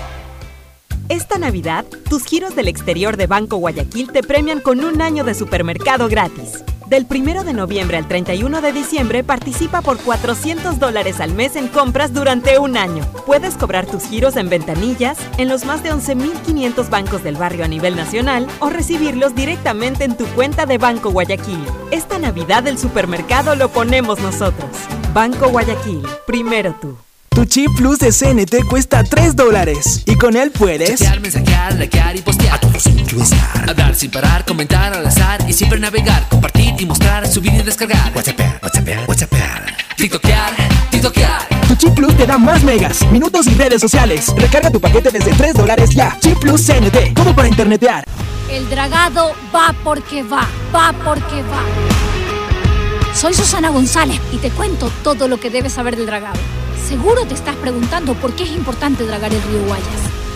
[1.09, 5.33] Esta Navidad, tus giros del exterior de Banco Guayaquil te premian con un año de
[5.33, 6.63] supermercado gratis.
[6.85, 11.67] Del 1 de noviembre al 31 de diciembre participa por 400 dólares al mes en
[11.67, 13.03] compras durante un año.
[13.25, 17.67] Puedes cobrar tus giros en ventanillas, en los más de 11.500 bancos del barrio a
[17.67, 21.65] nivel nacional o recibirlos directamente en tu cuenta de Banco Guayaquil.
[21.89, 24.69] Esta Navidad el supermercado lo ponemos nosotros.
[25.11, 26.95] Banco Guayaquil, primero tú.
[27.39, 32.17] Tu chip plus de CNT cuesta 3 dólares y con él puedes Chatear, mensajear, likear
[32.17, 32.55] y postear.
[32.55, 33.69] A todos incluesar.
[33.69, 38.11] Hablar sin parar, comentar al azar y siempre navegar, compartir y mostrar, subir y descargar.
[38.13, 39.31] WhatsApp, WhatsApp, WhatsApp.
[39.95, 40.51] TikTokear,
[40.91, 41.47] TikTokear.
[41.69, 44.33] Tu chip plus te da más megas, minutos y redes sociales.
[44.35, 46.17] Recarga tu paquete desde 3 dólares ya.
[46.19, 48.03] Chip plus CNT, como para internetear.
[48.51, 50.45] El dragado va porque va,
[50.75, 53.15] va porque va.
[53.15, 56.37] Soy Susana González y te cuento todo lo que debes saber del dragado.
[56.89, 59.85] Seguro te estás preguntando por qué es importante dragar el río Guayas.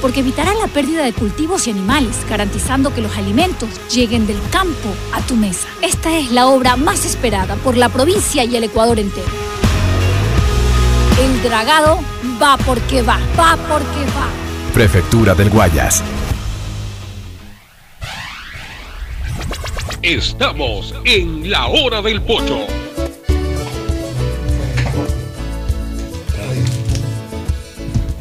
[0.03, 4.89] Porque evitará la pérdida de cultivos y animales, garantizando que los alimentos lleguen del campo
[5.13, 5.67] a tu mesa.
[5.81, 9.25] Esta es la obra más esperada por la provincia y el Ecuador entero.
[11.19, 12.01] El dragado
[12.39, 14.27] va porque va, va porque va.
[14.75, 16.03] Prefectura del Guayas.
[20.03, 22.67] Estamos en la hora del pocho.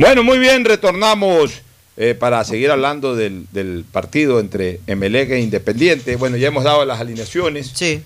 [0.02, 1.62] Bueno, muy bien, retornamos
[1.96, 6.16] eh, para seguir hablando del, del partido entre Emelec e Independiente.
[6.16, 7.70] Bueno, ya hemos dado las alineaciones.
[7.72, 8.02] Sí.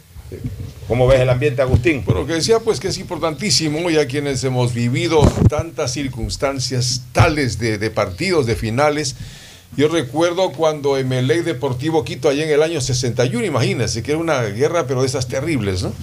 [0.89, 2.03] ¿Cómo ves el ambiente, Agustín?
[2.05, 7.79] Bueno, que decía pues que es importantísimo, ya quienes hemos vivido tantas circunstancias tales de,
[7.79, 9.17] de partidos, de finales.
[9.75, 14.43] Yo recuerdo cuando Emelec Deportivo Quito, allá en el año 61, imagínense, que era una
[14.43, 15.95] guerra, pero de esas terribles, ¿no?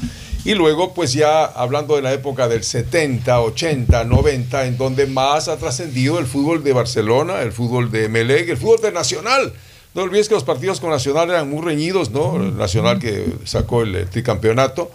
[0.46, 5.48] Y luego, pues ya hablando de la época del 70, 80, 90, en donde más
[5.48, 9.54] ha trascendido el fútbol de Barcelona, el fútbol de Emelec, el fútbol de Nacional.
[9.94, 12.36] No olvides que los partidos con Nacional eran muy reñidos, ¿no?
[12.36, 14.92] El Nacional que sacó el, el tricampeonato.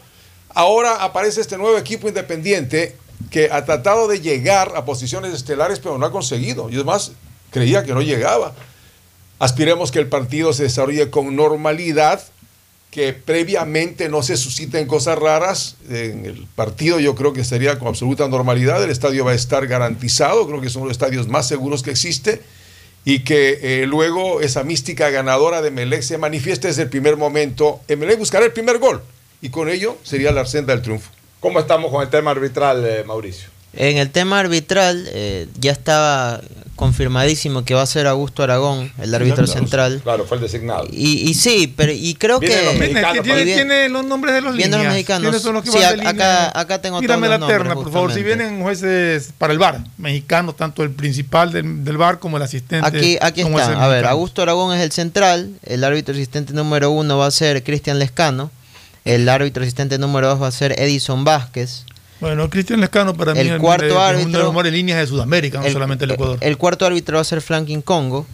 [0.51, 2.97] Ahora aparece este nuevo equipo independiente
[3.31, 6.69] que ha tratado de llegar a posiciones estelares, pero no ha conseguido.
[6.69, 7.13] Y es más,
[7.51, 8.53] creía que no llegaba.
[9.39, 12.21] Aspiremos que el partido se desarrolle con normalidad,
[12.91, 15.77] que previamente no se susciten cosas raras.
[15.91, 18.83] En el partido yo creo que estaría con absoluta normalidad.
[18.83, 22.41] El estadio va a estar garantizado, creo que son los estadios más seguros que existe.
[23.05, 27.81] Y que eh, luego esa mística ganadora de Melec se manifieste desde el primer momento.
[27.89, 29.03] Melec buscará el primer gol
[29.41, 31.11] y con ello sería la senda del triunfo.
[31.41, 33.58] ¿Cómo estamos con el tema arbitral, eh, Mauricio?
[33.75, 36.41] En el tema arbitral eh, ya estaba
[36.75, 40.01] confirmadísimo que va a ser Augusto Aragón, el árbitro Claro, central.
[40.03, 40.87] Claro, fue el designado.
[40.91, 42.65] Y, y sí, pero y creo Vienen que
[43.03, 44.95] los Tiene, bien- tiene los nombres de los Viendo los líneas.
[44.95, 45.23] mexicanos.
[45.23, 46.53] ¿Quiénes son los que Sí, van de acá- línea?
[46.55, 48.13] acá tengo Tírame todos la los terna, nombres, por favor.
[48.15, 52.45] Si vienen jueces para el bar, mexicanos, tanto el principal del, del bar como el
[52.45, 52.87] asistente.
[52.87, 53.75] Aquí, aquí están.
[53.81, 54.07] A ver.
[54.07, 55.51] Augusto Aragón es el central.
[55.67, 58.51] El árbitro asistente número uno va a ser Cristian Lescano.
[59.05, 61.85] El árbitro asistente número dos va a ser Edison Vázquez.
[62.21, 64.99] Bueno, Cristian Lescano para mí El es cuarto es uno de árbitro- los mejores líneas
[64.99, 66.39] de Sudamérica, no El- solamente el Ecuador.
[66.41, 68.27] El cuarto árbitro va a ser Franklin Congo.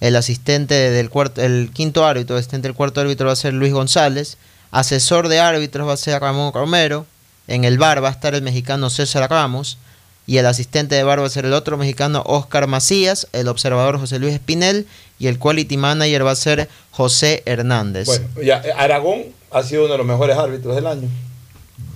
[0.00, 3.52] El asistente del cuarto, el quinto árbitro, el asistente del cuarto árbitro va a ser
[3.54, 4.36] Luis González.
[4.70, 7.06] Asesor de árbitros va a ser Ramón Romero.
[7.48, 9.78] En el bar va a estar el mexicano César Ramos.
[10.26, 13.26] Y el asistente de bar va a ser el otro mexicano Oscar Macías.
[13.32, 14.86] El observador José Luis Espinel.
[15.18, 18.06] Y el quality manager va a ser José Hernández.
[18.06, 21.08] Bueno, ya, eh, Aragón ha sido uno de los mejores árbitros del año.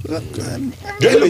[0.05, 0.21] Es, lo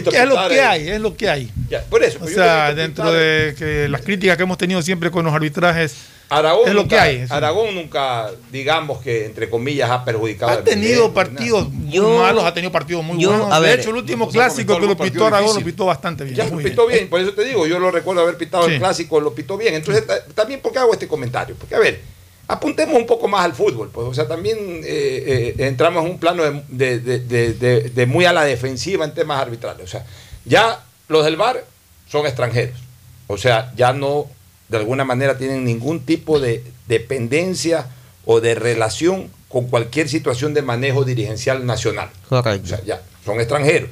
[0.03, 0.61] que, es lo pitar, que eh.
[0.61, 1.51] hay, es lo que hay.
[1.69, 2.19] Ya, por eso.
[2.21, 5.95] O sea, dentro de que las críticas que hemos tenido siempre con los arbitrajes,
[6.29, 7.25] Aragón es lo nunca, que hay.
[7.29, 10.51] Aragón nunca, digamos que entre comillas, ha perjudicado.
[10.51, 13.51] Ha tenido partidos malos, ha tenido partidos muy yo, buenos.
[13.51, 16.35] a de hecho, el último clásico que lo pitó Aragón lo pitó bastante bien.
[16.35, 17.07] Ya lo pitó bien.
[17.09, 18.73] por eso te digo, yo lo recuerdo haber pitado Sí.
[18.73, 19.75] el clásico, lo pitó bien.
[19.75, 21.55] Entonces, ta- también, ¿por qué hago este comentario?
[21.59, 22.01] Porque, a ver,
[22.53, 23.89] apuntemos un poco más al fútbol.
[23.93, 27.81] Pues, o sea, también eh, eh, entramos en un plano de, de- de- de- de-
[27.89, 29.83] de muy a la defensiva en temas arbitrales.
[29.83, 30.05] O sea,
[30.45, 31.63] ya los del VAR
[32.09, 32.77] son extranjeros.
[33.27, 34.27] O sea, ya no,
[34.69, 37.87] de alguna manera, tienen ningún tipo de dependencia
[38.25, 42.09] o de relación con cualquier situación de manejo dirigencial nacional.
[42.29, 42.65] Correcto.
[42.65, 43.89] O sea, ya, son extranjeros.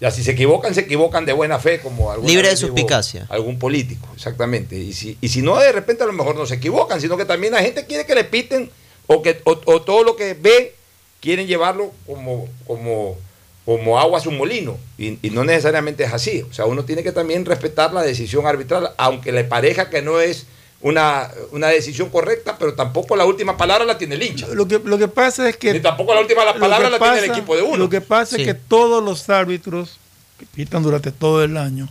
[0.00, 3.26] Ya si se equivocan, se equivocan de buena fe, como alguna Libre de suspicacia.
[3.28, 4.76] Algún político, exactamente.
[4.76, 7.24] Y si, y si no, de repente a lo mejor no se equivocan, sino que
[7.24, 8.70] también la gente quiere que le piten
[9.08, 10.74] o que o, o todo lo que ve
[11.20, 13.16] quieren llevarlo como, como,
[13.64, 14.78] como agua a su molino.
[14.98, 16.42] Y, y no necesariamente es así.
[16.48, 20.20] O sea, uno tiene que también respetar la decisión arbitral, aunque le parezca que no
[20.20, 20.46] es
[20.80, 24.46] una, una decisión correcta, pero tampoco la última palabra la tiene el hincha.
[24.54, 25.72] Lo que, lo que pasa es que.
[25.72, 27.76] Ni tampoco la última palabra la tiene el equipo de uno.
[27.76, 28.42] Lo que pasa Sí.
[28.42, 29.98] es que todos los árbitros
[30.38, 31.88] que pitan durante todo el año,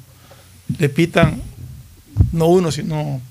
[0.79, 1.41] le pitan
[2.31, 3.21] no uno, sino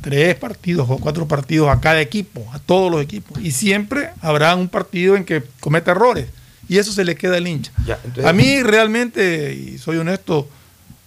[0.00, 3.38] tres partidos o cuatro partidos a cada equipo, a todos los equipos.
[3.42, 6.26] Y siempre habrá un partido en que cometa errores.
[6.68, 7.72] Y eso se le queda al hincha.
[7.84, 10.48] Ya, entonces- a mí realmente, y soy honesto,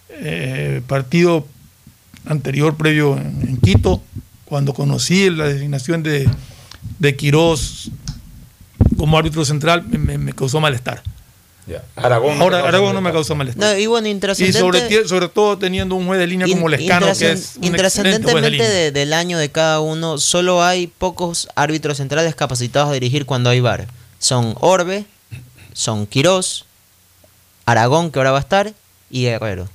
[0.09, 1.47] eh, partido
[2.25, 4.01] anterior, previo en, en Quito,
[4.45, 6.29] cuando conocí la designación de,
[6.99, 7.89] de Quirós
[8.97, 11.01] como árbitro central, me, me- me causó malestar.
[11.95, 12.37] Aragón.
[12.37, 13.13] no Ahora, causa Aragón no me malestar.
[13.13, 13.73] causó malestar.
[13.73, 15.07] No, y bueno, y intrascendente.
[15.07, 18.91] sobre, todo teniendo un juez de línea como Lescano, que es un de Intrascendentemente de-
[18.91, 23.61] del año de cada uno, solo hay pocos árbitros centrales capacitados a dirigir cuando hay
[23.61, 23.87] VAR.
[24.19, 25.05] Son Orbe,
[25.71, 26.65] son Quirós,
[27.65, 28.73] Aragón, que ahora va a estar,
[29.09, 29.69] y Guerrero.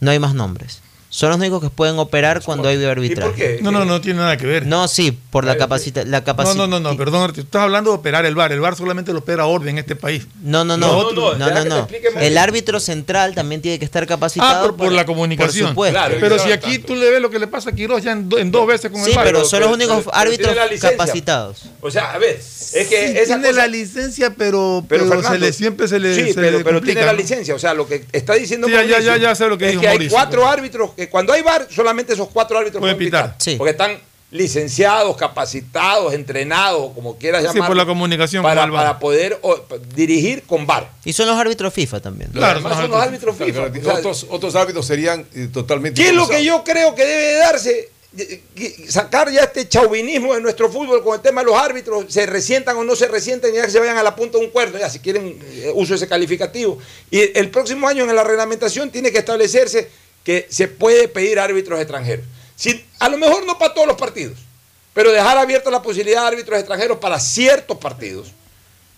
[0.00, 0.80] No hay más nombres.
[1.08, 3.58] Son los únicos que pueden operar cuando hay arbitraje.
[3.62, 4.66] No, no, no tiene nada que ver.
[4.66, 6.54] No, sí, por la capacita la No, capacidad.
[6.56, 8.52] no, no, no, perdón, te estás hablando de operar el VAR.
[8.52, 10.26] El VAR solamente lo opera Orden en este país.
[10.42, 10.86] No, no, no.
[10.88, 11.88] No, otro- no, no.
[12.20, 14.56] El árbitro central también tiene que estar capacitado.
[14.56, 15.74] Ah, por, por para- la comunicación.
[15.74, 16.16] Por supuesto.
[16.20, 18.38] pero si aquí tú le ves lo que le pasa a Quirós ya en, do-
[18.38, 19.24] en dos veces con Sí, el VAR.
[19.26, 21.62] pero son los únicos árbitros capacitados.
[21.80, 25.08] O sea, a ver, es que Sí, esa tiene cosa- la licencia, pero, Pero, pero,
[25.22, 26.14] Fernando, se le, siempre se le.
[26.14, 27.18] Sí, se pero, le pero tiene la ¿no?
[27.18, 27.54] licencia.
[27.54, 29.70] O sea, lo que está diciendo Sí, ya, ya, ya, ya sé lo que es
[29.72, 33.10] dijo que hay cuatro árbitros que cuando hay VAR, solamente esos cuatro árbitros Pueden pueden
[33.10, 33.36] pitar.
[33.38, 33.58] pitar.
[33.58, 33.98] Porque están
[34.30, 37.66] licenciados, capacitados, entrenados, como quieras Sí, llamarlo.
[37.68, 38.86] por la comunicación Para, con el VAR.
[38.86, 39.60] para poder o,
[39.94, 40.90] dirigir con VAR.
[41.04, 42.30] Y son los árbitros FIFA también.
[42.32, 43.62] Claro, Además son los árbitros FIFA.
[43.62, 46.00] O sea, otros, otros árbitros serían eh, totalmente.
[46.02, 47.88] ¿Qué es lo que yo creo que debe de darse?
[48.18, 52.06] Eh, que- Sacar ya este chauvinismo de nuestro fútbol con el tema de los árbitros,
[52.08, 54.50] se resientan o no se resientan, ya que se vayan a la punta de un
[54.50, 56.78] cuerno, ya si quieren eh, uso ese calificativo.
[57.10, 59.88] Y el próximo año en la reglamentación tiene que establecerse
[60.26, 62.26] que se puede pedir árbitros extranjeros.
[62.56, 64.36] Si, a lo mejor no para todos los partidos,
[64.92, 68.26] pero dejar abierta la posibilidad de árbitros extranjeros para ciertos partidos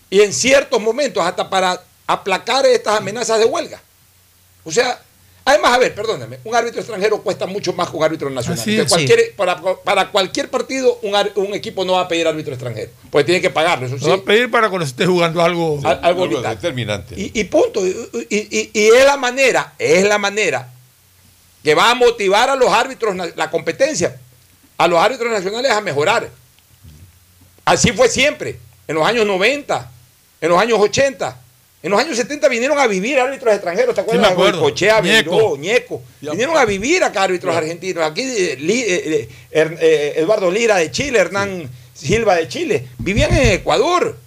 [0.09, 3.79] y en ciertos momentos, hasta para aplacar estas amenazas de huelga.
[4.63, 4.99] O sea,
[5.45, 8.87] además, a ver, perdóname, un árbitro extranjero cuesta mucho más que un árbitro nacional.
[8.87, 9.07] Así
[9.37, 13.51] para, para cualquier partido, un, equipo no va a pedir árbitro extranjero, porque tiene que
[13.51, 14.07] pagarlo, eso sí.
[14.09, 15.79] Va a pedir para cuando se esté jugando algo.
[15.83, 16.55] Al- algo Algo vital.
[16.55, 17.13] determinante.
[17.21, 17.85] Y, y punto.
[17.85, 17.89] Y,
[18.31, 20.73] y- y- y es la manera, es la manera
[21.63, 24.17] que va a motivar a los árbitros la competencia.
[24.77, 26.29] a los árbitros nacionales a mejorar.
[27.65, 28.57] Así fue siempre,
[28.87, 29.91] en los años 90,
[30.41, 31.37] en los años 80.
[31.81, 34.27] En los años 70 vinieron a vivir árbitros extranjeros, ¿te acuerdas?
[34.27, 34.61] me acuerdo.
[34.61, 35.57] Cochea, Ñeco.
[35.57, 36.01] Ñeco.
[36.19, 38.03] Vinieron a vivir acá árbitros argentinos.
[38.03, 42.87] Aquí eh, eh, eh, eh, Eduardo Lira de Chile, Hernán Silva de Chile.
[42.97, 44.17] Vivían en Ecuador.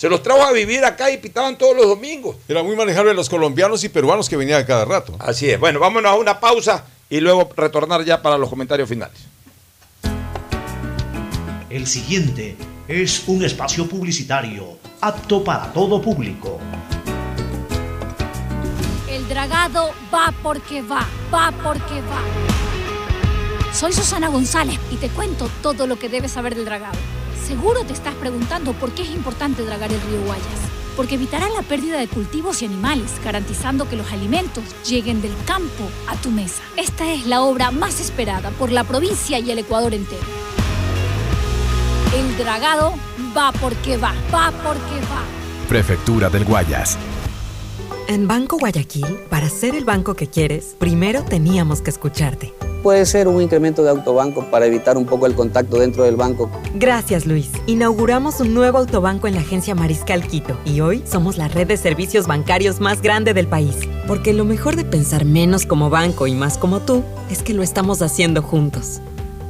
[0.00, 2.36] Se los trajo a vivir acá y pitaban todos los domingos.
[2.48, 5.14] Era muy manejable los colombianos y peruanos que venían a cada rato.
[5.18, 5.60] Así es.
[5.60, 9.18] Bueno, vámonos a una pausa y luego retornar ya para los comentarios finales.
[11.68, 12.56] El siguiente
[12.88, 16.58] es un espacio publicitario apto para todo público.
[19.06, 23.74] El dragado va porque va, va porque va.
[23.74, 27.19] Soy Susana González y te cuento todo lo que debes saber del dragado.
[27.50, 30.44] Seguro te estás preguntando por qué es importante dragar el río Guayas.
[30.96, 35.82] Porque evitará la pérdida de cultivos y animales, garantizando que los alimentos lleguen del campo
[36.06, 36.62] a tu mesa.
[36.76, 40.22] Esta es la obra más esperada por la provincia y el Ecuador entero.
[42.14, 42.94] El dragado
[43.36, 45.24] va porque va, va porque va.
[45.68, 46.96] Prefectura del Guayas.
[48.06, 52.54] En Banco Guayaquil, para ser el banco que quieres, primero teníamos que escucharte.
[52.82, 56.50] Puede ser un incremento de autobanco para evitar un poco el contacto dentro del banco.
[56.74, 57.50] Gracias, Luis.
[57.66, 61.76] Inauguramos un nuevo autobanco en la agencia Mariscal Quito y hoy somos la red de
[61.76, 63.76] servicios bancarios más grande del país.
[64.06, 67.62] Porque lo mejor de pensar menos como banco y más como tú es que lo
[67.62, 69.00] estamos haciendo juntos.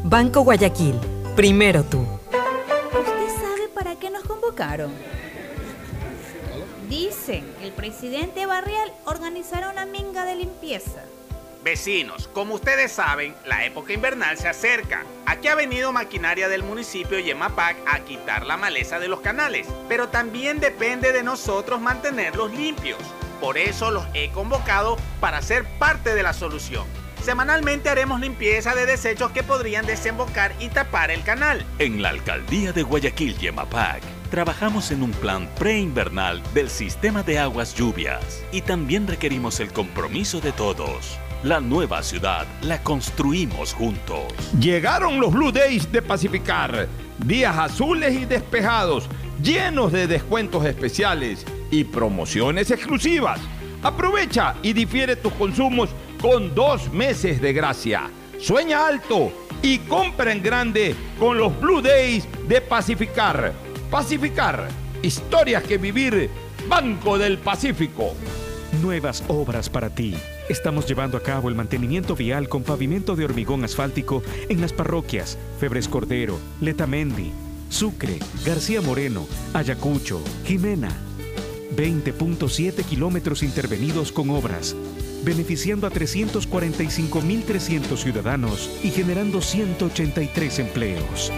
[0.03, 0.97] Banco Guayaquil,
[1.37, 1.99] primero tú.
[2.01, 4.91] ¿Usted sabe para qué nos convocaron?
[6.89, 11.05] Dicen que el presidente Barrial organizará una minga de limpieza.
[11.63, 15.05] Vecinos, como ustedes saben, la época invernal se acerca.
[15.27, 20.09] Aquí ha venido maquinaria del municipio Yemapac a quitar la maleza de los canales, pero
[20.09, 22.99] también depende de nosotros mantenerlos limpios.
[23.43, 26.87] Por eso los he convocado para ser parte de la solución.
[27.23, 31.67] Semanalmente haremos limpieza de desechos que podrían desembocar y tapar el canal.
[31.79, 37.75] En la alcaldía de Guayaquil, Yemapac, trabajamos en un plan preinvernal del sistema de aguas
[37.75, 41.19] lluvias y también requerimos el compromiso de todos.
[41.43, 44.25] La nueva ciudad la construimos juntos.
[44.61, 46.87] Llegaron los Blue Days de Pacificar.
[47.17, 49.09] Días azules y despejados,
[49.43, 53.41] llenos de descuentos especiales y promociones exclusivas.
[53.83, 55.89] Aprovecha y difiere tus consumos
[56.21, 58.11] con dos meses de gracia.
[58.39, 63.55] Sueña alto y compra en grande con los Blue Days de Pacificar.
[63.91, 64.69] Pacificar,
[65.01, 66.29] historias que vivir,
[66.69, 68.15] Banco del Pacífico.
[68.79, 70.15] Nuevas obras para ti.
[70.49, 75.37] Estamos llevando a cabo el mantenimiento vial con pavimento de hormigón asfáltico en las parroquias
[75.59, 77.33] Febres Cordero, Letamendi,
[77.69, 80.97] Sucre, García Moreno, Ayacucho, Jimena.
[81.77, 84.77] 20.7 kilómetros intervenidos con obras,
[85.25, 91.33] beneficiando a 345.300 ciudadanos y generando 183 empleos.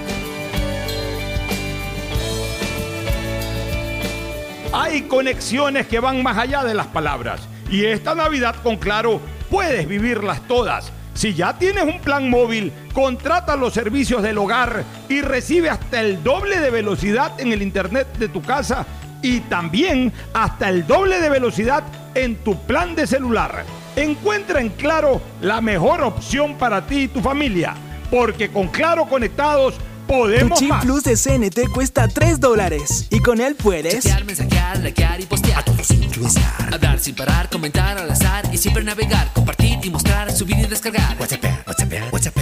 [4.75, 7.43] Hay conexiones que van más allá de las palabras.
[7.71, 9.21] Y esta Navidad con Claro
[9.51, 10.91] puedes vivirlas todas.
[11.13, 16.23] Si ya tienes un plan móvil, contrata los servicios del hogar y recibe hasta el
[16.23, 18.87] doble de velocidad en el internet de tu casa
[19.21, 21.85] y también hasta el doble de velocidad
[22.15, 23.65] en tu plan de celular.
[23.95, 27.75] Encuentra en Claro la mejor opción para ti y tu familia,
[28.11, 29.75] porque con Claro conectados
[30.13, 30.85] Tu chip más.
[30.85, 35.61] plus de CNT cuesta 3 dólares y con él puedes Chatear, mensajear, likear y postear.
[35.61, 36.75] A todos influenciar.
[36.75, 39.33] Hablar sin parar, comentar al azar y siempre navegar.
[39.33, 41.17] Compartir y mostrar, subir y descargar.
[41.19, 42.37] WhatsApp, WhatsApp, WhatsApp.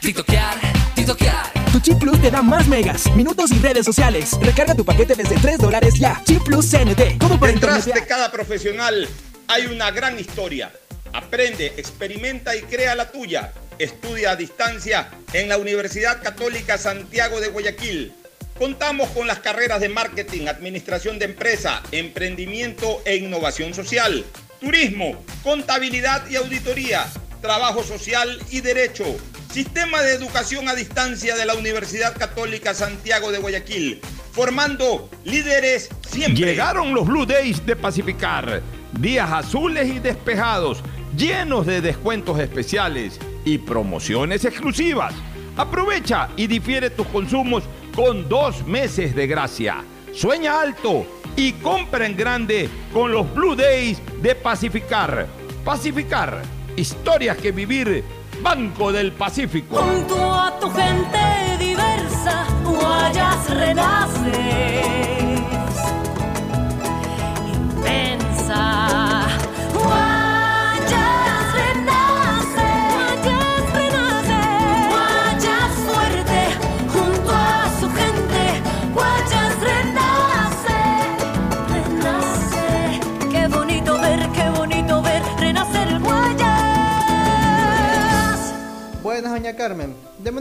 [0.00, 0.54] TikTokear,
[0.94, 1.52] TikTokear.
[1.70, 4.30] Tu chip plus te da más megas, minutos y redes sociales.
[4.40, 6.18] Recarga tu paquete desde 3 dólares ya.
[6.24, 7.18] Chip plus CNT.
[7.18, 9.06] Todo por Detrás de cada profesional
[9.48, 10.72] hay una gran historia.
[11.12, 13.52] Aprende, experimenta y crea la tuya.
[13.82, 18.12] Estudia a distancia en la Universidad Católica Santiago de Guayaquil.
[18.56, 24.24] Contamos con las carreras de marketing, administración de empresa, emprendimiento e innovación social,
[24.60, 27.08] turismo, contabilidad y auditoría,
[27.40, 29.04] trabajo social y derecho.
[29.52, 34.00] Sistema de educación a distancia de la Universidad Católica Santiago de Guayaquil,
[34.30, 36.44] formando líderes siempre.
[36.44, 38.62] Llegaron los Blue Days de Pacificar.
[38.92, 40.84] Días azules y despejados,
[41.16, 45.14] llenos de descuentos especiales y promociones exclusivas.
[45.56, 47.64] Aprovecha y difiere tus consumos
[47.94, 49.84] con dos meses de gracia.
[50.12, 51.06] Sueña alto
[51.36, 55.26] y compra en grande con los Blue Days de Pacificar.
[55.64, 56.42] Pacificar,
[56.76, 58.04] historias que vivir,
[58.42, 59.76] Banco del Pacífico.
[59.76, 65.02] Junto a tu gente diversa, Guayas renaces.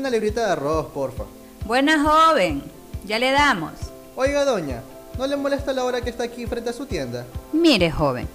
[0.10, 1.24] Librita de arroz, porfa.
[1.66, 2.64] Buena joven,
[3.06, 3.74] ya le damos.
[4.16, 4.82] Oiga, doña,
[5.18, 7.26] ¿no le molesta la hora que está aquí frente a su tienda?
[7.54, 8.28] Mire, joven,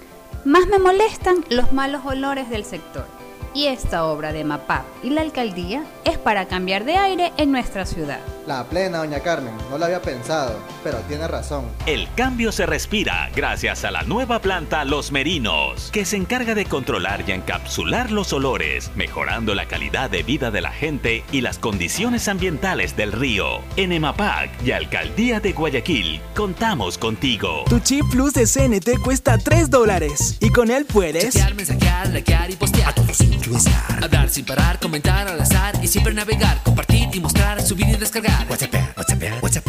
[0.45, 3.16] más me molestan los malos olores del sector.
[3.57, 7.87] Y esta obra de MAPAP y la alcaldía es para cambiar de aire en nuestra
[7.87, 8.19] ciudad.
[8.45, 11.65] La plena, doña Carmen, no lo había pensado, pero tiene razón.
[11.87, 16.65] El cambio se respira gracias a la nueva planta Los Merinos, que se encarga de
[16.65, 21.57] controlar y encapsular los olores, mejorando la calidad de vida de la gente y las
[21.57, 23.61] condiciones ambientales del río.
[23.75, 27.63] En EMAPAC y Alcaldía de Guayaquil, contamos contigo.
[27.67, 32.51] Tu chip plus de CNT cuesta 3 dólares y con él puedes Chatear, mensajear, likear
[32.51, 32.89] y postear.
[32.89, 33.17] A todos
[33.47, 34.03] influenciar.
[34.03, 38.45] Hablar sin parar, comentar al azar y siempre navegar, compartir y mostrar, subir y descargar.
[38.49, 39.65] WhatsApp, WhatsApp, WhatsApp.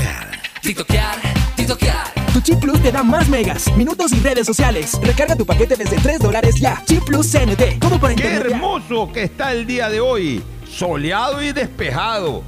[0.63, 1.17] TikTokear,
[1.57, 2.13] TikTokear.
[2.33, 4.99] Tu chip plus te da más megas, minutos y redes sociales.
[5.03, 6.83] Recarga tu paquete desde 3 dólares ya.
[6.87, 7.79] Chip plus CNT.
[7.81, 8.53] ¿Cómo para Qué internet?
[8.53, 12.43] hermoso que está el día de hoy, soleado y despejado.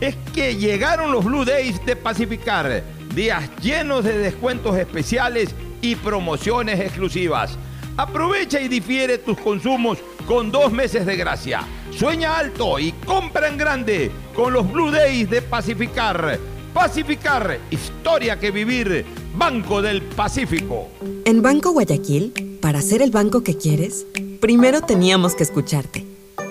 [0.00, 2.82] Es que llegaron los Blue Days de Pacificar,
[3.14, 7.56] días llenos de descuentos especiales y promociones exclusivas.
[7.96, 11.62] Aprovecha y difiere tus consumos con dos meses de gracia.
[11.92, 16.38] Sueña alto y compra en grande con los Blue Days de Pacificar.
[16.72, 19.06] Pacificar, historia que vivir,
[19.36, 20.88] Banco del Pacífico.
[21.24, 24.06] En Banco Guayaquil, para ser el banco que quieres,
[24.40, 26.04] primero teníamos que escucharte.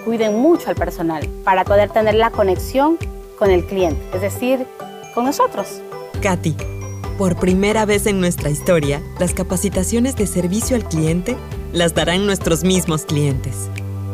[0.05, 2.97] Cuiden mucho al personal para poder tener la conexión
[3.37, 4.65] con el cliente, es decir,
[5.13, 5.81] con nosotros.
[6.21, 6.55] Katy,
[7.18, 11.38] por primera vez en nuestra historia, las capacitaciones de servicio al cliente
[11.72, 13.69] las darán nuestros mismos clientes.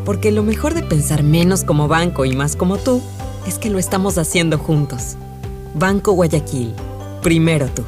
[0.05, 3.01] Porque lo mejor de pensar menos como banco y más como tú
[3.47, 5.15] es que lo estamos haciendo juntos.
[5.75, 6.73] Banco Guayaquil,
[7.21, 7.83] primero tú.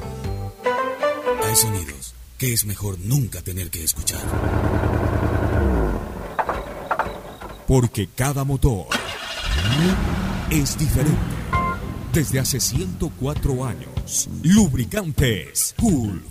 [1.43, 4.21] Hay sonidos que es mejor nunca tener que escuchar.
[7.67, 8.87] Porque cada motor
[10.49, 11.17] es diferente.
[12.11, 13.90] Desde hace 104 años,
[14.43, 16.30] Lubricantes Gulf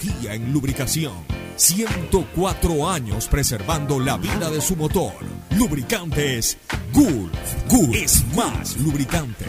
[0.23, 1.13] en lubricación.
[1.55, 5.13] 104 años preservando la vida de su motor.
[5.57, 6.57] Lubricantes
[6.91, 7.31] Gulf.
[7.69, 9.45] Gulf es más lubricante.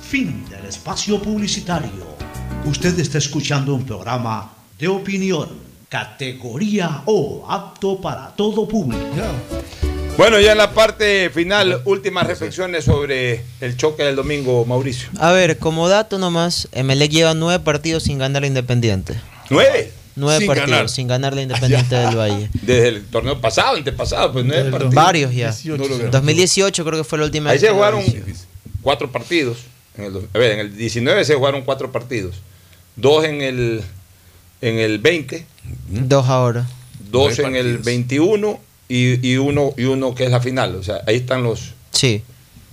[0.00, 2.14] Fin del espacio publicitario.
[2.64, 5.48] Usted está escuchando un programa de opinión,
[5.88, 9.04] categoría O, apto para todo público.
[10.16, 15.08] Bueno, ya en la parte final, últimas reflexiones sobre el choque del domingo, Mauricio.
[15.18, 19.14] A ver, como dato nomás, Emelec lleva nueve partidos sin ganar a Independiente.
[19.50, 19.90] ¿Nueve?
[20.14, 20.88] Nueve Sin partidos ganar.
[20.88, 22.48] sin ganar la Independiente del Valle.
[22.62, 24.94] Desde el torneo pasado, antepasado, pues nueve partidos.
[24.94, 25.52] Varios ya.
[25.64, 26.10] No lo veo.
[26.10, 28.04] 2018 creo que fue la última Ahí se jugaron
[28.82, 29.58] cuatro partidos.
[29.98, 32.36] En el, dos- a ver, en el 19 se jugaron cuatro partidos.
[32.94, 33.82] Dos en el,
[34.60, 35.44] en el 20,
[35.88, 36.66] Dos ahora.
[37.10, 37.84] dos en el partidos.
[37.84, 40.74] 21 y, y uno, y uno que es la final.
[40.76, 42.22] O sea, ahí están los Sí.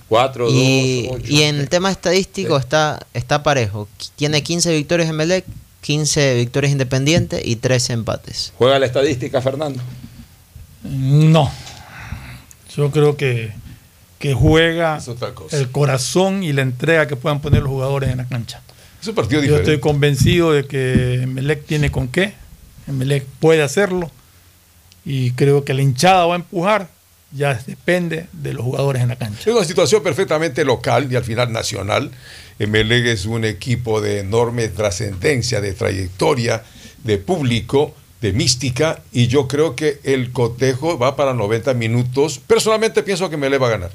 [0.09, 1.25] cuatro, Y, dos, ocho.
[1.31, 3.87] y en el tema estadístico está, está parejo.
[4.15, 5.45] Tiene 15 victorias Emelec,
[5.81, 8.53] 15 victorias Independiente y 13 empates.
[8.57, 9.81] ¿Juega la estadística, Fernando?
[10.83, 11.51] No.
[12.75, 13.51] Yo creo que,
[14.19, 14.99] que juega
[15.51, 18.61] el corazón y la entrega que puedan poner los jugadores en la cancha.
[19.01, 19.71] Es un partido Yo diferente.
[19.73, 22.33] estoy convencido de que Melec tiene con qué.
[22.87, 24.09] Melec puede hacerlo.
[25.05, 26.89] Y creo que la hinchada va a empujar.
[27.33, 29.49] Ya depende de los jugadores en la cancha.
[29.49, 32.11] Es una situación perfectamente local y al final nacional.
[32.59, 36.63] Emelec es un equipo de enorme trascendencia, de trayectoria,
[37.03, 42.39] de público, de mística, y yo creo que el cotejo va para 90 minutos.
[42.45, 43.91] Personalmente pienso que Emelec va a ganar.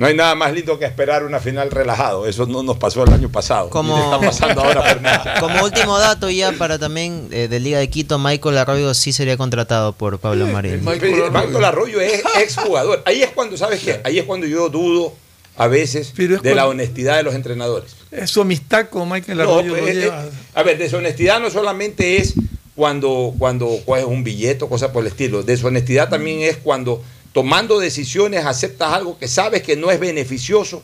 [0.00, 2.26] No hay nada más lindo que esperar una final relajado.
[2.26, 3.68] Eso no nos pasó el año pasado.
[3.68, 5.36] Como- está pasando ahora.
[5.40, 9.36] Como último dato ya para también eh, de Liga de Quito, Michael Arroyo sí sería
[9.36, 10.82] contratado por Pablo Marín.
[10.86, 11.66] Michael Arroyo.
[11.66, 13.02] Arroyo es exjugador.
[13.04, 14.00] Ahí es cuando, ¿sabes qué?
[14.02, 15.12] Ahí es cuando yo dudo
[15.58, 17.94] a veces de la honestidad de los entrenadores.
[18.10, 19.72] Es su amistad con Michael No, Arroyo.
[19.72, 22.32] pues, lo eh, lleva- eh, a ver, deshonestidad no solamente es
[22.74, 25.42] cuando, cuando coges un billete o cosas por el estilo.
[25.42, 27.02] Deshonestidad también es cuando
[27.32, 30.82] tomando decisiones aceptas algo que sabes que no es beneficioso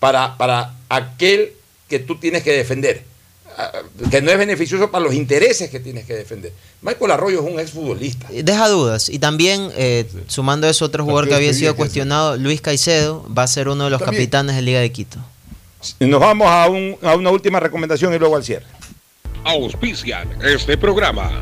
[0.00, 1.52] para, para aquel
[1.88, 3.02] que tú tienes que defender.
[4.10, 6.52] que no es beneficioso para los intereses que tienes que defender.
[6.82, 8.28] Michael Arroyo es un exfutbolista.
[8.30, 9.08] Deja dudas.
[9.08, 13.42] Y también, eh, sumando a eso, otro jugador que había sido cuestionado, Luis Caicedo, va
[13.42, 14.22] a ser uno de los También.
[14.24, 15.18] capitanes de Liga de Quito.
[15.98, 18.66] Nos vamos a, un- a una última recomendación y luego al cierre.
[19.44, 21.40] Auspician este programa.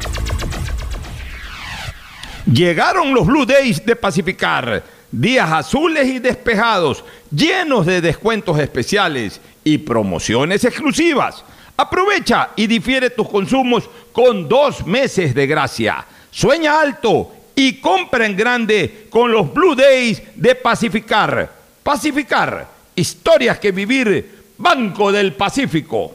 [2.53, 9.79] Llegaron los Blue Days de Pacificar, días azules y despejados, llenos de descuentos especiales y
[9.79, 11.45] promociones exclusivas.
[11.77, 16.07] Aprovecha y difiere tus consumos con dos meses de gracia.
[16.31, 21.53] Sueña alto y compra en grande con los Blue Days de Pacificar.
[21.83, 26.15] Pacificar, historias que vivir, Banco del Pacífico.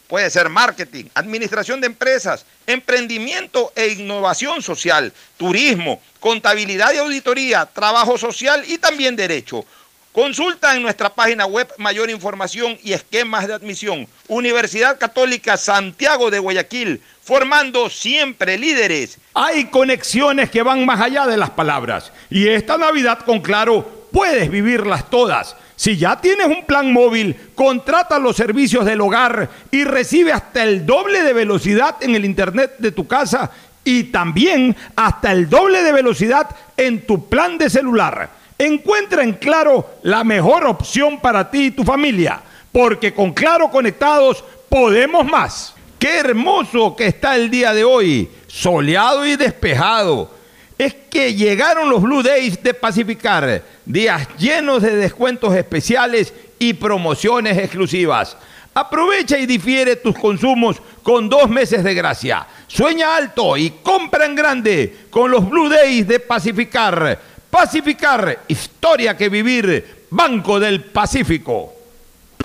[0.11, 8.17] Puede ser marketing, administración de empresas, emprendimiento e innovación social, turismo, contabilidad y auditoría, trabajo
[8.17, 9.63] social y también derecho.
[10.11, 14.05] Consulta en nuestra página web mayor información y esquemas de admisión.
[14.27, 19.17] Universidad Católica Santiago de Guayaquil, formando siempre líderes.
[19.33, 24.49] Hay conexiones que van más allá de las palabras y esta Navidad con Claro puedes
[24.49, 25.55] vivirlas todas.
[25.75, 30.85] Si ya tienes un plan móvil, contrata los servicios del hogar y recibe hasta el
[30.85, 33.49] doble de velocidad en el internet de tu casa
[33.83, 38.29] y también hasta el doble de velocidad en tu plan de celular.
[38.57, 44.43] Encuentra en Claro la mejor opción para ti y tu familia, porque con Claro conectados
[44.69, 45.73] podemos más.
[45.97, 50.40] Qué hermoso que está el día de hoy, soleado y despejado.
[50.81, 57.55] Es que llegaron los Blue Days de Pacificar, días llenos de descuentos especiales y promociones
[57.55, 58.35] exclusivas.
[58.73, 62.47] Aprovecha y difiere tus consumos con dos meses de gracia.
[62.65, 67.19] Sueña alto y compra en grande con los Blue Days de Pacificar.
[67.51, 71.75] Pacificar, historia que vivir, Banco del Pacífico.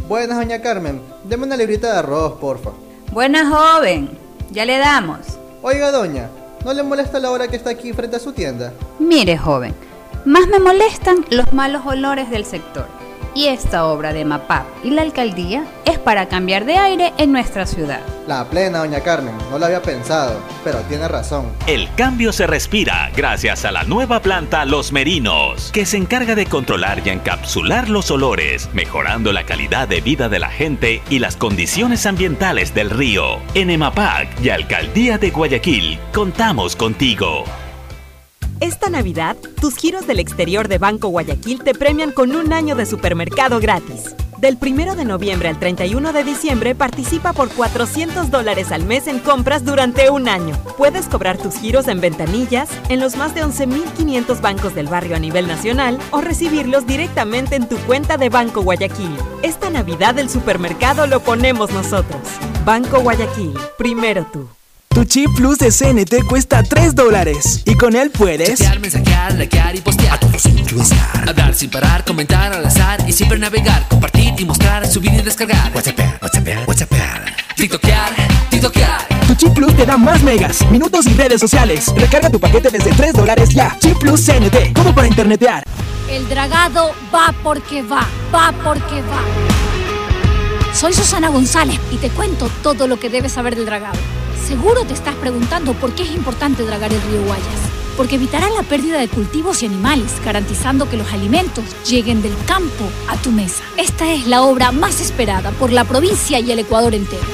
[0.07, 1.01] Buenas, doña Carmen.
[1.25, 2.73] Deme una librita de arroz, porfa.
[3.13, 4.11] Buena joven,
[4.51, 5.21] ya le damos.
[5.63, 6.29] Oiga, doña,
[6.67, 8.73] ¿no le molesta la hora que está aquí frente a su tienda?
[8.99, 9.73] Mire, joven,
[10.25, 12.89] más me molestan los malos olores del sector.
[13.37, 17.67] Y esta obra de MAPAP y la alcaldía es para cambiar de aire en nuestra
[17.67, 18.01] ciudad.
[18.27, 19.35] La plena, doña Carmen.
[19.51, 21.45] No lo había pensado, pero tiene razón.
[21.67, 26.47] El cambio se respira gracias a la nueva planta Los Merinos, que se encarga de
[26.47, 31.37] controlar y encapsular los olores, mejorando la calidad de vida de la gente y las
[31.37, 33.41] condiciones ambientales del río.
[33.53, 37.45] En EMAPAC y Alcaldía de Guayaquil, contamos contigo.
[38.61, 42.87] Esta Navidad, tus giros del exterior de Banco Guayaquil te premian con un año de
[42.87, 44.15] supermercado gratis.
[44.39, 49.19] Del 1 de noviembre al 31 de diciembre participa por 400 dólares al mes en
[49.19, 50.57] compras durante un año.
[50.79, 55.21] Puedes cobrar tus giros en ventanillas, en los más de 11.500 bancos del barrio a
[55.21, 59.17] nivel nacional o recibirlos directamente en tu cuenta de Banco Guayaquil.
[59.43, 62.23] Esta Navidad el supermercado lo ponemos nosotros.
[62.65, 64.49] Banco Guayaquil, primero tú.
[64.97, 69.77] Tu chip plus de CNT cuesta 3 dólares y con él puedes Chatear, mensajear, likear
[69.77, 70.15] y postear.
[70.15, 71.29] A todos incluear.
[71.29, 73.87] Hablar sin parar, comentar al azar y siempre navegar.
[73.91, 75.71] Compartir y mostrar, subir y descargar.
[75.75, 76.91] WhatsApp, WhatsApp, WhatsApp.
[77.57, 78.11] TikTokear,
[78.49, 79.07] TikTokear.
[79.27, 81.93] Tu chip plus te da más megas, minutos y redes sociales.
[81.95, 83.77] Recarga tu paquete desde 3 dólares ya.
[83.79, 85.63] Chip plus CNT, como para internetear.
[86.09, 89.21] El dragado va porque va, va porque va.
[90.73, 93.99] Soy Susana González y te cuento todo lo que debes saber del dragado.
[94.47, 97.47] Seguro te estás preguntando por qué es importante dragar el río Guayas.
[97.97, 102.85] Porque evitará la pérdida de cultivos y animales, garantizando que los alimentos lleguen del campo
[103.09, 103.65] a tu mesa.
[103.77, 107.25] Esta es la obra más esperada por la provincia y el Ecuador entero.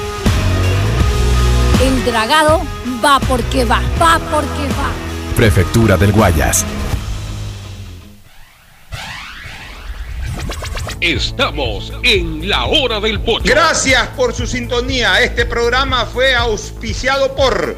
[1.83, 2.61] El dragado
[3.05, 5.35] va porque va, va porque va.
[5.35, 6.65] Prefectura del Guayas.
[10.99, 13.43] Estamos en la hora del pocho.
[13.45, 15.21] Gracias por su sintonía.
[15.21, 17.75] Este programa fue auspiciado por...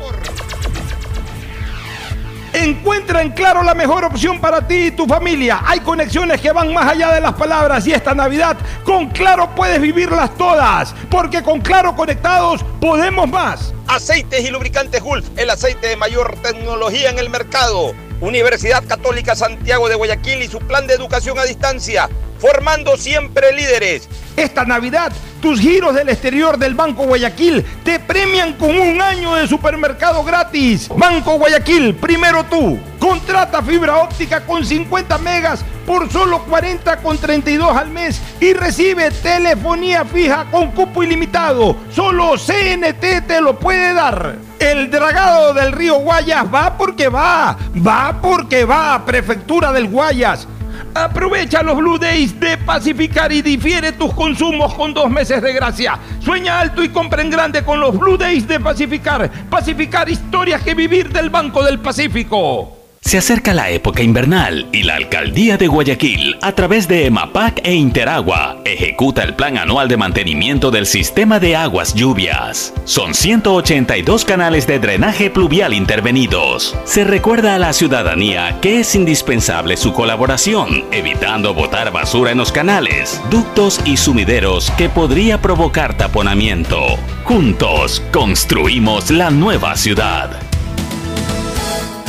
[2.53, 5.61] Encuentra en Claro la mejor opción para ti y tu familia.
[5.65, 9.82] Hay conexiones que van más allá de las palabras y esta Navidad con Claro puedes
[9.82, 10.95] vivirlas todas.
[11.11, 13.73] Porque con Claro conectados podemos más.
[13.88, 17.94] Aceites y lubricantes Gulf, el aceite de mayor tecnología en el mercado.
[18.21, 22.09] Universidad Católica Santiago de Guayaquil y su plan de educación a distancia
[22.39, 24.07] formando siempre líderes.
[24.35, 25.11] Esta Navidad,
[25.41, 30.89] tus giros del exterior del Banco Guayaquil te premian con un año de supermercado gratis.
[30.95, 32.77] Banco Guayaquil, primero tú.
[32.99, 39.11] Contrata fibra óptica con 50 megas por solo 40 con 32 al mes y recibe
[39.11, 41.77] telefonía fija con cupo ilimitado.
[41.91, 44.44] Solo CNT te lo puede dar.
[44.60, 50.48] El dragado del río Guayas va porque va, va porque va, Prefectura del Guayas.
[50.94, 55.99] Aprovecha los Blue Days de Pacificar y difiere tus consumos con dos meses de gracia.
[56.19, 59.30] Sueña alto y compra en grande con los Blue Days de Pacificar.
[59.49, 62.85] Pacificar historias que vivir del Banco del Pacífico.
[63.06, 67.76] Se acerca la época invernal y la Alcaldía de Guayaquil, a través de EMAPAC e
[67.76, 72.73] Interagua, ejecuta el Plan Anual de Mantenimiento del Sistema de Aguas Lluvias.
[72.86, 76.76] Son 182 canales de drenaje pluvial intervenidos.
[76.86, 82.52] Se recuerda a la ciudadanía que es indispensable su colaboración, evitando botar basura en los
[82.52, 86.98] canales, ductos y sumideros que podría provocar taponamiento.
[87.23, 90.40] Juntos, construimos la nueva ciudad.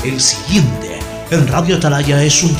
[0.07, 1.01] El siguiente
[1.33, 2.57] en Radio Atalaya es un